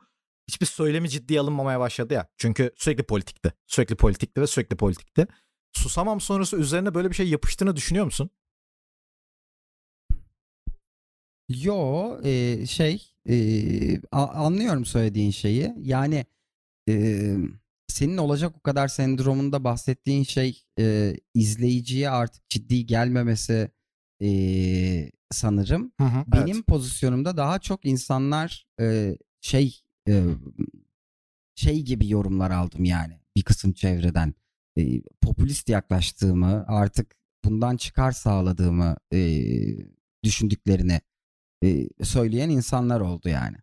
Hiçbir 0.47 0.65
söylemi 0.65 1.09
ciddiye 1.09 1.39
alınmamaya 1.39 1.79
başladı 1.79 2.13
ya. 2.13 2.27
Çünkü 2.37 2.71
sürekli 2.75 3.03
politikti. 3.03 3.53
Sürekli 3.67 3.95
politikti 3.95 4.41
ve 4.41 4.47
sürekli 4.47 4.75
politikti. 4.75 5.27
Susamam 5.73 6.21
sonrası 6.21 6.57
üzerine 6.57 6.93
böyle 6.93 7.09
bir 7.09 7.15
şey 7.15 7.29
yapıştığını 7.29 7.75
düşünüyor 7.75 8.05
musun? 8.05 8.29
Yo 11.49 12.19
e, 12.23 12.65
şey 12.65 13.13
e, 13.29 13.35
anlıyorum 14.11 14.85
söylediğin 14.85 15.31
şeyi. 15.31 15.73
Yani 15.77 16.25
e, 16.89 17.35
senin 17.91 18.17
olacak 18.17 18.55
o 18.57 18.59
kadar 18.59 18.87
sendromunda 18.87 19.63
bahsettiğin 19.63 20.23
şey 20.23 20.63
e, 20.79 21.15
izleyiciye 21.33 22.09
artık 22.09 22.49
ciddi 22.49 22.85
gelmemesi 22.85 23.71
e, 24.21 24.29
sanırım. 25.31 25.91
Benim 26.27 26.63
pozisyonumda 26.63 27.37
daha 27.37 27.59
çok 27.59 27.85
insanlar 27.85 28.67
e, 28.79 29.17
şey 29.41 29.81
e, 30.07 30.23
şey 31.55 31.81
gibi 31.81 32.09
yorumlar 32.09 32.51
aldım 32.51 32.85
yani 32.85 33.19
bir 33.35 33.43
kısım 33.43 33.73
çevreden. 33.73 34.33
E, 34.77 35.01
popülist 35.21 35.69
yaklaştığımı, 35.69 36.65
artık 36.67 37.15
bundan 37.45 37.77
çıkar 37.77 38.11
sağladığımı 38.11 38.95
e, 39.13 39.41
düşündüklerini 40.23 41.01
e, 41.63 41.87
söyleyen 42.03 42.49
insanlar 42.49 43.01
oldu 43.01 43.29
yani. 43.29 43.57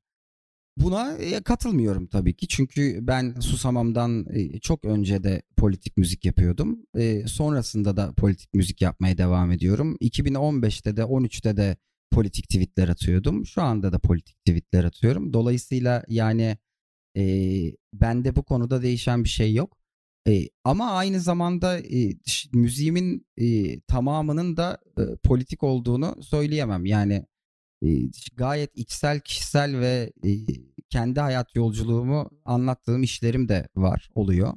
Buna 0.80 1.16
e, 1.16 1.42
katılmıyorum 1.42 2.06
tabii 2.06 2.36
ki 2.36 2.48
çünkü 2.48 2.98
ben 3.02 3.34
Susamam'dan 3.40 4.26
e, 4.34 4.58
çok 4.60 4.84
önce 4.84 5.22
de 5.24 5.42
politik 5.56 5.96
müzik 5.96 6.24
yapıyordum. 6.24 6.78
E, 6.94 7.26
sonrasında 7.26 7.96
da 7.96 8.12
politik 8.12 8.54
müzik 8.54 8.82
yapmaya 8.82 9.18
devam 9.18 9.52
ediyorum. 9.52 9.96
2015'te 10.00 10.96
de 10.96 11.00
13'te 11.00 11.56
de 11.56 11.76
politik 12.10 12.44
tweetler 12.48 12.88
atıyordum. 12.88 13.46
Şu 13.46 13.62
anda 13.62 13.92
da 13.92 13.98
politik 13.98 14.36
tweetler 14.44 14.84
atıyorum. 14.84 15.32
Dolayısıyla 15.32 16.04
yani 16.08 16.58
e, 17.16 17.22
bende 17.92 18.36
bu 18.36 18.42
konuda 18.42 18.82
değişen 18.82 19.24
bir 19.24 19.28
şey 19.28 19.54
yok. 19.54 19.78
E, 20.28 20.48
ama 20.64 20.90
aynı 20.90 21.20
zamanda 21.20 21.78
e, 21.78 22.12
müziğimin 22.52 23.26
e, 23.36 23.80
tamamının 23.80 24.56
da 24.56 24.78
e, 24.98 25.02
politik 25.24 25.62
olduğunu 25.62 26.22
söyleyemem. 26.22 26.86
Yani 26.86 27.24
gayet 28.36 28.70
içsel, 28.74 29.20
kişisel 29.20 29.80
ve 29.80 30.12
e, 30.24 30.30
kendi 30.90 31.20
hayat 31.20 31.56
yolculuğumu 31.56 32.30
anlattığım 32.44 33.02
işlerim 33.02 33.48
de 33.48 33.68
var, 33.76 34.10
oluyor. 34.14 34.54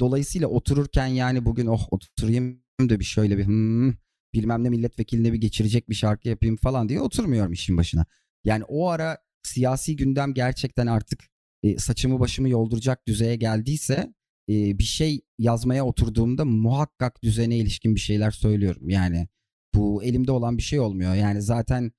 Dolayısıyla 0.00 0.48
otururken 0.48 1.06
yani 1.06 1.44
bugün 1.44 1.66
oh 1.66 1.86
oturayım 1.90 2.62
da 2.80 3.00
bir 3.00 3.04
şöyle 3.04 3.38
bir 3.38 3.46
hmm, 3.46 3.92
bilmem 4.34 4.64
ne 4.64 4.68
milletvekiline 4.68 5.32
bir 5.32 5.40
geçirecek 5.40 5.88
bir 5.88 5.94
şarkı 5.94 6.28
yapayım 6.28 6.56
falan 6.56 6.88
diye 6.88 7.00
oturmuyorum 7.00 7.52
işin 7.52 7.76
başına. 7.76 8.06
Yani 8.44 8.64
o 8.64 8.88
ara 8.88 9.18
siyasi 9.42 9.96
gündem 9.96 10.34
gerçekten 10.34 10.86
artık 10.86 11.20
e, 11.62 11.78
saçımı 11.78 12.20
başımı 12.20 12.48
yolduracak 12.48 13.06
düzeye 13.08 13.36
geldiyse 13.36 14.14
e, 14.48 14.78
bir 14.78 14.84
şey 14.84 15.20
yazmaya 15.38 15.86
oturduğumda 15.86 16.44
muhakkak 16.44 17.22
düzene 17.22 17.56
ilişkin 17.56 17.94
bir 17.94 18.00
şeyler 18.00 18.30
söylüyorum. 18.30 18.88
Yani 18.88 19.28
bu 19.74 20.04
elimde 20.04 20.32
olan 20.32 20.56
bir 20.56 20.62
şey 20.62 20.80
olmuyor. 20.80 21.14
Yani 21.14 21.42
zaten 21.42 21.92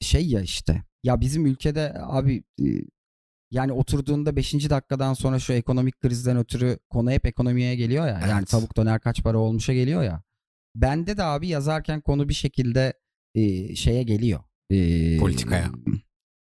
şey 0.00 0.28
ya 0.28 0.40
işte 0.40 0.84
ya 1.04 1.20
bizim 1.20 1.46
ülkede 1.46 1.94
abi 2.00 2.44
e, 2.60 2.66
yani 3.50 3.72
oturduğunda 3.72 4.36
5. 4.36 4.70
dakikadan 4.70 5.14
sonra 5.14 5.38
şu 5.38 5.52
ekonomik 5.52 6.00
krizden 6.00 6.36
ötürü 6.36 6.78
konu 6.90 7.10
hep 7.10 7.26
ekonomiye 7.26 7.76
geliyor 7.76 8.06
ya. 8.06 8.20
Yani 8.20 8.32
Evet. 8.38 8.48
tavuk 8.48 8.76
döner 8.76 9.00
kaç 9.00 9.22
para 9.22 9.38
olmuşa 9.38 9.72
geliyor 9.74 10.02
ya. 10.02 10.22
Bende 10.74 11.16
de 11.16 11.22
abi 11.22 11.48
yazarken 11.48 12.00
konu 12.00 12.28
bir 12.28 12.34
şekilde 12.34 12.92
e, 13.34 13.74
şeye 13.74 14.02
geliyor. 14.02 14.40
E, 14.70 15.18
Politikaya. 15.18 15.70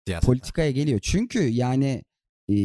Siyasete. 0.06 0.26
politikaya 0.26 0.70
geliyor. 0.70 1.00
Çünkü 1.02 1.38
yani 1.38 2.04
e, 2.50 2.56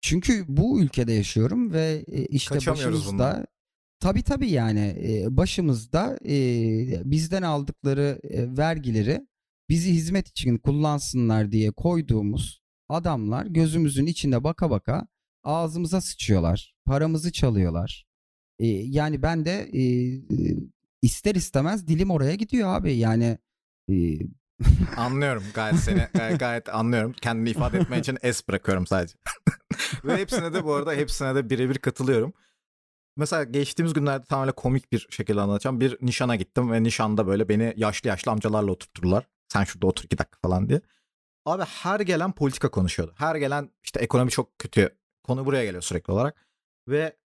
çünkü 0.00 0.44
bu 0.48 0.80
ülkede 0.82 1.12
yaşıyorum 1.12 1.72
ve 1.72 2.04
e, 2.12 2.26
işte 2.26 2.54
başımızda 2.54 3.12
bundan. 3.12 3.46
Tabii 4.02 4.22
tabii 4.22 4.50
yani 4.50 4.96
e, 5.02 5.36
başımızda 5.36 6.18
e, 6.28 6.34
bizden 7.10 7.42
aldıkları 7.42 8.20
e, 8.22 8.56
vergileri 8.56 9.26
bizi 9.68 9.90
hizmet 9.90 10.28
için 10.28 10.58
kullansınlar 10.58 11.52
diye 11.52 11.70
koyduğumuz 11.70 12.62
adamlar 12.88 13.46
gözümüzün 13.46 14.06
içine 14.06 14.44
baka 14.44 14.70
baka 14.70 15.06
ağzımıza 15.44 16.00
sıçıyorlar. 16.00 16.74
Paramızı 16.84 17.32
çalıyorlar. 17.32 18.06
Yani 18.84 19.22
ben 19.22 19.44
de 19.44 19.70
ister 21.02 21.34
istemez 21.34 21.88
dilim 21.88 22.10
oraya 22.10 22.34
gidiyor 22.34 22.74
abi. 22.74 22.94
Yani 22.94 23.38
Anlıyorum 24.96 25.44
gayet 25.54 25.76
seni 25.76 26.06
gayet, 26.14 26.40
gayet 26.40 26.68
anlıyorum. 26.68 27.12
Kendini 27.20 27.50
ifade 27.50 27.78
etmen 27.78 28.00
için 28.00 28.18
es 28.22 28.48
bırakıyorum 28.48 28.86
sadece. 28.86 29.14
Ve 30.04 30.16
hepsine 30.16 30.54
de 30.54 30.64
bu 30.64 30.74
arada 30.74 30.92
hepsine 30.92 31.34
de 31.34 31.50
birebir 31.50 31.78
katılıyorum. 31.78 32.32
Mesela 33.16 33.44
geçtiğimiz 33.44 33.92
günlerde 33.92 34.24
tamamen 34.24 34.52
komik 34.52 34.92
bir 34.92 35.06
şekilde 35.10 35.40
anlatacağım. 35.40 35.80
Bir 35.80 35.98
nişana 36.00 36.36
gittim 36.36 36.72
ve 36.72 36.82
nişanda 36.82 37.26
böyle 37.26 37.48
beni 37.48 37.74
yaşlı 37.76 38.08
yaşlı 38.08 38.32
amcalarla 38.32 38.70
oturtturdular. 38.70 39.26
Sen 39.48 39.64
şurada 39.64 39.86
otur 39.86 40.04
iki 40.04 40.18
dakika 40.18 40.38
falan 40.42 40.68
diye. 40.68 40.80
Abi 41.46 41.62
her 41.62 42.00
gelen 42.00 42.32
politika 42.32 42.70
konuşuyordu. 42.70 43.14
Her 43.16 43.36
gelen 43.36 43.70
işte 43.84 44.00
ekonomi 44.00 44.30
çok 44.30 44.58
kötü. 44.58 44.98
Konu 45.24 45.46
buraya 45.46 45.64
geliyor 45.64 45.82
sürekli 45.82 46.12
olarak. 46.12 46.46
Ve 46.88 47.16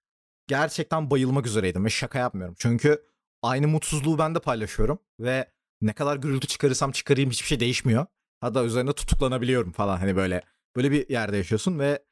gerçekten 0.48 1.10
bayılmak 1.10 1.48
üzereydim 1.48 1.86
ve 1.86 1.90
şaka 1.90 2.20
yapmıyorum. 2.20 2.56
Çünkü 2.60 3.06
aynı 3.42 3.68
mutsuzluğu 3.68 4.18
ben 4.18 4.36
de 4.36 4.40
paylaşıyorum 4.40 5.00
ve 5.20 5.52
ne 5.82 5.94
kadar 5.94 6.18
gürültü 6.18 6.48
çıkarırsam 6.48 6.92
çıkarayım 6.92 7.30
hiçbir 7.30 7.48
şey 7.48 7.60
değişmiyor. 7.60 8.06
Hatta 8.42 8.64
üzerine 8.64 8.94
tutuklanabiliyorum 8.94 9.72
falan 9.72 9.98
hani 9.98 10.16
böyle 10.16 10.42
böyle 10.76 10.92
bir 10.92 11.10
yerde 11.10 11.38
yaşıyorsun 11.38 11.80
ve 11.80 12.04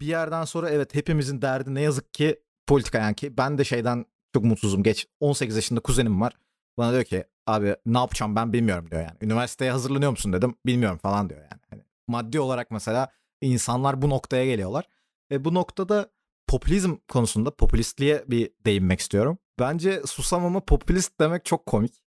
bir 0.00 0.06
yerden 0.06 0.44
sonra 0.44 0.70
evet 0.70 0.94
hepimizin 0.94 1.42
derdi 1.42 1.74
ne 1.74 1.80
yazık 1.80 2.14
ki 2.14 2.42
politika 2.68 2.98
yani 2.98 3.14
ki 3.14 3.36
ben 3.36 3.58
de 3.58 3.64
şeyden 3.64 4.04
çok 4.34 4.44
mutsuzum. 4.44 4.82
Geç 4.82 5.06
18 5.20 5.56
yaşında 5.56 5.80
kuzenim 5.80 6.20
var. 6.20 6.32
Bana 6.78 6.92
diyor 6.92 7.04
ki 7.04 7.24
abi 7.46 7.76
ne 7.86 7.98
yapacağım 7.98 8.36
ben 8.36 8.52
bilmiyorum 8.52 8.90
diyor 8.90 9.02
yani. 9.02 9.16
Üniversiteye 9.20 9.70
hazırlanıyor 9.70 10.10
musun 10.10 10.32
dedim. 10.32 10.54
Bilmiyorum 10.66 10.98
falan 10.98 11.30
diyor 11.30 11.40
yani. 11.40 11.62
Hani 11.70 11.82
maddi 12.08 12.40
olarak 12.40 12.70
mesela 12.70 13.08
insanlar 13.40 14.02
bu 14.02 14.10
noktaya 14.10 14.44
geliyorlar. 14.44 14.84
Ve 15.30 15.44
bu 15.44 15.54
noktada 15.54 16.10
popülizm 16.46 16.96
konusunda 17.08 17.56
popülistliğe 17.56 18.24
bir 18.28 18.50
değinmek 18.66 19.00
istiyorum. 19.00 19.38
Bence 19.58 20.02
susamama 20.06 20.60
popülist 20.60 21.20
demek 21.20 21.44
çok 21.44 21.66
komik. 21.66 22.02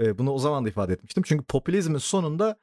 E, 0.00 0.18
bunu 0.18 0.32
o 0.32 0.38
zaman 0.38 0.64
da 0.64 0.68
ifade 0.68 0.92
etmiştim. 0.92 1.22
Çünkü 1.26 1.44
popülizmin 1.44 1.98
sonunda 1.98 2.56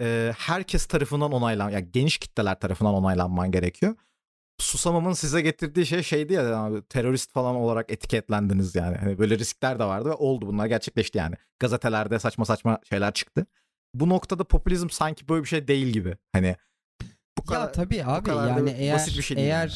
e, 0.00 0.32
herkes 0.38 0.86
tarafından 0.86 1.32
onaylan, 1.32 1.70
yani 1.70 1.92
geniş 1.92 2.18
kitleler 2.18 2.60
tarafından 2.60 2.94
onaylanman 2.94 3.50
gerekiyor. 3.50 3.94
Susamamın 4.58 5.12
size 5.12 5.40
getirdiği 5.40 5.86
şey 5.86 6.02
şeydi 6.02 6.32
ya 6.32 6.56
abi, 6.56 6.82
terörist 6.82 7.32
falan 7.32 7.56
olarak 7.56 7.90
etiketlendiniz 7.90 8.74
yani. 8.74 8.96
Hani 8.96 9.18
böyle 9.18 9.38
riskler 9.38 9.78
de 9.78 9.84
vardı 9.84 10.08
ve 10.08 10.12
oldu 10.14 10.46
bunlar 10.46 10.66
gerçekleşti 10.66 11.18
yani. 11.18 11.34
Gazetelerde 11.58 12.18
saçma 12.18 12.44
saçma 12.44 12.80
şeyler 12.88 13.12
çıktı. 13.12 13.46
bu 13.94 14.08
noktada 14.08 14.44
popülizm 14.44 14.90
sanki 14.90 15.28
böyle 15.28 15.42
bir 15.42 15.48
şey 15.48 15.68
değil 15.68 15.86
gibi. 15.86 16.16
Hani 16.32 16.56
bu 17.38 17.44
kadar 17.44 17.60
ya 17.60 17.72
tabii 17.72 18.04
abi 18.04 18.28
yani 18.30 18.70
eğer 18.70 18.94
basit 18.94 19.18
bir 19.18 19.22
şey 19.22 19.36
eğer 19.44 19.58
yani. 19.60 19.70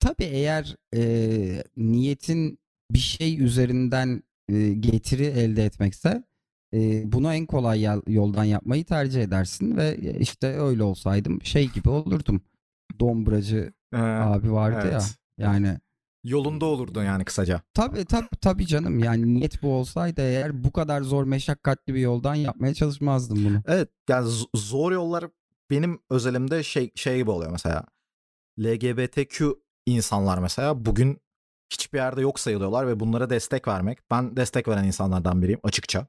tabii 0.00 0.24
eğer 0.24 0.76
e, 0.96 1.62
niyetin 1.76 2.58
bir 2.90 2.98
şey 2.98 3.42
üzerinden 3.42 4.22
e, 4.48 4.68
getiri 4.72 5.24
elde 5.24 5.64
etmekse 5.64 6.24
e, 6.74 7.12
bunu 7.12 7.34
en 7.34 7.46
kolay 7.46 7.82
yol- 7.82 8.02
yoldan 8.06 8.44
yapmayı 8.44 8.84
tercih 8.84 9.22
edersin 9.22 9.76
ve 9.76 9.96
işte 10.20 10.46
öyle 10.46 10.82
olsaydım 10.82 11.42
şey 11.42 11.68
gibi 11.68 11.88
olurdum. 11.88 12.40
Dombracı 13.00 13.72
Ee, 13.92 13.96
abi 13.98 14.52
vardı 14.52 14.76
ya. 14.86 14.92
evet. 14.92 15.14
Yani 15.38 15.78
Yolunda 16.24 16.64
olurdun 16.64 17.04
yani 17.04 17.24
kısaca. 17.24 17.62
tabii 17.74 18.04
tabii 18.04 18.28
tabii 18.40 18.66
canım 18.66 18.98
yani 18.98 19.34
niyet 19.34 19.62
bu 19.62 19.72
olsaydı 19.72 20.20
eğer 20.20 20.64
bu 20.64 20.72
kadar 20.72 21.02
zor 21.02 21.24
meşakkatli 21.24 21.94
bir 21.94 22.00
yoldan 22.00 22.34
yapmaya 22.34 22.74
çalışmazdım 22.74 23.44
bunu. 23.44 23.62
Evet 23.66 23.88
yani 24.08 24.30
zor 24.54 24.92
yollar 24.92 25.24
benim 25.70 26.00
özelimde 26.10 26.62
şey 26.62 26.90
şey 26.94 27.16
gibi 27.16 27.30
oluyor 27.30 27.50
mesela. 27.52 27.84
LGBTQ 28.60 29.54
insanlar 29.86 30.38
mesela 30.38 30.84
bugün 30.84 31.20
hiçbir 31.72 31.98
yerde 31.98 32.20
yok 32.20 32.40
sayılıyorlar 32.40 32.86
ve 32.86 33.00
bunlara 33.00 33.30
destek 33.30 33.68
vermek. 33.68 33.98
Ben 34.10 34.36
destek 34.36 34.68
veren 34.68 34.84
insanlardan 34.84 35.42
biriyim 35.42 35.60
açıkça. 35.62 36.06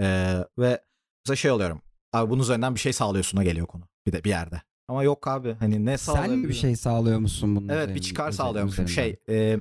Ee, 0.00 0.36
ve 0.58 0.84
mesela 1.26 1.36
şey 1.36 1.50
oluyorum. 1.50 1.82
Abi 2.12 2.30
bunun 2.30 2.42
üzerinden 2.42 2.74
bir 2.74 2.80
şey 2.80 2.92
sağlıyorsun'a 2.92 3.44
geliyor 3.44 3.66
konu. 3.66 3.84
Bir 4.06 4.12
de 4.12 4.24
bir 4.24 4.30
yerde. 4.30 4.62
Ama 4.92 5.02
yok 5.02 5.28
abi 5.28 5.52
hani 5.52 5.86
ne 5.86 5.98
Sen 5.98 6.30
mi 6.38 6.48
bir 6.48 6.52
şey 6.52 6.76
sağlıyor 6.76 7.18
musun 7.18 7.56
bunun 7.56 7.68
Evet 7.68 7.94
bir 7.94 8.00
çıkar 8.00 8.30
sağlıyormuşum. 8.30 8.88
Şey 8.88 9.16
e, 9.28 9.60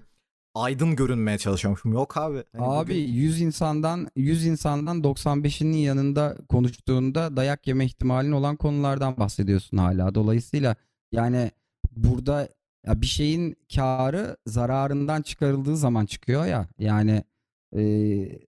aydın 0.53 0.95
görünmeye 0.95 1.37
çalışıyormuşum. 1.37 1.93
Yok 1.93 2.17
abi. 2.17 2.43
Hani 2.51 2.63
Abi 2.67 2.89
bugün- 2.89 3.13
100 3.13 3.41
insandan 3.41 4.07
100 4.15 4.45
insandan 4.45 5.03
95'inin 5.03 5.77
yanında 5.77 6.37
konuştuğunda 6.49 7.37
dayak 7.37 7.67
yeme 7.67 7.85
ihtimalin 7.85 8.31
olan 8.31 8.55
konulardan 8.55 9.17
bahsediyorsun 9.17 9.77
hala. 9.77 10.15
Dolayısıyla 10.15 10.75
yani 11.11 11.51
burada 11.91 12.49
ya 12.87 13.01
bir 13.01 13.05
şeyin 13.07 13.55
karı 13.75 14.37
zararından 14.45 15.21
çıkarıldığı 15.21 15.77
zaman 15.77 16.05
çıkıyor 16.05 16.45
ya. 16.45 16.67
Yani 16.79 17.23
e, 17.75 17.83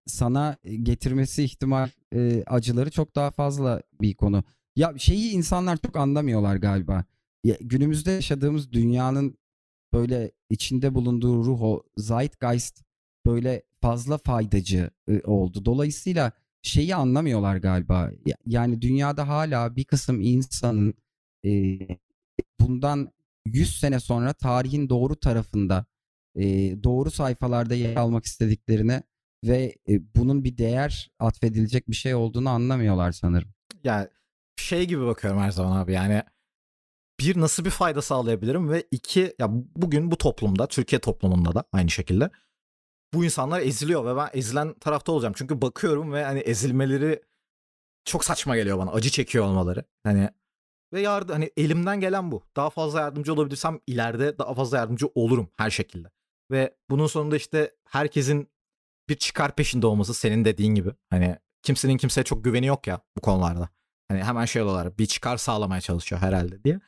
sana 0.05 0.57
getirmesi 0.83 1.43
ihtimal 1.43 1.89
e, 2.15 2.43
acıları 2.47 2.91
çok 2.91 3.15
daha 3.15 3.31
fazla 3.31 3.81
bir 4.01 4.13
konu. 4.13 4.43
Ya 4.75 4.93
şeyi 4.97 5.31
insanlar 5.31 5.77
çok 5.77 5.95
anlamıyorlar 5.97 6.55
galiba. 6.55 7.05
Ya, 7.43 7.57
günümüzde 7.61 8.11
yaşadığımız 8.11 8.71
dünyanın 8.71 9.37
böyle 9.93 10.31
içinde 10.49 10.95
bulunduğu 10.95 11.43
ruh 11.45 11.61
o 11.61 11.83
zeitgeist 11.97 12.83
böyle 13.25 13.63
fazla 13.81 14.17
faydacı 14.17 14.89
oldu. 15.23 15.65
Dolayısıyla 15.65 16.31
şeyi 16.61 16.95
anlamıyorlar 16.95 17.57
galiba. 17.57 18.11
Ya- 18.25 18.37
Yani 18.45 18.81
dünyada 18.81 19.27
hala 19.27 19.75
bir 19.75 19.83
kısım 19.83 20.21
insanın 20.21 20.93
e, 21.45 21.79
bundan 22.59 23.11
100 23.45 23.79
sene 23.79 23.99
sonra 23.99 24.33
tarihin 24.33 24.89
doğru 24.89 25.15
tarafında 25.15 25.85
e, 26.35 26.43
doğru 26.83 27.11
sayfalarda 27.11 27.75
yer 27.75 27.95
almak 27.95 28.25
istediklerini 28.25 29.01
ve 29.43 29.75
e, 29.89 30.15
bunun 30.15 30.43
bir 30.43 30.57
değer 30.57 31.11
atfedilecek 31.19 31.89
bir 31.89 31.95
şey 31.95 32.15
olduğunu 32.15 32.49
anlamıyorlar 32.49 33.11
sanırım. 33.11 33.49
yani 33.83 34.07
şey 34.63 34.87
gibi 34.87 35.05
bakıyorum 35.05 35.41
her 35.41 35.51
zaman 35.51 35.77
abi 35.77 35.93
yani 35.93 36.23
bir 37.19 37.41
nasıl 37.41 37.65
bir 37.65 37.69
fayda 37.69 38.01
sağlayabilirim 38.01 38.69
ve 38.69 38.87
iki 38.91 39.35
ya 39.39 39.47
bugün 39.51 40.11
bu 40.11 40.17
toplumda 40.17 40.67
Türkiye 40.67 41.01
toplumunda 41.01 41.55
da 41.55 41.63
aynı 41.71 41.89
şekilde 41.89 42.29
bu 43.13 43.25
insanlar 43.25 43.61
eziliyor 43.61 44.05
ve 44.05 44.15
ben 44.17 44.29
ezilen 44.33 44.73
tarafta 44.73 45.11
olacağım. 45.11 45.33
Çünkü 45.37 45.61
bakıyorum 45.61 46.13
ve 46.13 46.23
hani 46.23 46.39
ezilmeleri 46.39 47.21
çok 48.05 48.25
saçma 48.25 48.55
geliyor 48.55 48.77
bana. 48.77 48.91
Acı 48.91 49.09
çekiyor 49.09 49.45
olmaları. 49.45 49.85
Hani 50.03 50.29
ve 50.93 51.01
yardım 51.01 51.33
hani 51.33 51.51
elimden 51.57 51.99
gelen 51.99 52.31
bu. 52.31 52.43
Daha 52.55 52.69
fazla 52.69 52.99
yardımcı 53.01 53.33
olabilirsem 53.33 53.79
ileride 53.87 54.37
daha 54.37 54.53
fazla 54.53 54.77
yardımcı 54.77 55.07
olurum 55.15 55.49
her 55.57 55.69
şekilde. 55.69 56.11
Ve 56.51 56.75
bunun 56.89 57.07
sonunda 57.07 57.35
işte 57.35 57.75
herkesin 57.89 58.49
bir 59.09 59.15
çıkar 59.15 59.55
peşinde 59.55 59.87
olması 59.87 60.13
senin 60.13 60.45
dediğin 60.45 60.75
gibi. 60.75 60.89
Hani 61.09 61.37
kimsenin 61.63 61.97
kimseye 61.97 62.23
çok 62.23 62.43
güveni 62.43 62.65
yok 62.65 62.87
ya 62.87 63.01
bu 63.17 63.21
konularda. 63.21 63.69
Hani 64.13 64.23
hemen 64.23 64.45
şey 64.45 64.61
oluyorlar 64.61 64.97
bir 64.97 65.05
çıkar 65.05 65.37
sağlamaya 65.37 65.81
çalışıyor 65.81 66.21
herhalde 66.21 66.63
diye. 66.63 66.79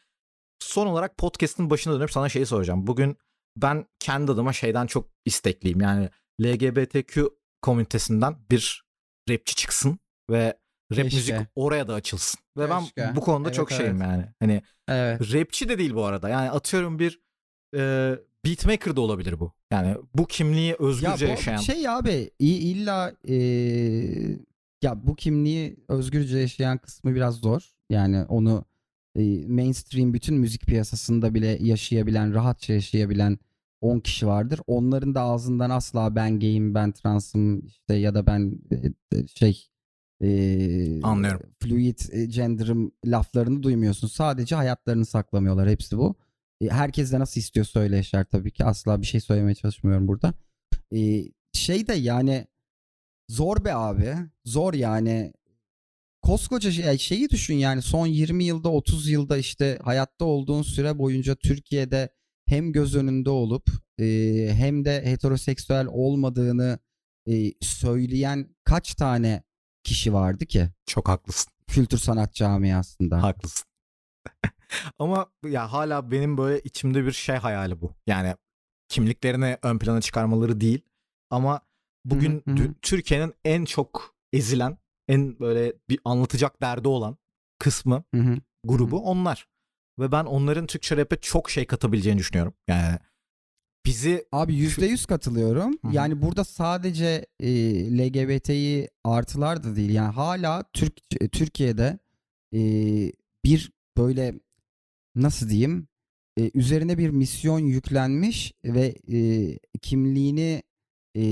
Son 0.60 0.88
olarak 0.88 1.18
podcast'ın 1.18 1.70
başına 1.70 2.00
dönüp 2.00 2.12
sana 2.12 2.30
şeyi 2.30 2.46
soracağım. 2.46 2.88
Bugün 2.88 3.18
ben 3.58 3.86
kendi 4.00 4.32
adıma 4.32 4.54
şeyden 4.54 4.88
çok 4.88 5.10
istekliyim. 5.26 5.82
Yani 5.82 6.10
LGBTQ 6.42 7.30
komünitesinden 7.62 8.36
bir 8.52 8.84
rapçi 9.30 9.56
çıksın 9.56 10.00
ve 10.30 10.58
rap 10.92 11.04
Keşke. 11.04 11.18
müzik 11.18 11.36
oraya 11.56 11.88
da 11.88 11.94
açılsın. 11.94 12.40
Ve 12.58 12.70
Keşke. 12.70 13.02
ben 13.02 13.16
bu 13.16 13.22
konuda 13.22 13.48
Evet, 13.50 13.56
çok 13.56 13.72
şeyim 13.72 14.02
evet. 14.02 14.12
yani. 14.12 14.26
Hani 14.40 14.62
Evet. 14.88 15.34
rapçi 15.34 15.70
de 15.70 15.78
değil 15.78 15.94
bu 15.96 16.06
arada. 16.06 16.30
Yani 16.30 16.50
atıyorum 16.50 17.00
bir 17.00 17.20
e, 17.78 18.12
beatmaker 18.46 18.96
da 18.96 19.02
olabilir 19.02 19.40
bu. 19.40 19.54
Yani 19.72 19.98
bu 20.14 20.28
kimliği 20.28 20.76
özgürce 20.80 21.26
bu 21.26 21.30
yaşayan. 21.30 21.58
Şey 21.58 21.90
abi 21.90 22.32
illa 22.40 23.14
eee, 23.24 24.40
ya 24.86 25.08
bu 25.08 25.16
kimliği 25.16 25.78
özgürce 25.88 26.38
yaşayan 26.38 26.78
kısmı 26.78 27.16
biraz 27.16 27.36
zor. 27.36 27.72
Yani 27.90 28.24
onu 28.24 28.66
e, 29.16 29.48
mainstream 29.48 30.14
bütün 30.14 30.36
müzik 30.38 30.62
piyasasında 30.62 31.34
bile 31.34 31.48
yaşayabilen, 31.62 32.34
rahatça 32.34 32.74
yaşayabilen 32.74 33.40
10 33.82 34.00
kişi 34.00 34.28
vardır. 34.28 34.60
Onların 34.68 35.16
da 35.16 35.22
ağzından 35.22 35.70
asla 35.70 36.16
ben 36.16 36.40
gayim, 36.40 36.76
ben 36.76 36.92
transım 36.92 37.66
işte 37.66 37.96
ya 37.96 38.16
da 38.16 38.28
ben 38.28 38.60
e, 38.72 38.76
e, 39.18 39.28
şey 39.28 39.68
e, 40.22 41.02
Anlıyorum. 41.04 41.42
fluid 41.60 42.00
e, 42.12 42.26
gender'ım 42.26 42.92
laflarını 43.06 43.64
duymuyorsun. 43.64 44.08
Sadece 44.08 44.56
hayatlarını 44.56 45.06
saklamıyorlar. 45.06 45.70
Hepsi 45.70 45.98
bu. 45.98 46.16
E, 46.62 46.68
Herkes 46.68 47.12
de 47.12 47.20
nasıl 47.20 47.42
istiyorsa 47.42 47.80
öyle 47.80 47.96
yaşar 47.96 48.24
tabii 48.24 48.52
ki. 48.52 48.66
Asla 48.66 49.02
bir 49.02 49.06
şey 49.06 49.22
söylemeye 49.22 49.56
çalışmıyorum 49.56 50.08
burada. 50.08 50.34
E, 50.96 51.24
şey 51.54 51.88
de 51.88 51.94
yani 51.94 52.48
zor 53.30 53.66
be 53.66 53.74
abi. 53.74 54.16
Zor 54.46 54.74
yani. 54.74 55.34
Koskoca 56.22 56.72
şey, 56.72 56.98
şeyi 56.98 57.30
düşün 57.30 57.56
yani 57.56 57.82
son 57.82 58.08
20 58.08 58.44
yılda 58.44 58.70
30 58.70 59.10
yılda 59.10 59.38
işte 59.38 59.80
hayatta 59.84 60.26
olduğun 60.26 60.62
süre 60.62 60.98
boyunca 61.00 61.36
Türkiye'de 61.36 62.10
hem 62.48 62.72
göz 62.72 62.96
önünde 62.96 63.30
olup 63.30 63.70
e, 64.00 64.06
hem 64.54 64.86
de 64.86 65.06
heteroseksüel 65.06 65.88
olmadığını 65.88 66.80
e, 67.30 67.52
söyleyen 67.62 68.56
kaç 68.64 68.96
tane 68.96 69.44
kişi 69.84 70.14
vardı 70.14 70.46
ki 70.46 70.70
Çok 70.86 71.08
haklısın. 71.08 71.52
kültür 71.68 71.98
sanat 71.98 72.34
camiasında? 72.34 73.24
Haklısın. 73.24 73.66
Ama 75.00 75.32
ya 75.50 75.72
hala 75.74 76.12
benim 76.12 76.38
böyle 76.38 76.60
içimde 76.60 77.06
bir 77.06 77.12
şey 77.12 77.36
hayali 77.36 77.82
bu. 77.82 77.92
Yani 78.08 78.36
kimliklerini 78.90 79.58
ön 79.64 79.80
plana 79.80 80.02
çıkarmaları 80.02 80.62
değil. 80.62 80.82
Ama 81.30 81.62
bugün 82.06 82.44
Türkiye'nin 82.82 83.34
en 83.46 83.66
çok 83.66 84.16
ezilen, 84.34 84.78
en 85.08 85.40
böyle 85.40 85.74
bir 85.90 86.00
anlatacak 86.06 86.62
derdi 86.62 86.88
olan 86.88 87.18
kısmı, 87.60 88.04
Hı 88.16 88.22
hı. 88.22 88.38
grubu 88.64 89.00
onlar. 89.00 89.48
Ve 90.00 90.12
ben 90.12 90.26
onların 90.26 90.68
Türkçe 90.68 90.98
rap'e 90.98 91.16
çok 91.16 91.50
şey 91.50 91.66
katabileceğini 91.66 92.20
düşünüyorum. 92.20 92.54
Yani 92.68 93.00
bizi 93.86 94.26
Abi 94.32 94.56
yüzde 94.56 94.86
yüz 94.86 95.06
katılıyorum. 95.06 95.74
Hı 95.82 95.88
hı. 95.88 95.96
Yani 95.96 96.22
burada 96.22 96.44
sadece 96.44 97.26
e, 97.40 97.50
LGBT'yi 97.98 98.90
artılar 99.04 99.64
da 99.64 99.76
değil. 99.76 99.90
Yani 99.90 100.14
hala 100.14 100.64
Türk 100.74 100.98
Türkiye'de 101.32 102.00
e, 102.54 102.60
bir 103.46 103.72
böyle 103.98 104.34
nasıl 105.16 105.50
diyeyim 105.50 105.88
e, 106.38 106.52
üzerine 106.54 106.98
bir 106.98 107.10
misyon 107.10 107.60
yüklenmiş 107.60 108.54
ve 108.66 108.96
e, 109.12 109.58
kimliğini 109.82 110.64
e, 111.18 111.24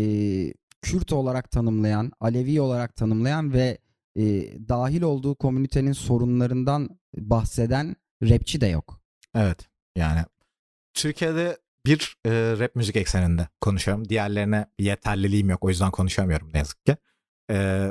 Kürt 0.83 1.13
olarak 1.13 1.51
tanımlayan, 1.51 2.11
Alevi 2.19 2.61
olarak 2.61 2.95
tanımlayan 2.95 3.53
ve 3.53 3.77
e, 4.15 4.23
dahil 4.69 5.01
olduğu 5.01 5.35
komünitenin 5.35 5.91
sorunlarından 5.91 6.99
bahseden 7.17 7.95
rapçi 8.23 8.61
de 8.61 8.67
yok. 8.67 9.01
Evet 9.35 9.69
yani 9.95 10.21
Türkiye'de 10.93 11.57
bir 11.85 12.17
e, 12.25 12.31
rap 12.31 12.75
müzik 12.75 12.95
ekseninde 12.95 13.47
konuşuyorum. 13.61 14.09
Diğerlerine 14.09 14.65
yeterliliğim 14.79 15.49
yok 15.49 15.63
o 15.63 15.69
yüzden 15.69 15.91
konuşamıyorum 15.91 16.49
ne 16.53 16.57
yazık 16.57 16.85
ki. 16.85 16.97
E, 17.51 17.87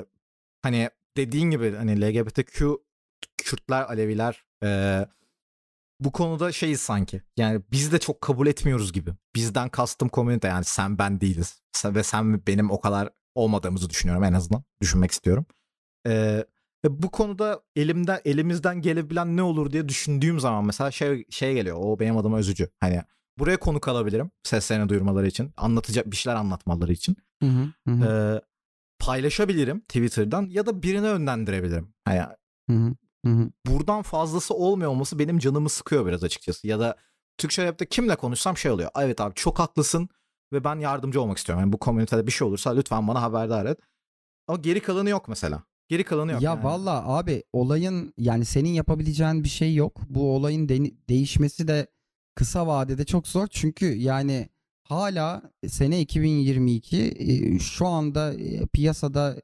hani 0.62 0.90
dediğin 1.16 1.50
gibi 1.50 1.74
hani 1.74 2.00
LGBTQ 2.00 2.78
Kürtler, 3.36 3.82
Aleviler 3.82 4.44
e, 4.64 5.06
bu 6.04 6.12
konuda 6.12 6.52
şeyiz 6.52 6.80
sanki. 6.80 7.22
Yani 7.36 7.62
biz 7.72 7.92
de 7.92 7.98
çok 7.98 8.20
kabul 8.20 8.46
etmiyoruz 8.46 8.92
gibi. 8.92 9.10
Bizden 9.34 9.68
kastım 9.68 10.08
komünite 10.08 10.48
yani 10.48 10.64
sen 10.64 10.98
ben 10.98 11.20
değiliz. 11.20 11.60
Sen 11.72 11.94
ve 11.94 12.02
sen 12.02 12.46
benim 12.46 12.70
o 12.70 12.80
kadar 12.80 13.08
olmadığımızı 13.34 13.90
düşünüyorum 13.90 14.24
en 14.24 14.32
azından. 14.32 14.64
Düşünmek 14.80 15.10
istiyorum. 15.10 15.46
E, 16.06 16.44
ve 16.84 17.02
bu 17.02 17.10
konuda 17.10 17.60
elimden 17.76 18.20
elimizden 18.24 18.80
gelebilen 18.80 19.36
ne 19.36 19.42
olur 19.42 19.72
diye 19.72 19.88
düşündüğüm 19.88 20.40
zaman 20.40 20.64
mesela 20.64 20.90
şey 20.90 21.24
şey 21.30 21.54
geliyor. 21.54 21.76
O 21.80 22.00
benim 22.00 22.16
adıma 22.16 22.40
üzücü. 22.40 22.68
Hani 22.80 23.02
buraya 23.38 23.56
konuk 23.56 23.88
alabilirim 23.88 24.30
seslerini 24.42 24.88
duyurmaları 24.88 25.26
için, 25.26 25.52
anlatacak 25.56 26.10
bir 26.10 26.16
şeyler 26.16 26.36
anlatmaları 26.36 26.92
için. 26.92 27.16
Hı 27.42 27.48
hı, 27.48 27.72
hı 27.88 28.06
Ee, 28.06 28.40
paylaşabilirim 28.98 29.80
Twitter'dan 29.80 30.46
ya 30.50 30.66
da 30.66 30.82
birine 30.82 31.06
yönlendirebilirim. 31.06 31.94
Hani 32.04 32.20
hı 32.70 32.76
Hı 32.76 32.94
hı. 33.24 33.30
Hı 33.30 33.42
hı. 33.42 33.50
buradan 33.66 34.02
fazlası 34.02 34.54
olmuyor 34.54 34.90
olması 34.90 35.18
benim 35.18 35.38
canımı 35.38 35.68
sıkıyor 35.68 36.06
biraz 36.06 36.24
açıkçası. 36.24 36.66
Ya 36.66 36.80
da 36.80 36.96
Türkçe 37.38 37.64
rapte 37.64 37.86
kimle 37.88 38.16
konuşsam 38.16 38.56
şey 38.56 38.70
oluyor. 38.70 38.90
Evet 38.98 39.20
abi 39.20 39.34
çok 39.34 39.58
haklısın 39.58 40.08
ve 40.52 40.64
ben 40.64 40.76
yardımcı 40.78 41.22
olmak 41.22 41.38
istiyorum. 41.38 41.64
Yani 41.64 41.72
bu 41.72 41.78
komünitede 41.78 42.26
bir 42.26 42.32
şey 42.32 42.48
olursa 42.48 42.74
lütfen 42.74 43.08
bana 43.08 43.22
haberdar 43.22 43.66
et. 43.66 43.78
Ama 44.46 44.58
geri 44.58 44.80
kalanı 44.80 45.10
yok 45.10 45.28
mesela. 45.28 45.62
Geri 45.88 46.04
kalanı 46.04 46.32
yok. 46.32 46.42
Ya 46.42 46.50
yani. 46.50 46.64
valla 46.64 47.08
abi 47.08 47.42
olayın 47.52 48.14
yani 48.18 48.44
senin 48.44 48.68
yapabileceğin 48.70 49.44
bir 49.44 49.48
şey 49.48 49.74
yok. 49.74 50.00
Bu 50.08 50.36
olayın 50.36 50.68
de- 50.68 51.08
değişmesi 51.08 51.68
de 51.68 51.86
kısa 52.34 52.66
vadede 52.66 53.04
çok 53.04 53.28
zor. 53.28 53.46
Çünkü 53.46 53.86
yani 53.86 54.48
hala 54.84 55.42
sene 55.68 56.00
2022 56.00 56.96
e, 57.18 57.58
şu 57.58 57.86
anda 57.86 58.32
piyasada 58.72 59.42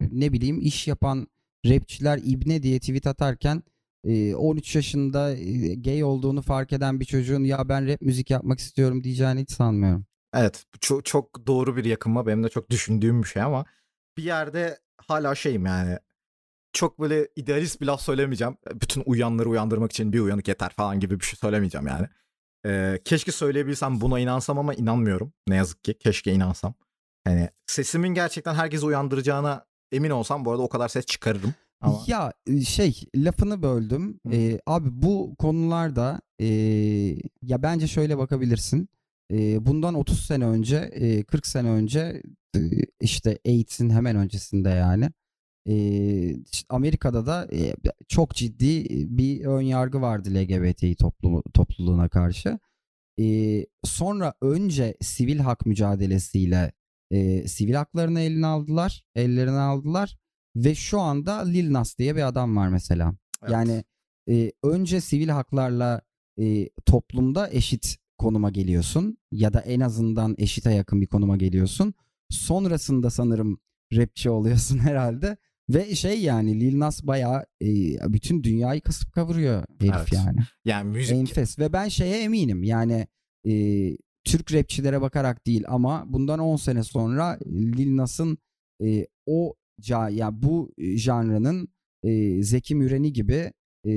ne 0.00 0.32
bileyim 0.32 0.60
iş 0.60 0.88
yapan 0.88 1.26
rapçiler 1.66 2.20
ibne 2.24 2.62
diye 2.62 2.78
tweet 2.78 3.06
atarken 3.06 3.62
e, 4.04 4.34
13 4.34 4.76
yaşında 4.76 5.32
e, 5.36 5.74
gay 5.74 6.04
olduğunu 6.04 6.42
fark 6.42 6.72
eden 6.72 7.00
bir 7.00 7.04
çocuğun 7.04 7.44
ya 7.44 7.68
ben 7.68 7.88
rap 7.88 8.00
müzik 8.00 8.30
yapmak 8.30 8.58
istiyorum 8.58 9.04
diyeceğini 9.04 9.40
hiç 9.40 9.50
sanmıyorum. 9.50 10.06
Evet 10.34 10.64
çok, 10.80 11.04
çok 11.04 11.46
doğru 11.46 11.76
bir 11.76 11.84
yakınma. 11.84 12.26
Benim 12.26 12.44
de 12.44 12.48
çok 12.48 12.70
düşündüğüm 12.70 13.22
bir 13.22 13.28
şey 13.28 13.42
ama 13.42 13.64
bir 14.16 14.22
yerde 14.22 14.78
hala 14.96 15.34
şeyim 15.34 15.66
yani 15.66 15.98
çok 16.72 17.00
böyle 17.00 17.28
idealist 17.36 17.80
bir 17.80 17.86
laf 17.86 18.00
söylemeyeceğim. 18.00 18.56
Bütün 18.74 19.02
uyanları 19.06 19.48
uyandırmak 19.48 19.92
için 19.92 20.12
bir 20.12 20.20
uyanık 20.20 20.48
yeter 20.48 20.70
falan 20.70 21.00
gibi 21.00 21.20
bir 21.20 21.24
şey 21.24 21.36
söylemeyeceğim 21.36 21.86
yani. 21.86 22.08
Ee, 22.66 22.98
keşke 23.04 23.32
söyleyebilsem 23.32 24.00
buna 24.00 24.18
inansam 24.18 24.58
ama 24.58 24.74
inanmıyorum. 24.74 25.32
Ne 25.48 25.56
yazık 25.56 25.84
ki 25.84 25.98
keşke 25.98 26.32
inansam. 26.32 26.74
Hani 27.24 27.50
sesimin 27.66 28.14
gerçekten 28.14 28.54
herkesi 28.54 28.86
uyandıracağına 28.86 29.66
emin 29.92 30.10
olsam 30.10 30.44
bu 30.44 30.50
arada 30.50 30.62
o 30.62 30.68
kadar 30.68 30.88
ses 30.88 31.06
çıkarırım. 31.06 31.54
Ama 31.80 32.02
Ya 32.06 32.32
e, 32.46 32.60
şey 32.60 33.02
lafını 33.16 33.62
böldüm. 33.62 34.20
Hı. 34.26 34.32
Ee, 34.34 34.60
abi 34.66 34.88
bu 34.92 35.34
konularda 35.38 36.20
e, 36.40 36.46
ya 37.42 37.62
bence 37.62 37.86
şöyle 37.86 38.18
bakabilirsin. 38.18 38.88
E, 39.32 39.66
bundan 39.66 39.94
30 39.94 40.26
sene 40.26 40.44
önce, 40.46 40.76
e, 40.76 41.22
40 41.22 41.46
sene 41.46 41.70
önce 41.70 42.22
e, 42.56 42.60
işte 43.00 43.38
AIDS'in 43.46 43.90
hemen 43.90 44.16
öncesinde 44.16 44.68
yani 44.68 45.10
e, 45.66 45.74
işte 46.52 46.66
Amerika'da 46.68 47.26
da 47.26 47.48
e, 47.52 47.74
çok 48.08 48.34
ciddi 48.34 48.84
bir 49.18 49.44
ön 49.44 49.60
yargı 49.60 50.00
vardı 50.00 50.28
LGBTİ 50.34 50.96
toplumu, 50.96 51.42
topluluğuna 51.54 52.08
karşı. 52.08 52.58
E, 53.20 53.66
sonra 53.84 54.34
önce 54.42 54.96
sivil 55.00 55.38
hak 55.38 55.66
mücadelesiyle 55.66 56.72
e, 57.10 57.48
sivil 57.48 57.74
haklarını 57.74 58.20
eline 58.20 58.46
aldılar, 58.46 59.04
ellerine 59.14 59.58
aldılar 59.58 60.16
ve 60.56 60.74
şu 60.74 61.00
anda 61.00 61.44
Lil 61.44 61.72
Nas 61.72 61.98
diye 61.98 62.16
bir 62.16 62.26
adam 62.28 62.56
var 62.56 62.68
mesela. 62.68 63.14
evet. 63.42 63.52
Yani 63.52 63.84
e, 64.30 64.52
önce 64.62 65.00
sivil 65.00 65.28
haklarla 65.28 66.00
e, 66.40 66.68
toplumda 66.86 67.50
eşit 67.52 67.96
konuma 68.18 68.50
geliyorsun 68.50 69.18
ya 69.32 69.52
da 69.52 69.60
en 69.60 69.80
azından 69.80 70.34
eşite 70.38 70.70
yakın 70.74 71.00
bir 71.00 71.06
konuma 71.06 71.36
geliyorsun. 71.36 71.94
Sonrasında 72.30 73.10
sanırım 73.10 73.60
rapçi 73.92 74.30
oluyorsun 74.30 74.78
herhalde. 74.88 75.36
Ve 75.68 75.94
şey 75.94 76.20
yani 76.20 76.60
Lil 76.60 76.78
Nas 76.78 77.02
bayağı 77.02 77.46
e, 77.62 77.68
bütün 78.12 78.42
dünyayı 78.42 78.80
kasıp 78.80 79.12
kavuruyor 79.12 79.64
herif 79.80 79.94
Evet. 79.98 80.12
yani. 80.12 80.38
yani 80.64 80.90
müzik 80.90 81.16
Enfes 81.16 81.58
ve 81.58 81.72
ben 81.72 81.88
şeye 81.88 82.22
eminim 82.22 82.62
yani 82.62 83.06
e, 83.48 83.52
Türk 84.24 84.54
rapçilere 84.54 85.00
bakarak 85.00 85.46
değil 85.46 85.64
ama 85.68 86.04
bundan 86.06 86.38
10 86.38 86.56
sene 86.56 86.82
sonra 86.82 87.38
Lil 87.46 87.96
Nas'ın 87.96 88.38
e, 88.82 89.06
o 89.26 89.54
ya 89.88 90.30
bu 90.42 90.72
janrının 90.78 91.68
e, 92.02 92.42
Zeki 92.42 92.74
Müreni 92.74 93.12
gibi 93.12 93.52
e, 93.86 93.92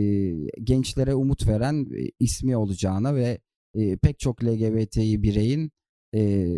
gençlere 0.64 1.16
umut 1.16 1.48
veren 1.48 1.86
e, 1.98 2.10
ismi 2.20 2.58
olacağına 2.58 3.16
ve 3.16 3.40
e, 3.76 3.98
pek 3.98 4.20
çok 4.20 4.44
LGBTİ 4.44 5.24
bireyin 5.24 5.72
e, 6.16 6.54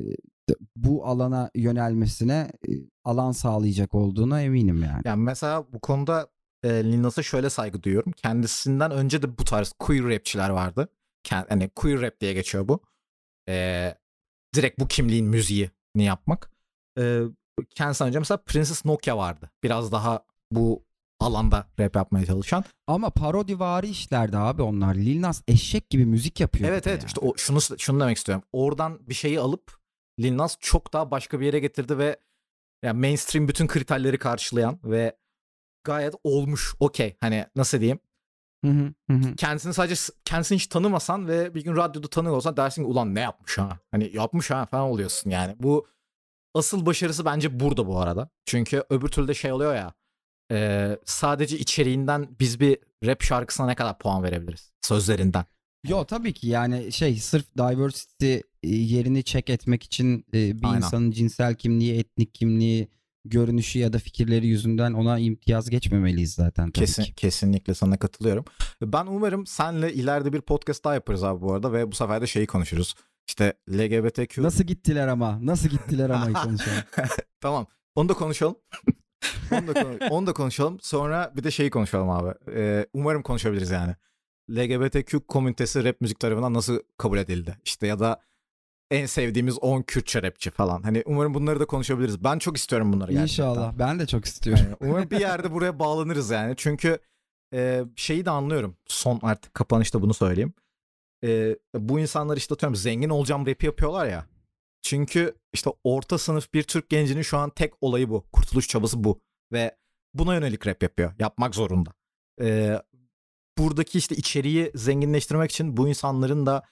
bu 0.75 1.05
alana 1.05 1.49
yönelmesine 1.55 2.51
e, 2.67 2.71
alan 3.03 3.31
sağlayacak 3.31 3.95
olduğuna 3.95 4.41
eminim 4.41 4.83
yani. 4.83 5.01
Yani 5.05 5.23
mesela 5.23 5.73
bu 5.73 5.79
konuda 5.79 6.27
e, 6.63 6.69
Lil 6.69 7.01
Nas'a 7.01 7.23
şöyle 7.23 7.49
saygı 7.49 7.83
duyuyorum. 7.83 8.11
Kendisinden 8.11 8.91
önce 8.91 9.21
de 9.21 9.37
bu 9.37 9.43
tarz 9.43 9.73
queer 9.79 10.03
rapçiler 10.03 10.49
vardı. 10.49 10.89
Kend, 11.23 11.45
hani 11.49 11.69
queer 11.69 12.01
rap 12.01 12.19
diye 12.19 12.33
geçiyor 12.33 12.67
bu. 12.67 12.79
E, 13.49 13.95
direkt 14.55 14.79
bu 14.79 14.87
kimliğin 14.87 15.25
müziğini 15.25 15.69
yapmak. 15.95 16.51
E, 16.99 17.21
kendisinden 17.69 18.09
önce 18.09 18.19
mesela 18.19 18.37
Princess 18.37 18.85
Nokia 18.85 19.17
vardı. 19.17 19.51
Biraz 19.63 19.91
daha 19.91 20.25
bu 20.51 20.85
alanda 21.19 21.67
rap 21.79 21.95
yapmaya 21.95 22.25
çalışan. 22.25 22.63
Ama 22.87 23.09
parodivari 23.09 23.87
işlerdi 23.87 24.37
abi 24.37 24.61
onlar. 24.61 24.95
Lil 24.95 25.21
Nas 25.21 25.41
eşek 25.47 25.89
gibi 25.89 26.05
müzik 26.05 26.39
yapıyor. 26.39 26.69
Evet 26.69 26.87
evet 26.87 27.01
yani. 27.01 27.07
işte 27.07 27.19
o, 27.19 27.37
şunu 27.37 27.59
şunu 27.77 27.99
demek 27.99 28.17
istiyorum. 28.17 28.43
Oradan 28.51 29.09
bir 29.09 29.13
şeyi 29.13 29.39
alıp 29.39 29.77
Lil 30.19 30.37
Nas 30.37 30.57
çok 30.59 30.93
daha 30.93 31.11
başka 31.11 31.39
bir 31.39 31.45
yere 31.45 31.59
getirdi 31.59 31.97
ve 31.97 32.19
yani 32.83 32.99
mainstream 32.99 33.47
bütün 33.47 33.67
kriterleri 33.67 34.17
karşılayan 34.17 34.79
ve 34.83 35.17
gayet 35.83 36.13
olmuş 36.23 36.75
okey 36.79 37.17
hani 37.19 37.45
nasıl 37.55 37.79
diyeyim 37.79 37.99
Hı 38.65 38.71
hı, 38.71 38.93
hı 39.09 39.27
hı. 39.27 39.35
kendisini 39.35 39.73
sadece 39.73 39.95
kendisini 40.25 40.55
hiç 40.55 40.67
tanımasan 40.67 41.27
ve 41.27 41.55
bir 41.55 41.63
gün 41.63 41.75
radyoda 41.75 42.07
tanıyor 42.07 42.35
olsan 42.35 42.57
dersin 42.57 42.81
ki 42.81 42.87
ulan 42.87 43.15
ne 43.15 43.19
yapmış 43.19 43.57
ha? 43.57 43.79
Hani 43.91 44.11
yapmış 44.13 44.51
ha 44.51 44.65
falan 44.65 44.89
oluyorsun 44.89 45.29
yani. 45.29 45.55
Bu 45.59 45.87
asıl 46.53 46.85
başarısı 46.85 47.25
bence 47.25 47.59
burada 47.59 47.87
bu 47.87 47.99
arada. 47.99 48.29
Çünkü 48.45 48.83
öbür 48.89 49.07
türlü 49.07 49.27
de 49.27 49.33
şey 49.33 49.51
oluyor 49.51 49.75
ya 49.75 49.93
e, 50.51 50.89
sadece 51.05 51.57
içeriğinden 51.57 52.27
biz 52.39 52.59
bir 52.59 52.77
rap 53.05 53.23
şarkısına 53.23 53.65
ne 53.65 53.75
kadar 53.75 53.97
puan 53.97 54.23
verebiliriz? 54.23 54.71
Sözlerinden. 54.81 55.45
Yo 55.87 56.05
tabii 56.05 56.33
ki 56.33 56.47
yani 56.47 56.91
şey 56.91 57.15
sırf 57.15 57.45
diversity 57.57 58.37
yerini 58.63 59.23
check 59.23 59.49
etmek 59.49 59.83
için 59.83 60.25
bir 60.33 60.55
Aynen. 60.63 60.77
insanın 60.77 61.11
cinsel 61.11 61.55
kimliği, 61.55 61.99
etnik 61.99 62.35
kimliği, 62.35 62.87
görünüşü 63.25 63.79
ya 63.79 63.93
da 63.93 63.99
fikirleri 63.99 64.47
yüzünden 64.47 64.93
ona 64.93 65.19
imtiyaz 65.19 65.69
geçmemeliyiz 65.69 66.33
zaten 66.33 66.71
tabii 66.71 66.85
Kesin, 66.85 67.03
ki. 67.03 67.13
kesinlikle 67.13 67.73
sana 67.73 67.97
katılıyorum. 67.97 68.45
Ben 68.81 69.05
umarım 69.05 69.45
senle 69.47 69.93
ileride 69.93 70.33
bir 70.33 70.41
podcast 70.41 70.83
daha 70.85 70.93
yaparız 70.93 71.23
abi 71.23 71.41
bu 71.41 71.53
arada 71.53 71.73
ve 71.73 71.91
bu 71.91 71.95
sefer 71.95 72.21
de 72.21 72.27
şeyi 72.27 72.47
konuşuruz. 72.47 72.95
İşte 73.27 73.53
LGBTQ. 73.69 74.43
Nasıl 74.43 74.63
gittiler 74.63 75.07
ama? 75.07 75.45
Nasıl 75.45 75.69
gittiler 75.69 76.09
ama 76.09 76.43
konuşalım. 76.43 76.77
tamam. 77.41 77.67
Onu 77.95 78.09
da 78.09 78.13
konuşalım. 78.13 78.55
onu, 79.51 79.67
da 79.67 79.73
konu- 79.73 79.97
onu 80.09 80.27
da 80.27 80.33
konuşalım. 80.33 80.77
Sonra 80.81 81.33
bir 81.35 81.43
de 81.43 81.51
şeyi 81.51 81.69
konuşalım 81.69 82.09
abi. 82.09 82.33
Ee, 82.55 82.85
umarım 82.93 83.23
konuşabiliriz 83.23 83.69
yani. 83.69 83.95
LGBTQ 84.51 85.19
komünitesi 85.27 85.83
rap 85.83 86.01
müzik 86.01 86.19
tarafından 86.19 86.53
nasıl 86.53 86.79
kabul 86.97 87.17
edildi? 87.17 87.57
İşte 87.65 87.87
ya 87.87 87.99
da 87.99 88.21
en 88.91 89.05
sevdiğimiz 89.05 89.57
10 89.59 89.81
Kürtçe 89.81 90.23
rapçi 90.23 90.51
falan. 90.51 90.83
Hani 90.83 91.03
umarım 91.05 91.33
bunları 91.33 91.59
da 91.59 91.65
konuşabiliriz. 91.65 92.23
Ben 92.23 92.39
çok 92.39 92.57
istiyorum 92.57 92.93
bunları 92.93 93.11
gerçekten. 93.11 93.43
İnşallah. 93.43 93.73
Ben 93.79 93.99
de 93.99 94.07
çok 94.07 94.25
istiyorum. 94.25 94.63
Yani 94.65 94.75
umarım 94.79 95.11
bir 95.11 95.19
yerde 95.19 95.51
buraya 95.51 95.79
bağlanırız 95.79 96.29
yani. 96.29 96.53
Çünkü 96.57 96.99
e, 97.53 97.83
şeyi 97.95 98.25
de 98.25 98.29
anlıyorum. 98.29 98.77
Son 98.85 99.19
artık 99.23 99.53
kapanışta 99.53 100.01
bunu 100.01 100.13
söyleyeyim. 100.13 100.53
E, 101.23 101.55
bu 101.75 101.99
insanlar 101.99 102.37
işte 102.37 102.53
atıyorum 102.53 102.75
zengin 102.75 103.09
olacağım 103.09 103.47
rapi 103.47 103.65
yapıyorlar 103.65 104.05
ya. 104.05 104.25
Çünkü 104.81 105.35
işte 105.53 105.69
orta 105.83 106.17
sınıf 106.17 106.53
bir 106.53 106.63
Türk 106.63 106.89
gencinin 106.89 107.21
şu 107.21 107.37
an 107.37 107.49
tek 107.49 107.73
olayı 107.81 108.09
bu. 108.09 108.25
Kurtuluş 108.31 108.67
çabası 108.67 109.03
bu. 109.03 109.21
Ve 109.51 109.77
buna 110.13 110.33
yönelik 110.33 110.67
rap 110.67 110.83
yapıyor. 110.83 111.13
Yapmak 111.19 111.55
zorunda. 111.55 111.93
E, 112.41 112.79
buradaki 113.57 113.97
işte 113.97 114.15
içeriği 114.15 114.71
zenginleştirmek 114.75 115.51
için 115.51 115.77
bu 115.77 115.87
insanların 115.87 116.45
da 116.45 116.63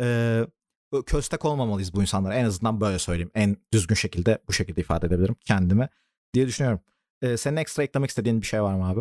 e, 0.00 0.40
köstek 1.06 1.44
olmamalıyız 1.44 1.94
bu 1.94 2.00
insanlara. 2.00 2.34
En 2.34 2.44
azından 2.44 2.80
böyle 2.80 2.98
söyleyeyim. 2.98 3.30
En 3.34 3.56
düzgün 3.72 3.94
şekilde 3.94 4.38
bu 4.48 4.52
şekilde 4.52 4.80
ifade 4.80 5.06
edebilirim 5.06 5.36
kendime 5.44 5.88
diye 6.34 6.46
düşünüyorum. 6.46 6.80
Ee, 7.22 7.36
senin 7.36 7.56
ekstra 7.56 7.82
eklemek 7.82 8.10
istediğin 8.10 8.40
bir 8.40 8.46
şey 8.46 8.62
var 8.62 8.74
mı 8.74 8.88
abi? 8.88 9.00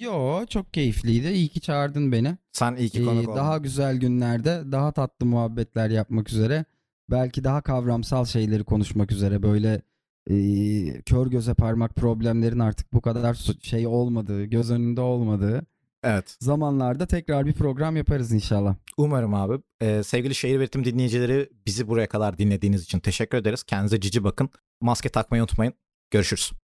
Yo 0.00 0.46
çok 0.46 0.74
keyifliydi. 0.74 1.28
İyi 1.28 1.48
ki 1.48 1.60
çağırdın 1.60 2.12
beni. 2.12 2.38
Sen 2.52 2.76
iyi 2.76 2.88
ki 2.88 3.02
Ee, 3.02 3.04
konuk 3.04 3.28
oldun. 3.28 3.36
daha 3.36 3.58
güzel 3.58 3.96
günlerde 3.96 4.62
daha 4.72 4.92
tatlı 4.92 5.26
muhabbetler 5.26 5.90
yapmak 5.90 6.30
üzere 6.30 6.64
belki 7.10 7.44
daha 7.44 7.60
kavramsal 7.62 8.24
şeyleri 8.24 8.64
konuşmak 8.64 9.12
üzere 9.12 9.42
böyle 9.42 9.82
e, 10.30 10.34
kör 11.02 11.26
göze 11.26 11.54
parmak 11.54 11.94
problemlerin 11.96 12.58
artık 12.58 12.92
bu 12.92 13.00
kadar 13.00 13.34
şey 13.62 13.86
olmadığı 13.86 14.44
göz 14.44 14.70
önünde 14.70 15.00
olmadığı 15.00 15.66
Evet. 16.04 16.36
zamanlarda 16.40 17.06
tekrar 17.06 17.46
bir 17.46 17.52
program 17.52 17.96
yaparız 17.96 18.32
inşallah. 18.32 18.74
Umarım 18.96 19.34
abi. 19.34 19.62
Ee, 19.80 20.02
sevgili 20.02 20.34
şehir 20.34 20.56
üretim 20.56 20.84
dinleyicileri 20.84 21.50
bizi 21.66 21.88
buraya 21.88 22.08
kadar 22.08 22.38
dinlediğiniz 22.38 22.82
için 22.82 23.00
teşekkür 23.00 23.38
ederiz. 23.38 23.62
Kendinize 23.62 24.00
cici 24.00 24.24
bakın. 24.24 24.50
Maske 24.80 25.08
takmayı 25.08 25.42
unutmayın. 25.42 25.74
Görüşürüz. 26.10 26.63